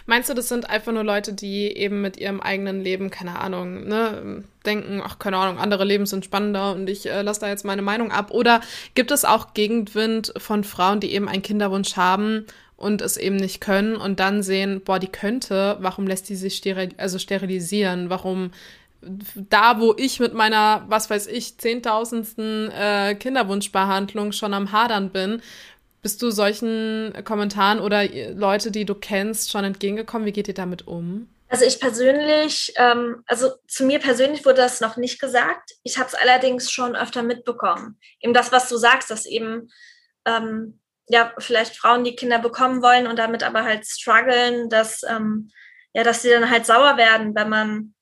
Meinst 0.06 0.28
du, 0.28 0.34
das 0.34 0.48
sind 0.48 0.68
einfach 0.68 0.92
nur 0.92 1.04
Leute, 1.04 1.32
die 1.32 1.76
eben 1.76 2.00
mit 2.00 2.16
ihrem 2.16 2.40
eigenen 2.40 2.82
Leben, 2.82 3.10
keine 3.10 3.38
Ahnung, 3.38 3.86
ne, 3.86 4.44
denken, 4.66 5.02
ach, 5.04 5.18
keine 5.18 5.36
Ahnung, 5.38 5.58
andere 5.58 5.84
Leben 5.84 6.06
sind 6.06 6.24
spannender 6.24 6.72
und 6.72 6.88
ich 6.88 7.06
äh, 7.06 7.22
lasse 7.22 7.40
da 7.40 7.48
jetzt 7.48 7.64
meine 7.64 7.82
Meinung 7.82 8.10
ab? 8.10 8.30
Oder 8.30 8.60
gibt 8.94 9.10
es 9.10 9.24
auch 9.24 9.54
Gegenwind 9.54 10.32
von 10.36 10.64
Frauen, 10.64 11.00
die 11.00 11.12
eben 11.12 11.28
einen 11.28 11.42
Kinderwunsch 11.42 11.96
haben 11.96 12.46
und 12.76 13.02
es 13.02 13.16
eben 13.16 13.36
nicht 13.36 13.60
können 13.60 13.96
und 13.96 14.20
dann 14.20 14.42
sehen, 14.42 14.82
boah, 14.84 14.98
die 14.98 15.08
könnte, 15.08 15.76
warum 15.80 16.06
lässt 16.06 16.28
die 16.28 16.36
sich 16.36 16.56
steril 16.56 16.90
also 16.96 17.18
sterilisieren? 17.18 18.10
Warum 18.10 18.50
da, 19.34 19.80
wo 19.80 19.94
ich 19.96 20.20
mit 20.20 20.34
meiner, 20.34 20.84
was 20.88 21.10
weiß 21.10 21.26
ich, 21.26 21.58
zehntausendsten 21.58 22.70
äh, 22.70 23.14
Kinderwunschbehandlung 23.14 24.32
schon 24.32 24.54
am 24.54 24.72
Hadern 24.72 25.10
bin, 25.10 25.42
bist 26.04 26.20
du 26.20 26.30
solchen 26.30 27.14
Kommentaren 27.24 27.80
oder 27.80 28.06
Leute, 28.34 28.70
die 28.70 28.84
du 28.84 28.94
kennst, 28.94 29.50
schon 29.50 29.64
entgegengekommen? 29.64 30.26
Wie 30.26 30.32
geht 30.32 30.48
ihr 30.48 30.54
damit 30.54 30.86
um? 30.86 31.30
Also 31.48 31.64
ich 31.64 31.80
persönlich, 31.80 32.74
ähm, 32.76 33.22
also 33.26 33.52
zu 33.66 33.86
mir 33.86 34.00
persönlich 34.00 34.44
wurde 34.44 34.58
das 34.58 34.82
noch 34.82 34.98
nicht 34.98 35.18
gesagt. 35.18 35.72
Ich 35.82 35.96
habe 35.96 36.08
es 36.08 36.14
allerdings 36.14 36.70
schon 36.70 36.94
öfter 36.94 37.22
mitbekommen. 37.22 37.98
Eben 38.20 38.34
das, 38.34 38.52
was 38.52 38.68
du 38.68 38.76
sagst, 38.76 39.10
dass 39.10 39.24
eben 39.24 39.70
ähm, 40.26 40.78
ja 41.08 41.32
vielleicht 41.38 41.74
Frauen, 41.74 42.04
die 42.04 42.16
Kinder 42.16 42.38
bekommen 42.38 42.82
wollen 42.82 43.06
und 43.06 43.18
damit 43.18 43.42
aber 43.42 43.64
halt 43.64 43.86
strugglen, 43.86 44.68
dass 44.68 45.04
ähm, 45.08 45.50
ja, 45.94 46.02
dass 46.02 46.20
sie 46.20 46.28
dann 46.28 46.50
halt 46.50 46.66
sauer 46.66 46.98
werden, 46.98 47.34
wenn 47.34 47.48
man 47.48 47.93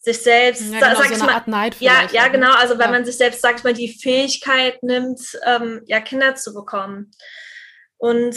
sich 0.00 0.22
selbst, 0.22 0.62
ja, 0.62 0.80
genau, 0.80 0.96
sag 0.96 1.08
so 1.08 1.14
ich 1.14 1.22
mal, 1.22 1.42
Neid 1.46 1.76
ja, 1.80 2.08
ja, 2.10 2.24
ne? 2.24 2.30
genau, 2.32 2.52
also 2.54 2.78
wenn 2.78 2.86
ja. 2.86 2.92
man 2.92 3.04
sich 3.04 3.18
selbst, 3.18 3.42
sag 3.42 3.58
ich 3.58 3.64
mal, 3.64 3.74
die 3.74 3.92
Fähigkeit 3.92 4.82
nimmt, 4.82 5.20
ähm, 5.44 5.82
ja, 5.86 6.00
Kinder 6.00 6.34
zu 6.34 6.54
bekommen. 6.54 7.10
Und 7.98 8.34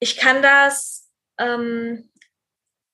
ich 0.00 0.16
kann 0.16 0.40
das 0.40 1.10
ähm, 1.38 2.10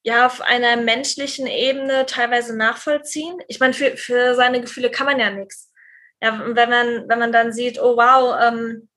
ja 0.02 0.26
auf 0.26 0.40
einer 0.40 0.76
menschlichen 0.76 1.46
Ebene 1.46 2.04
teilweise 2.06 2.56
nachvollziehen. 2.56 3.38
Ich 3.46 3.60
meine, 3.60 3.74
für, 3.74 3.96
für 3.96 4.34
seine 4.34 4.60
Gefühle 4.60 4.90
kann 4.90 5.06
man 5.06 5.20
ja 5.20 5.30
nichts. 5.30 5.72
Ja, 6.20 6.38
wenn 6.38 6.70
man, 6.70 7.08
wenn 7.08 7.18
man 7.18 7.30
dann 7.30 7.52
sieht, 7.52 7.78
oh 7.78 7.96
wow, 7.96 8.36
ähm, 8.42 8.88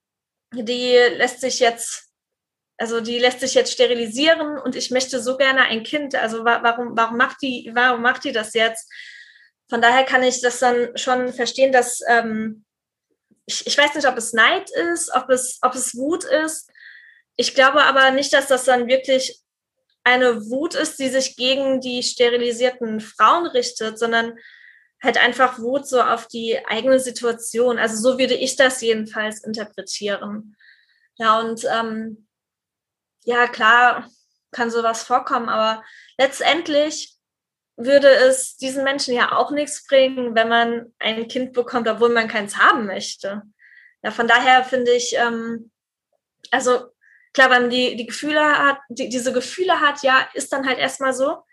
die 0.54 0.96
lässt 1.18 1.42
sich 1.42 1.60
jetzt 1.60 2.09
also 2.80 3.02
die 3.02 3.20
lässt 3.20 3.42
sich 3.42 3.54
jetzt 3.54 3.74
sterilisieren 3.74 4.58
und 4.58 4.76
ich 4.76 4.90
möchte 4.90 5.22
so 5.22 5.36
gerne 5.36 5.64
ein 5.64 5.84
Kind. 5.84 6.16
Also 6.16 6.46
warum, 6.46 6.96
warum 6.96 7.18
macht 7.18 7.42
die, 7.42 7.70
warum 7.74 8.02
macht 8.02 8.24
die 8.24 8.32
das 8.32 8.54
jetzt? 8.54 8.90
Von 9.70 9.82
daher 9.82 10.06
kann 10.06 10.24
ich 10.24 10.42
das 10.42 10.60
dann 10.60 10.98
schon 10.98 11.34
verstehen, 11.34 11.74
dass 11.74 12.00
ähm, 12.08 12.64
ich, 13.46 13.68
ich 13.68 13.78
weiß 13.78 13.96
nicht, 13.96 14.08
ob 14.08 14.18
es 14.18 14.32
Neid 14.32 14.70
ist, 14.72 15.14
ob 15.14 15.30
es, 15.30 15.60
ob 15.62 15.76
es 15.76 15.96
Wut 15.96 16.24
ist. 16.24 16.70
Ich 17.36 17.54
glaube 17.54 17.84
aber 17.84 18.12
nicht, 18.12 18.32
dass 18.32 18.48
das 18.48 18.64
dann 18.64 18.88
wirklich 18.88 19.42
eine 20.06 20.50
Wut 20.50 20.74
ist, 20.74 21.00
die 21.00 21.10
sich 21.10 21.36
gegen 21.36 21.82
die 21.82 22.02
sterilisierten 22.02 23.02
Frauen 23.02 23.46
richtet, 23.46 24.00
sondern 24.00 24.38
halt 25.04 25.18
einfach 25.18 25.60
Wut 25.60 25.86
so 25.86 26.02
auf 26.02 26.28
die 26.28 26.66
eigene 26.66 27.00
Situation. 27.00 27.78
Also 27.78 27.98
so 27.98 28.18
würde 28.18 28.36
ich 28.36 28.56
das 28.56 28.82
jedenfalls 28.82 29.44
interpretieren. 29.44 30.56
Ja, 31.18 31.40
und 31.42 31.66
ähm, 31.66 32.29
ja, 33.24 33.48
klar, 33.48 34.10
kann 34.52 34.72
sowas 34.72 35.04
vorkommen, 35.04 35.50
aber 35.50 35.84
letztendlich 36.18 37.16
würde 37.78 38.10
es 38.10 38.58
diesen 38.58 38.84
Menschen 38.84 39.14
ja 39.14 39.32
auch 39.32 39.52
nichts 39.52 39.86
bringen, 39.86 40.36
wenn 40.36 40.50
man 40.50 40.94
ein 41.00 41.28
Kind 41.28 41.54
bekommt, 41.54 41.88
obwohl 41.88 42.10
man 42.10 42.28
keins 42.28 42.58
haben 42.58 42.86
möchte. 42.86 43.44
Ja, 44.04 44.12
von 44.12 44.28
daher 44.28 44.64
finde 44.64 44.92
ich, 44.92 45.16
ähm, 45.16 45.72
also 46.52 46.90
klar, 47.34 47.50
wenn 47.52 47.64
man 47.64 47.70
die, 47.70 47.96
die 47.96 48.06
Gefühle 48.06 48.42
hat, 48.42 48.80
die, 48.90 49.10
diese 49.10 49.32
Gefühle 49.32 49.80
hat, 49.80 50.04
ja, 50.04 50.28
ist 50.34 50.52
dann 50.52 50.68
halt 50.68 50.78
erstmal 50.78 51.14
so. 51.14 51.44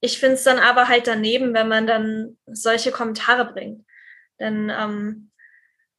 Ich 0.00 0.18
finde 0.18 0.34
es 0.34 0.44
dann 0.44 0.58
aber 0.58 0.88
halt 0.88 1.06
daneben, 1.06 1.54
wenn 1.54 1.68
man 1.68 1.86
dann 1.86 2.38
solche 2.46 2.92
Kommentare 2.92 3.50
bringt. 3.50 3.86
Denn 4.38 4.70
ähm, 4.70 5.30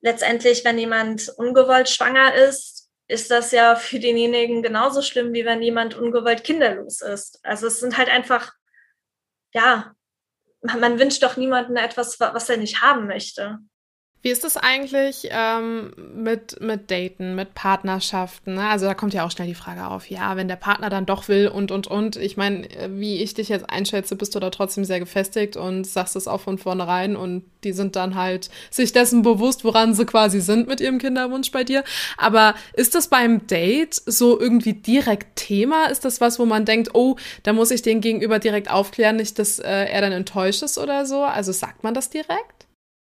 letztendlich, 0.01 0.63
wenn 0.63 0.77
jemand 0.77 1.29
ungewollt 1.37 1.89
schwanger 1.89 2.35
ist, 2.35 2.74
ist 3.07 3.29
das 3.29 3.51
ja 3.51 3.75
für 3.75 3.99
denjenigen 3.99 4.63
genauso 4.63 5.01
schlimm, 5.01 5.33
wie 5.33 5.45
wenn 5.45 5.61
jemand 5.61 5.95
ungewollt 5.95 6.43
kinderlos 6.43 7.01
ist. 7.01 7.39
Also 7.43 7.67
es 7.67 7.79
sind 7.79 7.97
halt 7.97 8.09
einfach, 8.09 8.53
ja, 9.53 9.93
man 10.61 10.99
wünscht 10.99 11.21
doch 11.21 11.37
niemandem 11.37 11.75
etwas, 11.75 12.19
was 12.19 12.49
er 12.49 12.57
nicht 12.57 12.81
haben 12.81 13.07
möchte. 13.07 13.59
Wie 14.25 14.31
ist 14.31 14.43
es 14.43 14.57
eigentlich 14.57 15.27
ähm, 15.29 15.91
mit, 16.15 16.59
mit 16.59 16.89
Daten, 16.89 17.35
mit 17.35 17.53
Partnerschaften? 17.53 18.55
Ne? 18.55 18.67
Also 18.67 18.87
da 18.87 18.95
kommt 18.95 19.13
ja 19.13 19.23
auch 19.23 19.29
schnell 19.29 19.47
die 19.47 19.53
Frage 19.53 19.85
auf, 19.85 20.09
ja, 20.09 20.35
wenn 20.35 20.47
der 20.47 20.55
Partner 20.55 20.89
dann 20.89 21.05
doch 21.05 21.27
will 21.27 21.47
und, 21.47 21.69
und, 21.69 21.85
und. 21.85 22.15
Ich 22.15 22.35
meine, 22.35 22.67
wie 22.89 23.21
ich 23.21 23.35
dich 23.35 23.49
jetzt 23.49 23.69
einschätze, 23.69 24.15
bist 24.15 24.33
du 24.33 24.39
da 24.39 24.49
trotzdem 24.49 24.83
sehr 24.83 24.99
gefestigt 24.99 25.57
und 25.57 25.85
sagst 25.85 26.15
es 26.15 26.27
auch 26.27 26.41
von 26.41 26.57
vornherein 26.57 27.15
und 27.15 27.43
die 27.63 27.71
sind 27.71 27.95
dann 27.95 28.15
halt 28.15 28.49
sich 28.71 28.91
dessen 28.91 29.21
bewusst, 29.21 29.63
woran 29.63 29.93
sie 29.93 30.07
quasi 30.07 30.41
sind 30.41 30.67
mit 30.67 30.81
ihrem 30.81 30.97
Kinderwunsch 30.97 31.51
bei 31.51 31.63
dir. 31.63 31.83
Aber 32.17 32.55
ist 32.73 32.95
das 32.95 33.09
beim 33.09 33.45
Date 33.45 33.93
so 34.07 34.39
irgendwie 34.39 34.73
direkt 34.73 35.35
Thema? 35.35 35.85
Ist 35.85 36.03
das 36.03 36.19
was, 36.19 36.39
wo 36.39 36.47
man 36.47 36.65
denkt, 36.65 36.95
oh, 36.95 37.15
da 37.43 37.53
muss 37.53 37.69
ich 37.69 37.83
den 37.83 38.01
Gegenüber 38.01 38.39
direkt 38.39 38.71
aufklären, 38.71 39.17
nicht, 39.17 39.37
dass 39.37 39.59
äh, 39.59 39.69
er 39.69 40.01
dann 40.01 40.13
enttäuscht 40.13 40.63
ist 40.63 40.79
oder 40.79 41.05
so? 41.05 41.21
Also 41.21 41.51
sagt 41.51 41.83
man 41.83 41.93
das 41.93 42.09
direkt? 42.09 42.65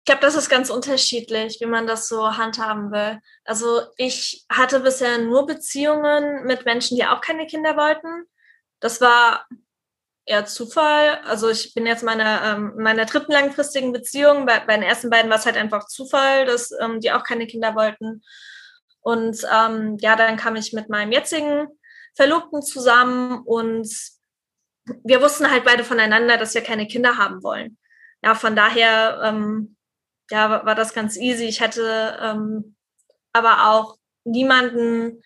Ich 0.05 0.07
glaube, 0.07 0.21
das 0.21 0.35
ist 0.35 0.51
ganz 0.51 0.69
unterschiedlich, 0.69 1.63
wie 1.63 1.67
man 1.67 1.87
das 1.87 2.09
so 2.09 2.37
handhaben 2.37 2.93
will. 2.93 3.21
Also 3.47 3.81
ich 3.97 4.45
hatte 4.51 4.81
bisher 4.81 5.17
nur 5.17 5.47
Beziehungen 5.47 6.45
mit 6.45 6.67
Menschen, 6.67 6.99
die 6.99 7.07
auch 7.07 7.23
keine 7.23 7.47
Kinder 7.47 7.75
wollten. 7.75 8.27
Das 8.81 9.01
war 9.01 9.47
eher 10.27 10.45
Zufall. 10.45 11.21
Also 11.25 11.49
ich 11.49 11.73
bin 11.73 11.87
jetzt 11.87 12.03
meine 12.03 12.43
ähm, 12.45 12.75
meiner 12.77 13.07
dritten 13.07 13.33
langfristigen 13.33 13.95
Beziehung. 13.95 14.45
Bei, 14.45 14.61
bei 14.61 14.75
den 14.75 14.83
ersten 14.83 15.09
beiden 15.09 15.31
war 15.31 15.39
es 15.39 15.47
halt 15.47 15.57
einfach 15.57 15.87
Zufall, 15.87 16.45
dass 16.45 16.71
ähm, 16.83 17.01
die 17.01 17.11
auch 17.11 17.25
keine 17.25 17.47
Kinder 17.47 17.75
wollten. 17.75 18.23
Und 19.01 19.39
ähm, 19.51 19.97
ja, 20.01 20.17
dann 20.17 20.37
kam 20.37 20.55
ich 20.57 20.75
mit 20.75 20.91
meinem 20.91 21.13
jetzigen 21.13 21.67
Verlobten 22.15 22.61
zusammen 22.61 23.43
und 23.47 23.89
wir 25.03 25.23
wussten 25.23 25.51
halt 25.51 25.65
beide 25.65 25.83
voneinander, 25.83 26.37
dass 26.37 26.53
wir 26.53 26.63
keine 26.63 26.87
Kinder 26.87 27.17
haben 27.17 27.43
wollen. 27.43 27.79
Ja, 28.23 28.35
von 28.35 28.55
daher 28.55 29.23
ähm, 29.25 29.74
ja, 30.31 30.65
war, 30.65 30.75
das 30.75 30.95
ganz 30.95 31.17
easy. 31.17 31.45
Ich 31.45 31.61
hatte 31.61 32.19
ähm, 32.21 32.77
aber 33.33 33.71
auch 33.71 33.99
niemanden 34.25 35.23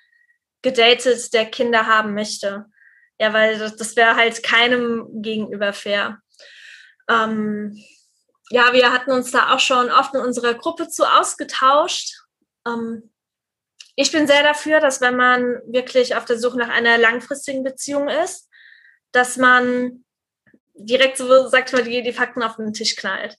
gedatet, 0.62 1.32
der 1.32 1.46
Kinder 1.46 1.86
haben 1.86 2.14
möchte. 2.14 2.66
Ja, 3.18 3.32
weil 3.32 3.58
das, 3.58 3.76
das 3.76 3.96
wäre 3.96 4.16
halt 4.16 4.42
keinem 4.42 5.22
gegenüber 5.22 5.72
fair. 5.72 6.20
Ähm, 7.08 7.82
ja, 8.50 8.72
wir 8.72 8.92
hatten 8.92 9.10
uns 9.10 9.30
da 9.30 9.54
auch 9.54 9.60
schon 9.60 9.90
oft 9.90 10.14
in 10.14 10.20
unserer 10.20 10.54
Gruppe 10.54 10.88
zu 10.88 11.04
ausgetauscht. 11.04 12.14
Ähm, 12.66 13.10
ich 13.96 14.12
bin 14.12 14.26
sehr 14.26 14.42
dafür, 14.42 14.80
dass 14.80 15.00
wenn 15.00 15.16
man 15.16 15.60
wirklich 15.66 16.14
auf 16.14 16.24
der 16.24 16.38
Suche 16.38 16.58
nach 16.58 16.68
einer 16.68 16.98
langfristigen 16.98 17.64
Beziehung 17.64 18.08
ist, 18.08 18.48
dass 19.12 19.36
man 19.36 20.04
direkt 20.74 21.16
so, 21.16 21.48
sagt 21.48 21.72
mal, 21.72 21.82
die, 21.82 22.02
die 22.02 22.12
Fakten 22.12 22.42
auf 22.42 22.56
den 22.56 22.72
Tisch 22.72 22.94
knallt. 22.94 23.36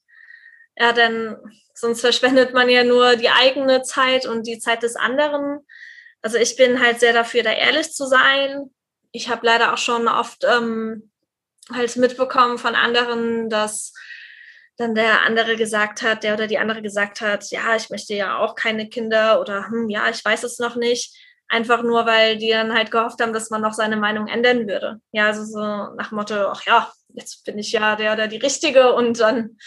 Ja, 0.80 0.94
denn 0.94 1.36
sonst 1.74 2.02
verschwendet 2.02 2.54
man 2.54 2.70
ja 2.70 2.84
nur 2.84 3.16
die 3.18 3.30
eigene 3.30 3.82
Zeit 3.84 4.26
und 4.26 4.48
die 4.48 4.60
Zeit 4.60 4.82
des 4.82 4.96
anderen. 4.96 5.60
Also 6.22 6.38
ich 6.38 6.56
bin 6.56 6.80
halt 6.80 7.00
sehr 7.00 7.14
dafür, 7.14 7.44
da 7.44 7.52
ehrlich 7.52 7.92
zu 7.92 8.06
sein. 8.06 8.70
Ich 9.12 9.30
habe 9.30 9.46
leider 9.46 9.74
auch 9.74 9.78
schon 9.78 10.08
oft 10.08 10.46
ähm, 10.46 11.12
halt 11.72 11.96
mitbekommen 11.98 12.58
von 12.58 12.76
anderen, 12.76 13.50
dass 13.50 13.94
dann 14.78 14.96
der 14.96 15.24
andere 15.24 15.58
gesagt 15.58 16.02
hat, 16.02 16.24
der 16.24 16.34
oder 16.34 16.48
die 16.48 16.58
andere 16.58 16.82
gesagt 16.82 17.20
hat, 17.20 17.52
ja, 17.52 17.76
ich 17.76 17.90
möchte 17.90 18.14
ja 18.14 18.38
auch 18.38 18.56
keine 18.56 18.88
Kinder 18.88 19.42
oder 19.42 19.68
hm, 19.68 19.90
ja, 19.90 20.10
ich 20.10 20.24
weiß 20.24 20.44
es 20.44 20.60
noch 20.60 20.78
nicht. 20.78 21.14
Einfach 21.50 21.82
nur, 21.82 22.06
weil 22.06 22.38
die 22.38 22.52
dann 22.52 22.74
halt 22.74 22.92
gehofft 22.92 23.22
haben, 23.22 23.34
dass 23.34 23.50
man 23.50 23.62
noch 23.62 23.74
seine 23.74 23.98
Meinung 23.98 24.28
ändern 24.28 24.68
würde. 24.68 25.02
Ja, 25.12 25.26
also 25.26 25.44
so 25.44 25.60
nach 25.96 26.12
Motto, 26.12 26.48
ach 26.52 26.64
ja, 26.66 26.90
jetzt 27.10 27.44
bin 27.44 27.58
ich 27.58 27.72
ja 27.72 27.96
der 27.96 28.14
oder 28.14 28.28
die 28.28 28.38
Richtige 28.38 28.94
und 28.94 29.20
dann 29.20 29.58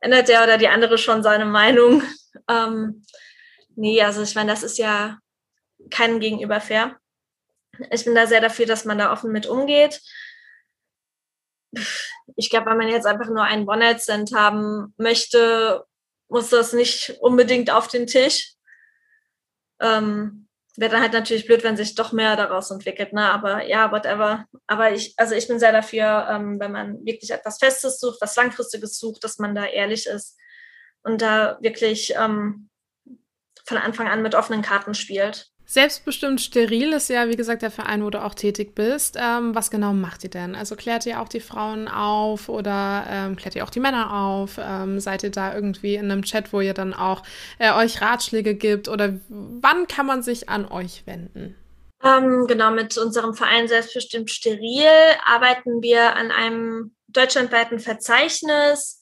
ändert 0.00 0.28
der 0.28 0.42
oder 0.42 0.58
die 0.58 0.68
andere 0.68 0.98
schon 0.98 1.22
seine 1.22 1.46
Meinung. 1.46 2.02
Ähm, 2.48 3.02
nee, 3.74 4.00
also 4.02 4.22
ich 4.22 4.34
meine, 4.34 4.52
das 4.52 4.62
ist 4.62 4.78
ja 4.78 5.18
keinem 5.90 6.20
gegenüber 6.20 6.60
fair. 6.60 6.96
Ich 7.90 8.04
bin 8.04 8.14
da 8.14 8.26
sehr 8.26 8.40
dafür, 8.40 8.66
dass 8.66 8.84
man 8.84 8.98
da 8.98 9.10
offen 9.10 9.32
mit 9.32 9.46
umgeht. 9.46 10.00
Ich 12.36 12.50
glaube, 12.50 12.70
wenn 12.70 12.76
man 12.76 12.88
jetzt 12.88 13.06
einfach 13.06 13.28
nur 13.28 13.42
einen 13.42 13.66
One-Night-Stand 13.68 14.32
haben 14.32 14.94
möchte, 14.96 15.84
muss 16.28 16.50
das 16.50 16.72
nicht 16.72 17.16
unbedingt 17.20 17.70
auf 17.70 17.88
den 17.88 18.06
Tisch. 18.06 18.52
Ähm, 19.80 20.45
wäre 20.78 20.90
dann 20.90 21.02
halt 21.02 21.12
natürlich 21.12 21.46
blöd, 21.46 21.64
wenn 21.64 21.76
sich 21.76 21.94
doch 21.94 22.12
mehr 22.12 22.36
daraus 22.36 22.70
entwickelt, 22.70 23.12
ne? 23.12 23.30
Aber 23.30 23.66
ja, 23.66 23.90
whatever. 23.92 24.46
Aber 24.66 24.92
ich, 24.92 25.14
also 25.16 25.34
ich 25.34 25.48
bin 25.48 25.58
sehr 25.58 25.72
dafür, 25.72 26.26
ähm, 26.30 26.60
wenn 26.60 26.72
man 26.72 27.04
wirklich 27.04 27.30
etwas 27.30 27.58
Festes 27.58 28.00
sucht, 28.00 28.20
was 28.20 28.36
Langfristiges 28.36 28.98
sucht, 28.98 29.24
dass 29.24 29.38
man 29.38 29.54
da 29.54 29.64
ehrlich 29.64 30.06
ist 30.06 30.36
und 31.02 31.22
da 31.22 31.58
wirklich 31.60 32.14
ähm, 32.16 32.68
von 33.64 33.78
Anfang 33.78 34.08
an 34.08 34.22
mit 34.22 34.34
offenen 34.34 34.62
Karten 34.62 34.94
spielt. 34.94 35.50
Selbstbestimmt 35.68 36.40
steril 36.40 36.92
ist 36.92 37.08
ja, 37.08 37.28
wie 37.28 37.34
gesagt, 37.34 37.62
der 37.62 37.72
Verein, 37.72 38.04
wo 38.04 38.10
du 38.10 38.22
auch 38.22 38.34
tätig 38.34 38.76
bist. 38.76 39.16
Ähm, 39.20 39.52
was 39.52 39.68
genau 39.68 39.92
macht 39.92 40.22
ihr 40.22 40.30
denn? 40.30 40.54
Also 40.54 40.76
klärt 40.76 41.04
ihr 41.06 41.20
auch 41.20 41.28
die 41.28 41.40
Frauen 41.40 41.88
auf 41.88 42.48
oder 42.48 43.04
ähm, 43.10 43.34
klärt 43.34 43.56
ihr 43.56 43.64
auch 43.64 43.70
die 43.70 43.80
Männer 43.80 44.14
auf? 44.14 44.60
Ähm, 44.62 45.00
seid 45.00 45.24
ihr 45.24 45.30
da 45.30 45.52
irgendwie 45.54 45.96
in 45.96 46.10
einem 46.10 46.22
Chat, 46.22 46.52
wo 46.52 46.60
ihr 46.60 46.72
dann 46.72 46.94
auch 46.94 47.24
äh, 47.58 47.72
euch 47.72 48.00
Ratschläge 48.00 48.54
gibt? 48.54 48.88
Oder 48.88 49.14
wann 49.28 49.88
kann 49.88 50.06
man 50.06 50.22
sich 50.22 50.48
an 50.48 50.70
euch 50.70 51.02
wenden? 51.04 51.56
Ähm, 52.04 52.46
genau, 52.46 52.70
mit 52.70 52.96
unserem 52.96 53.34
Verein 53.34 53.66
Selbstbestimmt 53.66 54.30
steril 54.30 54.86
arbeiten 55.24 55.82
wir 55.82 56.14
an 56.14 56.30
einem 56.30 56.94
deutschlandweiten 57.08 57.80
Verzeichnis, 57.80 59.00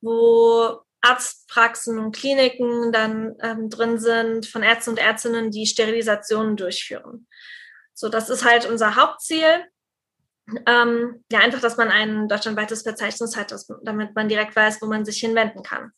wo 0.00 0.80
Arztpraxen 1.00 1.98
und 1.98 2.14
Kliniken 2.14 2.92
dann 2.92 3.36
ähm, 3.40 3.70
drin 3.70 3.98
sind 3.98 4.46
von 4.46 4.62
Ärzten 4.62 4.90
und 4.90 4.98
Ärztinnen, 4.98 5.50
die 5.50 5.66
Sterilisationen 5.66 6.56
durchführen. 6.56 7.26
So, 7.94 8.08
das 8.08 8.30
ist 8.30 8.44
halt 8.44 8.66
unser 8.66 8.96
Hauptziel. 8.96 9.64
Ähm, 10.66 11.24
ja, 11.30 11.40
einfach, 11.40 11.60
dass 11.60 11.76
man 11.76 11.88
ein 11.88 12.28
deutschlandweites 12.28 12.82
Verzeichnis 12.82 13.36
hat, 13.36 13.52
dass, 13.52 13.66
damit 13.82 14.14
man 14.14 14.28
direkt 14.28 14.56
weiß, 14.56 14.80
wo 14.80 14.86
man 14.86 15.04
sich 15.04 15.18
hinwenden 15.20 15.62
kann. 15.62 15.92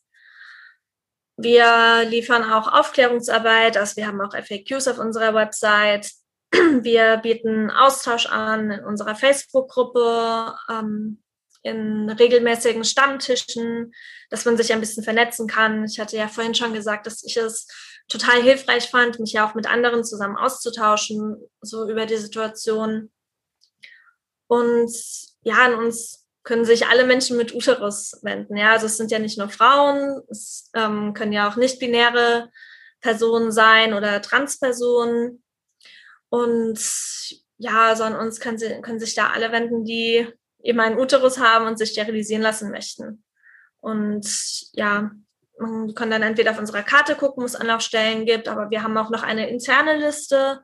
Wir 1.37 2.03
liefern 2.07 2.43
auch 2.43 2.71
Aufklärungsarbeit, 2.71 3.77
also 3.77 3.95
wir 3.95 4.07
haben 4.07 4.21
auch 4.21 4.33
FAQs 4.33 4.87
auf 4.87 4.99
unserer 4.99 5.33
Website. 5.33 6.11
Wir 6.53 7.17
bieten 7.17 7.71
Austausch 7.71 8.25
an 8.27 8.71
in 8.71 8.83
unserer 8.83 9.15
Facebook-Gruppe. 9.15 10.55
Ähm, 10.69 11.20
in 11.63 12.09
regelmäßigen 12.09 12.83
Stammtischen, 12.83 13.93
dass 14.29 14.45
man 14.45 14.57
sich 14.57 14.73
ein 14.73 14.79
bisschen 14.79 15.03
vernetzen 15.03 15.47
kann. 15.47 15.85
Ich 15.85 15.99
hatte 15.99 16.17
ja 16.17 16.27
vorhin 16.27 16.55
schon 16.55 16.73
gesagt, 16.73 17.05
dass 17.05 17.23
ich 17.23 17.37
es 17.37 17.67
total 18.07 18.41
hilfreich 18.41 18.89
fand, 18.89 19.19
mich 19.19 19.33
ja 19.33 19.47
auch 19.47 19.55
mit 19.55 19.67
anderen 19.67 20.03
zusammen 20.03 20.37
auszutauschen, 20.37 21.37
so 21.61 21.89
über 21.89 22.05
die 22.05 22.17
Situation. 22.17 23.11
Und 24.47 24.91
ja, 25.43 25.65
an 25.65 25.75
uns 25.75 26.27
können 26.43 26.65
sich 26.65 26.87
alle 26.87 27.05
Menschen 27.05 27.37
mit 27.37 27.53
Uterus 27.53 28.19
wenden. 28.23 28.57
Ja, 28.57 28.71
also 28.71 28.87
es 28.87 28.97
sind 28.97 29.11
ja 29.11 29.19
nicht 29.19 29.37
nur 29.37 29.49
Frauen, 29.49 30.21
es 30.29 30.69
ähm, 30.73 31.13
können 31.13 31.33
ja 31.33 31.49
auch 31.49 31.55
nicht-binäre 31.55 32.49
Personen 32.99 33.51
sein 33.51 33.93
oder 33.93 34.21
Transpersonen. 34.21 35.43
Und 36.29 36.79
ja, 37.57 37.89
also 37.89 38.03
an 38.03 38.15
uns 38.15 38.39
können, 38.39 38.57
sie, 38.57 38.81
können 38.81 38.99
sich 38.99 39.13
da 39.13 39.29
alle 39.29 39.51
wenden, 39.51 39.85
die 39.85 40.27
eben 40.63 40.79
einen 40.79 40.99
Uterus 40.99 41.39
haben 41.39 41.67
und 41.67 41.77
sich 41.77 41.91
sterilisieren 41.91 42.41
lassen 42.41 42.71
möchten. 42.71 43.23
Und 43.79 44.27
ja, 44.73 45.11
man 45.59 45.93
kann 45.93 46.11
dann 46.11 46.23
entweder 46.23 46.51
auf 46.51 46.59
unserer 46.59 46.83
Karte 46.83 47.15
gucken, 47.15 47.41
wo 47.41 47.45
es 47.45 47.55
Anlaufstellen 47.55 48.25
gibt, 48.25 48.47
aber 48.47 48.69
wir 48.69 48.83
haben 48.83 48.97
auch 48.97 49.09
noch 49.09 49.23
eine 49.23 49.49
interne 49.49 49.97
Liste 49.97 50.61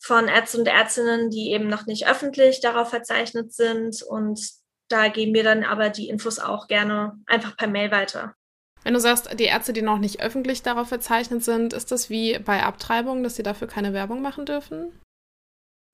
von 0.00 0.28
Ärzten 0.28 0.60
und 0.60 0.68
Ärztinnen, 0.68 1.30
die 1.30 1.52
eben 1.52 1.68
noch 1.68 1.86
nicht 1.86 2.06
öffentlich 2.06 2.60
darauf 2.60 2.90
verzeichnet 2.90 3.52
sind. 3.52 4.02
Und 4.02 4.40
da 4.88 5.08
geben 5.08 5.34
wir 5.34 5.44
dann 5.44 5.64
aber 5.64 5.88
die 5.88 6.08
Infos 6.08 6.38
auch 6.38 6.68
gerne 6.68 7.14
einfach 7.26 7.56
per 7.56 7.68
Mail 7.68 7.90
weiter. 7.90 8.34
Wenn 8.82 8.94
du 8.94 9.00
sagst, 9.00 9.40
die 9.40 9.44
Ärzte, 9.44 9.72
die 9.72 9.80
noch 9.80 9.98
nicht 9.98 10.20
öffentlich 10.20 10.62
darauf 10.62 10.88
verzeichnet 10.88 11.42
sind, 11.42 11.72
ist 11.72 11.90
das 11.90 12.10
wie 12.10 12.38
bei 12.38 12.62
Abtreibung, 12.62 13.22
dass 13.22 13.36
sie 13.36 13.42
dafür 13.42 13.66
keine 13.66 13.94
Werbung 13.94 14.20
machen 14.20 14.44
dürfen? 14.44 15.00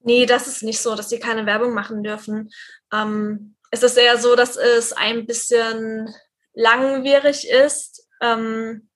Nee, 0.03 0.27
das 0.27 0.47
ist 0.47 0.63
nicht 0.63 0.81
so, 0.81 0.95
dass 0.95 1.11
sie 1.11 1.19
keine 1.19 1.47
Werbung 1.47 1.75
machen 1.75 2.03
dürfen. 2.03 2.51
Ähm, 2.93 3.57
es 3.71 3.83
ist 3.83 3.97
eher 3.97 4.19
so, 4.19 4.35
dass 4.35 4.57
es 4.57 4.93
ein 4.93 5.27
bisschen 5.27 6.13
langwierig 6.55 7.49
ist, 7.49 8.09
ähm, 8.21 8.89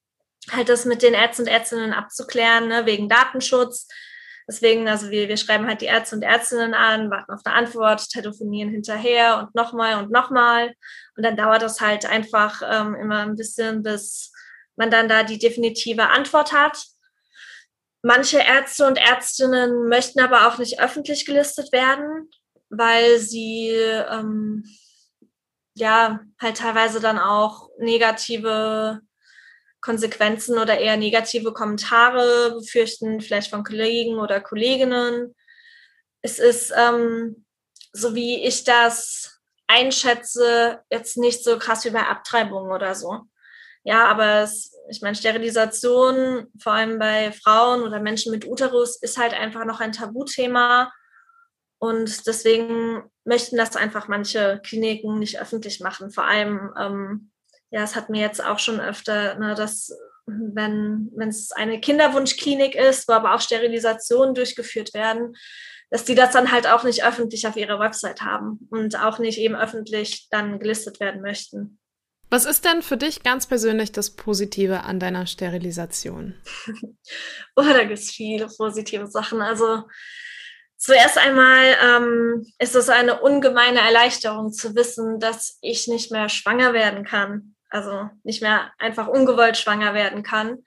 halt 0.50 0.68
das 0.68 0.84
mit 0.84 1.02
den 1.02 1.14
Ärzten 1.14 1.42
und 1.42 1.48
Ärztinnen 1.48 1.92
abzuklären, 1.92 2.68
ne, 2.68 2.86
wegen 2.86 3.08
Datenschutz. 3.08 3.88
Deswegen, 4.46 4.88
also 4.88 5.10
wir, 5.10 5.28
wir 5.28 5.38
schreiben 5.38 5.66
halt 5.66 5.80
die 5.80 5.86
Ärzte 5.86 6.16
und 6.16 6.22
Ärztinnen 6.22 6.74
an, 6.74 7.10
warten 7.10 7.32
auf 7.32 7.40
eine 7.44 7.54
Antwort, 7.54 8.10
telefonieren 8.10 8.70
hinterher 8.70 9.38
und 9.38 9.54
nochmal 9.54 10.02
und 10.02 10.10
nochmal. 10.10 10.74
Und 11.16 11.24
dann 11.24 11.36
dauert 11.36 11.62
das 11.62 11.80
halt 11.80 12.04
einfach 12.04 12.60
ähm, 12.62 12.94
immer 12.94 13.20
ein 13.20 13.36
bisschen, 13.36 13.82
bis 13.82 14.32
man 14.76 14.90
dann 14.90 15.08
da 15.08 15.22
die 15.22 15.38
definitive 15.38 16.08
Antwort 16.08 16.52
hat. 16.52 16.84
Manche 18.06 18.36
Ärzte 18.36 18.86
und 18.86 18.98
Ärztinnen 18.98 19.88
möchten 19.88 20.20
aber 20.20 20.46
auch 20.46 20.58
nicht 20.58 20.78
öffentlich 20.78 21.24
gelistet 21.24 21.72
werden, 21.72 22.28
weil 22.68 23.18
sie 23.18 23.70
ähm, 23.70 24.62
ja 25.74 26.20
halt 26.38 26.58
teilweise 26.58 27.00
dann 27.00 27.18
auch 27.18 27.70
negative 27.78 29.00
Konsequenzen 29.80 30.58
oder 30.58 30.78
eher 30.78 30.98
negative 30.98 31.54
Kommentare 31.54 32.56
befürchten, 32.58 33.22
vielleicht 33.22 33.48
von 33.48 33.64
Kollegen 33.64 34.18
oder 34.18 34.42
Kolleginnen. 34.42 35.34
Es 36.20 36.38
ist, 36.38 36.74
ähm, 36.76 37.46
so 37.94 38.14
wie 38.14 38.44
ich 38.44 38.64
das 38.64 39.40
einschätze, 39.66 40.82
jetzt 40.90 41.16
nicht 41.16 41.42
so 41.42 41.58
krass 41.58 41.86
wie 41.86 41.90
bei 41.90 42.02
Abtreibungen 42.02 42.70
oder 42.70 42.94
so. 42.94 43.22
Ja, 43.82 44.04
aber 44.08 44.42
es, 44.42 44.73
ich 44.88 45.02
meine, 45.02 45.14
Sterilisation, 45.14 46.46
vor 46.60 46.72
allem 46.72 46.98
bei 46.98 47.32
Frauen 47.32 47.82
oder 47.82 48.00
Menschen 48.00 48.32
mit 48.32 48.46
Uterus, 48.46 49.00
ist 49.00 49.18
halt 49.18 49.34
einfach 49.34 49.64
noch 49.64 49.80
ein 49.80 49.92
Tabuthema. 49.92 50.92
Und 51.78 52.26
deswegen 52.26 53.10
möchten 53.24 53.56
das 53.56 53.76
einfach 53.76 54.08
manche 54.08 54.60
Kliniken 54.64 55.18
nicht 55.18 55.40
öffentlich 55.40 55.80
machen. 55.80 56.10
Vor 56.10 56.24
allem, 56.24 56.72
ähm, 56.78 57.30
ja, 57.70 57.82
es 57.82 57.96
hat 57.96 58.10
mir 58.10 58.20
jetzt 58.20 58.44
auch 58.44 58.58
schon 58.58 58.80
öfter, 58.80 59.38
ne, 59.38 59.54
dass 59.54 59.90
wenn 60.26 61.10
wenn 61.14 61.28
es 61.28 61.52
eine 61.52 61.80
Kinderwunschklinik 61.80 62.74
ist, 62.74 63.08
wo 63.08 63.12
aber 63.12 63.34
auch 63.34 63.40
Sterilisationen 63.40 64.34
durchgeführt 64.34 64.94
werden, 64.94 65.34
dass 65.90 66.04
die 66.04 66.14
das 66.14 66.32
dann 66.32 66.50
halt 66.50 66.66
auch 66.66 66.84
nicht 66.84 67.04
öffentlich 67.04 67.46
auf 67.46 67.56
ihrer 67.56 67.78
Website 67.78 68.22
haben 68.22 68.66
und 68.70 68.98
auch 68.98 69.18
nicht 69.18 69.38
eben 69.38 69.54
öffentlich 69.54 70.28
dann 70.30 70.58
gelistet 70.58 70.98
werden 71.00 71.20
möchten. 71.20 71.78
Was 72.30 72.46
ist 72.46 72.64
denn 72.64 72.82
für 72.82 72.96
dich 72.96 73.22
ganz 73.22 73.46
persönlich 73.46 73.92
das 73.92 74.10
Positive 74.10 74.82
an 74.82 74.98
deiner 74.98 75.26
Sterilisation? 75.26 76.34
oh, 77.56 77.62
da 77.62 77.84
gibt 77.84 77.98
es 77.98 78.10
viele 78.10 78.48
positive 78.48 79.06
Sachen. 79.06 79.40
Also 79.40 79.84
zuerst 80.76 81.18
einmal 81.18 81.76
ähm, 81.82 82.46
ist 82.58 82.74
es 82.74 82.88
eine 82.88 83.20
ungemeine 83.20 83.80
Erleichterung 83.80 84.52
zu 84.52 84.74
wissen, 84.74 85.20
dass 85.20 85.58
ich 85.60 85.86
nicht 85.86 86.10
mehr 86.10 86.28
schwanger 86.28 86.72
werden 86.72 87.04
kann. 87.04 87.54
Also 87.70 88.08
nicht 88.22 88.42
mehr 88.42 88.72
einfach 88.78 89.08
ungewollt 89.08 89.56
schwanger 89.56 89.94
werden 89.94 90.22
kann. 90.22 90.64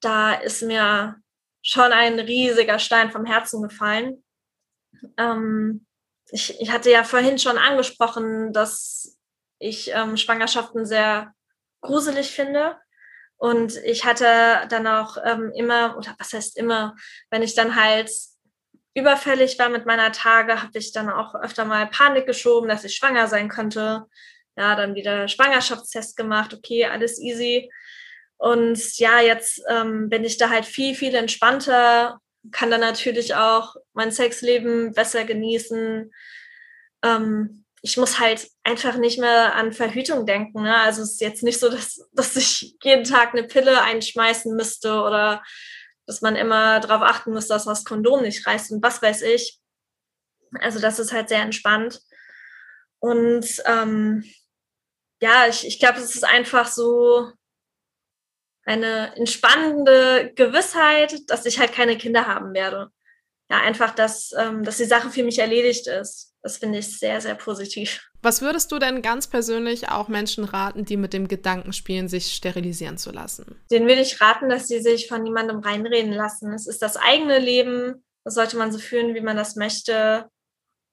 Da 0.00 0.34
ist 0.34 0.62
mir 0.62 1.16
schon 1.62 1.92
ein 1.92 2.18
riesiger 2.20 2.78
Stein 2.78 3.10
vom 3.10 3.24
Herzen 3.24 3.62
gefallen. 3.62 4.22
Ähm, 5.16 5.86
ich, 6.30 6.60
ich 6.60 6.70
hatte 6.70 6.90
ja 6.90 7.04
vorhin 7.04 7.38
schon 7.38 7.58
angesprochen, 7.58 8.52
dass 8.52 9.15
ich 9.58 9.92
ähm, 9.92 10.16
Schwangerschaften 10.16 10.86
sehr 10.86 11.32
gruselig 11.80 12.30
finde. 12.30 12.76
Und 13.38 13.76
ich 13.84 14.04
hatte 14.04 14.66
dann 14.68 14.86
auch 14.86 15.18
ähm, 15.24 15.52
immer, 15.54 15.96
oder 15.98 16.14
was 16.18 16.32
heißt 16.32 16.56
immer, 16.56 16.96
wenn 17.30 17.42
ich 17.42 17.54
dann 17.54 17.76
halt 17.76 18.10
überfällig 18.94 19.58
war 19.58 19.68
mit 19.68 19.84
meiner 19.84 20.10
Tage, 20.10 20.62
habe 20.62 20.78
ich 20.78 20.92
dann 20.92 21.10
auch 21.10 21.34
öfter 21.34 21.66
mal 21.66 21.86
Panik 21.86 22.26
geschoben, 22.26 22.68
dass 22.68 22.84
ich 22.84 22.96
schwanger 22.96 23.28
sein 23.28 23.48
könnte. 23.48 24.06
Ja, 24.56 24.74
dann 24.74 24.94
wieder 24.94 25.28
Schwangerschaftstest 25.28 26.16
gemacht, 26.16 26.54
okay, 26.54 26.86
alles 26.86 27.20
easy. 27.20 27.70
Und 28.38 28.98
ja, 28.98 29.20
jetzt 29.20 29.62
ähm, 29.68 30.08
bin 30.08 30.24
ich 30.24 30.38
da 30.38 30.48
halt 30.48 30.64
viel, 30.64 30.94
viel 30.94 31.14
entspannter, 31.14 32.20
kann 32.52 32.70
dann 32.70 32.80
natürlich 32.80 33.34
auch 33.34 33.76
mein 33.92 34.12
Sexleben 34.12 34.92
besser 34.92 35.24
genießen. 35.24 36.10
Ähm, 37.02 37.65
ich 37.86 37.96
muss 37.96 38.18
halt 38.18 38.50
einfach 38.64 38.96
nicht 38.96 39.20
mehr 39.20 39.54
an 39.54 39.72
Verhütung 39.72 40.26
denken. 40.26 40.62
Ne? 40.62 40.76
Also 40.76 41.02
es 41.02 41.12
ist 41.12 41.20
jetzt 41.20 41.44
nicht 41.44 41.60
so, 41.60 41.68
dass, 41.68 42.04
dass 42.12 42.34
ich 42.34 42.76
jeden 42.82 43.04
Tag 43.04 43.32
eine 43.32 43.44
Pille 43.44 43.80
einschmeißen 43.80 44.56
müsste 44.56 45.02
oder 45.02 45.44
dass 46.04 46.20
man 46.20 46.34
immer 46.34 46.80
darauf 46.80 47.02
achten 47.02 47.32
muss, 47.32 47.46
dass 47.46 47.64
das 47.64 47.84
Kondom 47.84 48.22
nicht 48.22 48.44
reißt 48.44 48.72
und 48.72 48.82
was 48.82 49.02
weiß 49.02 49.22
ich. 49.22 49.60
Also 50.58 50.80
das 50.80 50.98
ist 50.98 51.12
halt 51.12 51.28
sehr 51.28 51.42
entspannt. 51.42 52.00
Und 52.98 53.46
ähm, 53.66 54.24
ja, 55.20 55.46
ich, 55.46 55.64
ich 55.64 55.78
glaube, 55.78 56.00
es 56.00 56.16
ist 56.16 56.24
einfach 56.24 56.66
so 56.66 57.30
eine 58.64 59.14
entspannende 59.14 60.32
Gewissheit, 60.34 61.14
dass 61.28 61.46
ich 61.46 61.60
halt 61.60 61.72
keine 61.72 61.96
Kinder 61.96 62.26
haben 62.26 62.52
werde. 62.52 62.90
Ja, 63.48 63.60
einfach, 63.60 63.94
dass, 63.94 64.32
ähm, 64.36 64.64
dass 64.64 64.78
die 64.78 64.86
Sache 64.86 65.10
für 65.10 65.22
mich 65.22 65.38
erledigt 65.38 65.86
ist. 65.86 66.35
Das 66.46 66.58
finde 66.58 66.78
ich 66.78 66.96
sehr, 66.96 67.20
sehr 67.20 67.34
positiv. 67.34 68.08
Was 68.22 68.40
würdest 68.40 68.70
du 68.70 68.78
denn 68.78 69.02
ganz 69.02 69.26
persönlich 69.26 69.88
auch 69.88 70.06
Menschen 70.06 70.44
raten, 70.44 70.84
die 70.84 70.96
mit 70.96 71.12
dem 71.12 71.26
Gedanken 71.26 71.72
spielen, 71.72 72.06
sich 72.06 72.36
sterilisieren 72.36 72.98
zu 72.98 73.10
lassen? 73.10 73.60
Den 73.68 73.88
würde 73.88 74.02
ich 74.02 74.20
raten, 74.20 74.48
dass 74.48 74.68
sie 74.68 74.80
sich 74.80 75.08
von 75.08 75.24
niemandem 75.24 75.58
reinreden 75.58 76.12
lassen. 76.12 76.52
Es 76.52 76.68
ist 76.68 76.82
das 76.82 76.96
eigene 76.96 77.40
Leben. 77.40 78.04
Das 78.22 78.34
sollte 78.34 78.56
man 78.58 78.70
so 78.70 78.78
fühlen, 78.78 79.16
wie 79.16 79.22
man 79.22 79.36
das 79.36 79.56
möchte. 79.56 80.28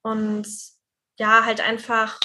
Und 0.02 0.48
ja, 1.20 1.44
halt 1.44 1.60
einfach 1.60 2.18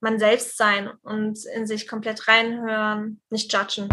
man 0.00 0.18
selbst 0.18 0.56
sein 0.56 0.90
und 1.02 1.38
in 1.54 1.68
sich 1.68 1.86
komplett 1.86 2.26
reinhören, 2.26 3.20
nicht 3.30 3.52
judgen. 3.52 3.88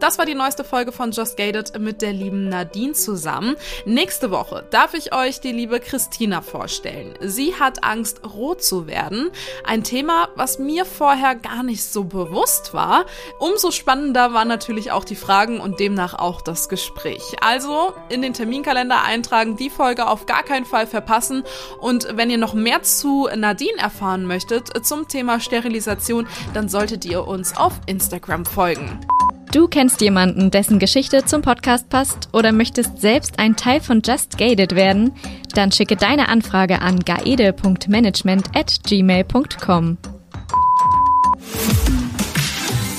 Das 0.00 0.16
war 0.16 0.24
die 0.24 0.34
neueste 0.34 0.64
Folge 0.64 0.92
von 0.92 1.10
Just 1.12 1.36
Gated 1.36 1.78
mit 1.78 2.00
der 2.00 2.14
lieben 2.14 2.48
Nadine 2.48 2.94
zusammen. 2.94 3.54
Nächste 3.84 4.30
Woche 4.30 4.64
darf 4.70 4.94
ich 4.94 5.14
euch 5.14 5.40
die 5.40 5.52
liebe 5.52 5.78
Christina 5.78 6.40
vorstellen. 6.40 7.14
Sie 7.20 7.54
hat 7.54 7.84
Angst, 7.84 8.22
rot 8.24 8.62
zu 8.62 8.86
werden. 8.86 9.30
Ein 9.62 9.84
Thema, 9.84 10.30
was 10.36 10.58
mir 10.58 10.86
vorher 10.86 11.34
gar 11.34 11.62
nicht 11.62 11.84
so 11.84 12.04
bewusst 12.04 12.72
war. 12.72 13.04
Umso 13.38 13.70
spannender 13.70 14.32
waren 14.32 14.48
natürlich 14.48 14.90
auch 14.90 15.04
die 15.04 15.16
Fragen 15.16 15.60
und 15.60 15.80
demnach 15.80 16.14
auch 16.14 16.40
das 16.40 16.70
Gespräch. 16.70 17.36
Also 17.42 17.92
in 18.08 18.22
den 18.22 18.32
Terminkalender 18.32 19.02
eintragen, 19.04 19.58
die 19.58 19.68
Folge 19.68 20.08
auf 20.08 20.24
gar 20.24 20.44
keinen 20.44 20.64
Fall 20.64 20.86
verpassen. 20.86 21.44
Und 21.78 22.08
wenn 22.16 22.30
ihr 22.30 22.38
noch 22.38 22.54
mehr 22.54 22.82
zu 22.82 23.28
Nadine 23.36 23.76
erfahren 23.76 24.24
möchtet 24.24 24.86
zum 24.86 25.08
Thema 25.08 25.40
Sterilisation, 25.40 26.26
dann 26.54 26.70
solltet 26.70 27.04
ihr 27.04 27.28
uns 27.28 27.54
auf 27.54 27.74
Instagram 27.84 28.46
folgen. 28.46 28.98
Du 29.52 29.66
kennst 29.66 30.00
jemanden, 30.00 30.52
dessen 30.52 30.78
Geschichte 30.78 31.24
zum 31.24 31.42
Podcast 31.42 31.88
passt 31.88 32.28
oder 32.32 32.52
möchtest 32.52 33.00
selbst 33.00 33.40
ein 33.40 33.56
Teil 33.56 33.80
von 33.80 34.00
Just 34.04 34.38
Gated 34.38 34.76
werden? 34.76 35.12
Dann 35.54 35.72
schicke 35.72 35.96
deine 35.96 36.28
Anfrage 36.28 36.80
an 36.80 37.00
gaede.management 37.00 38.54
at 38.54 38.78
gmail.com. 38.86 39.98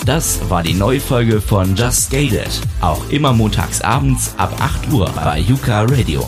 Das 0.06 0.50
war 0.50 0.64
die 0.64 0.74
neue 0.74 1.00
Folge 1.00 1.40
von 1.40 1.74
Just 1.78 2.12
Gated. 2.12 2.50
Auch 2.82 3.10
immer 3.10 3.32
montags 3.32 3.80
abends 3.80 4.34
ab 4.36 4.54
8 4.60 4.92
Uhr 4.92 5.10
bei 5.16 5.40
Yuka 5.40 5.84
Radio. 5.84 6.28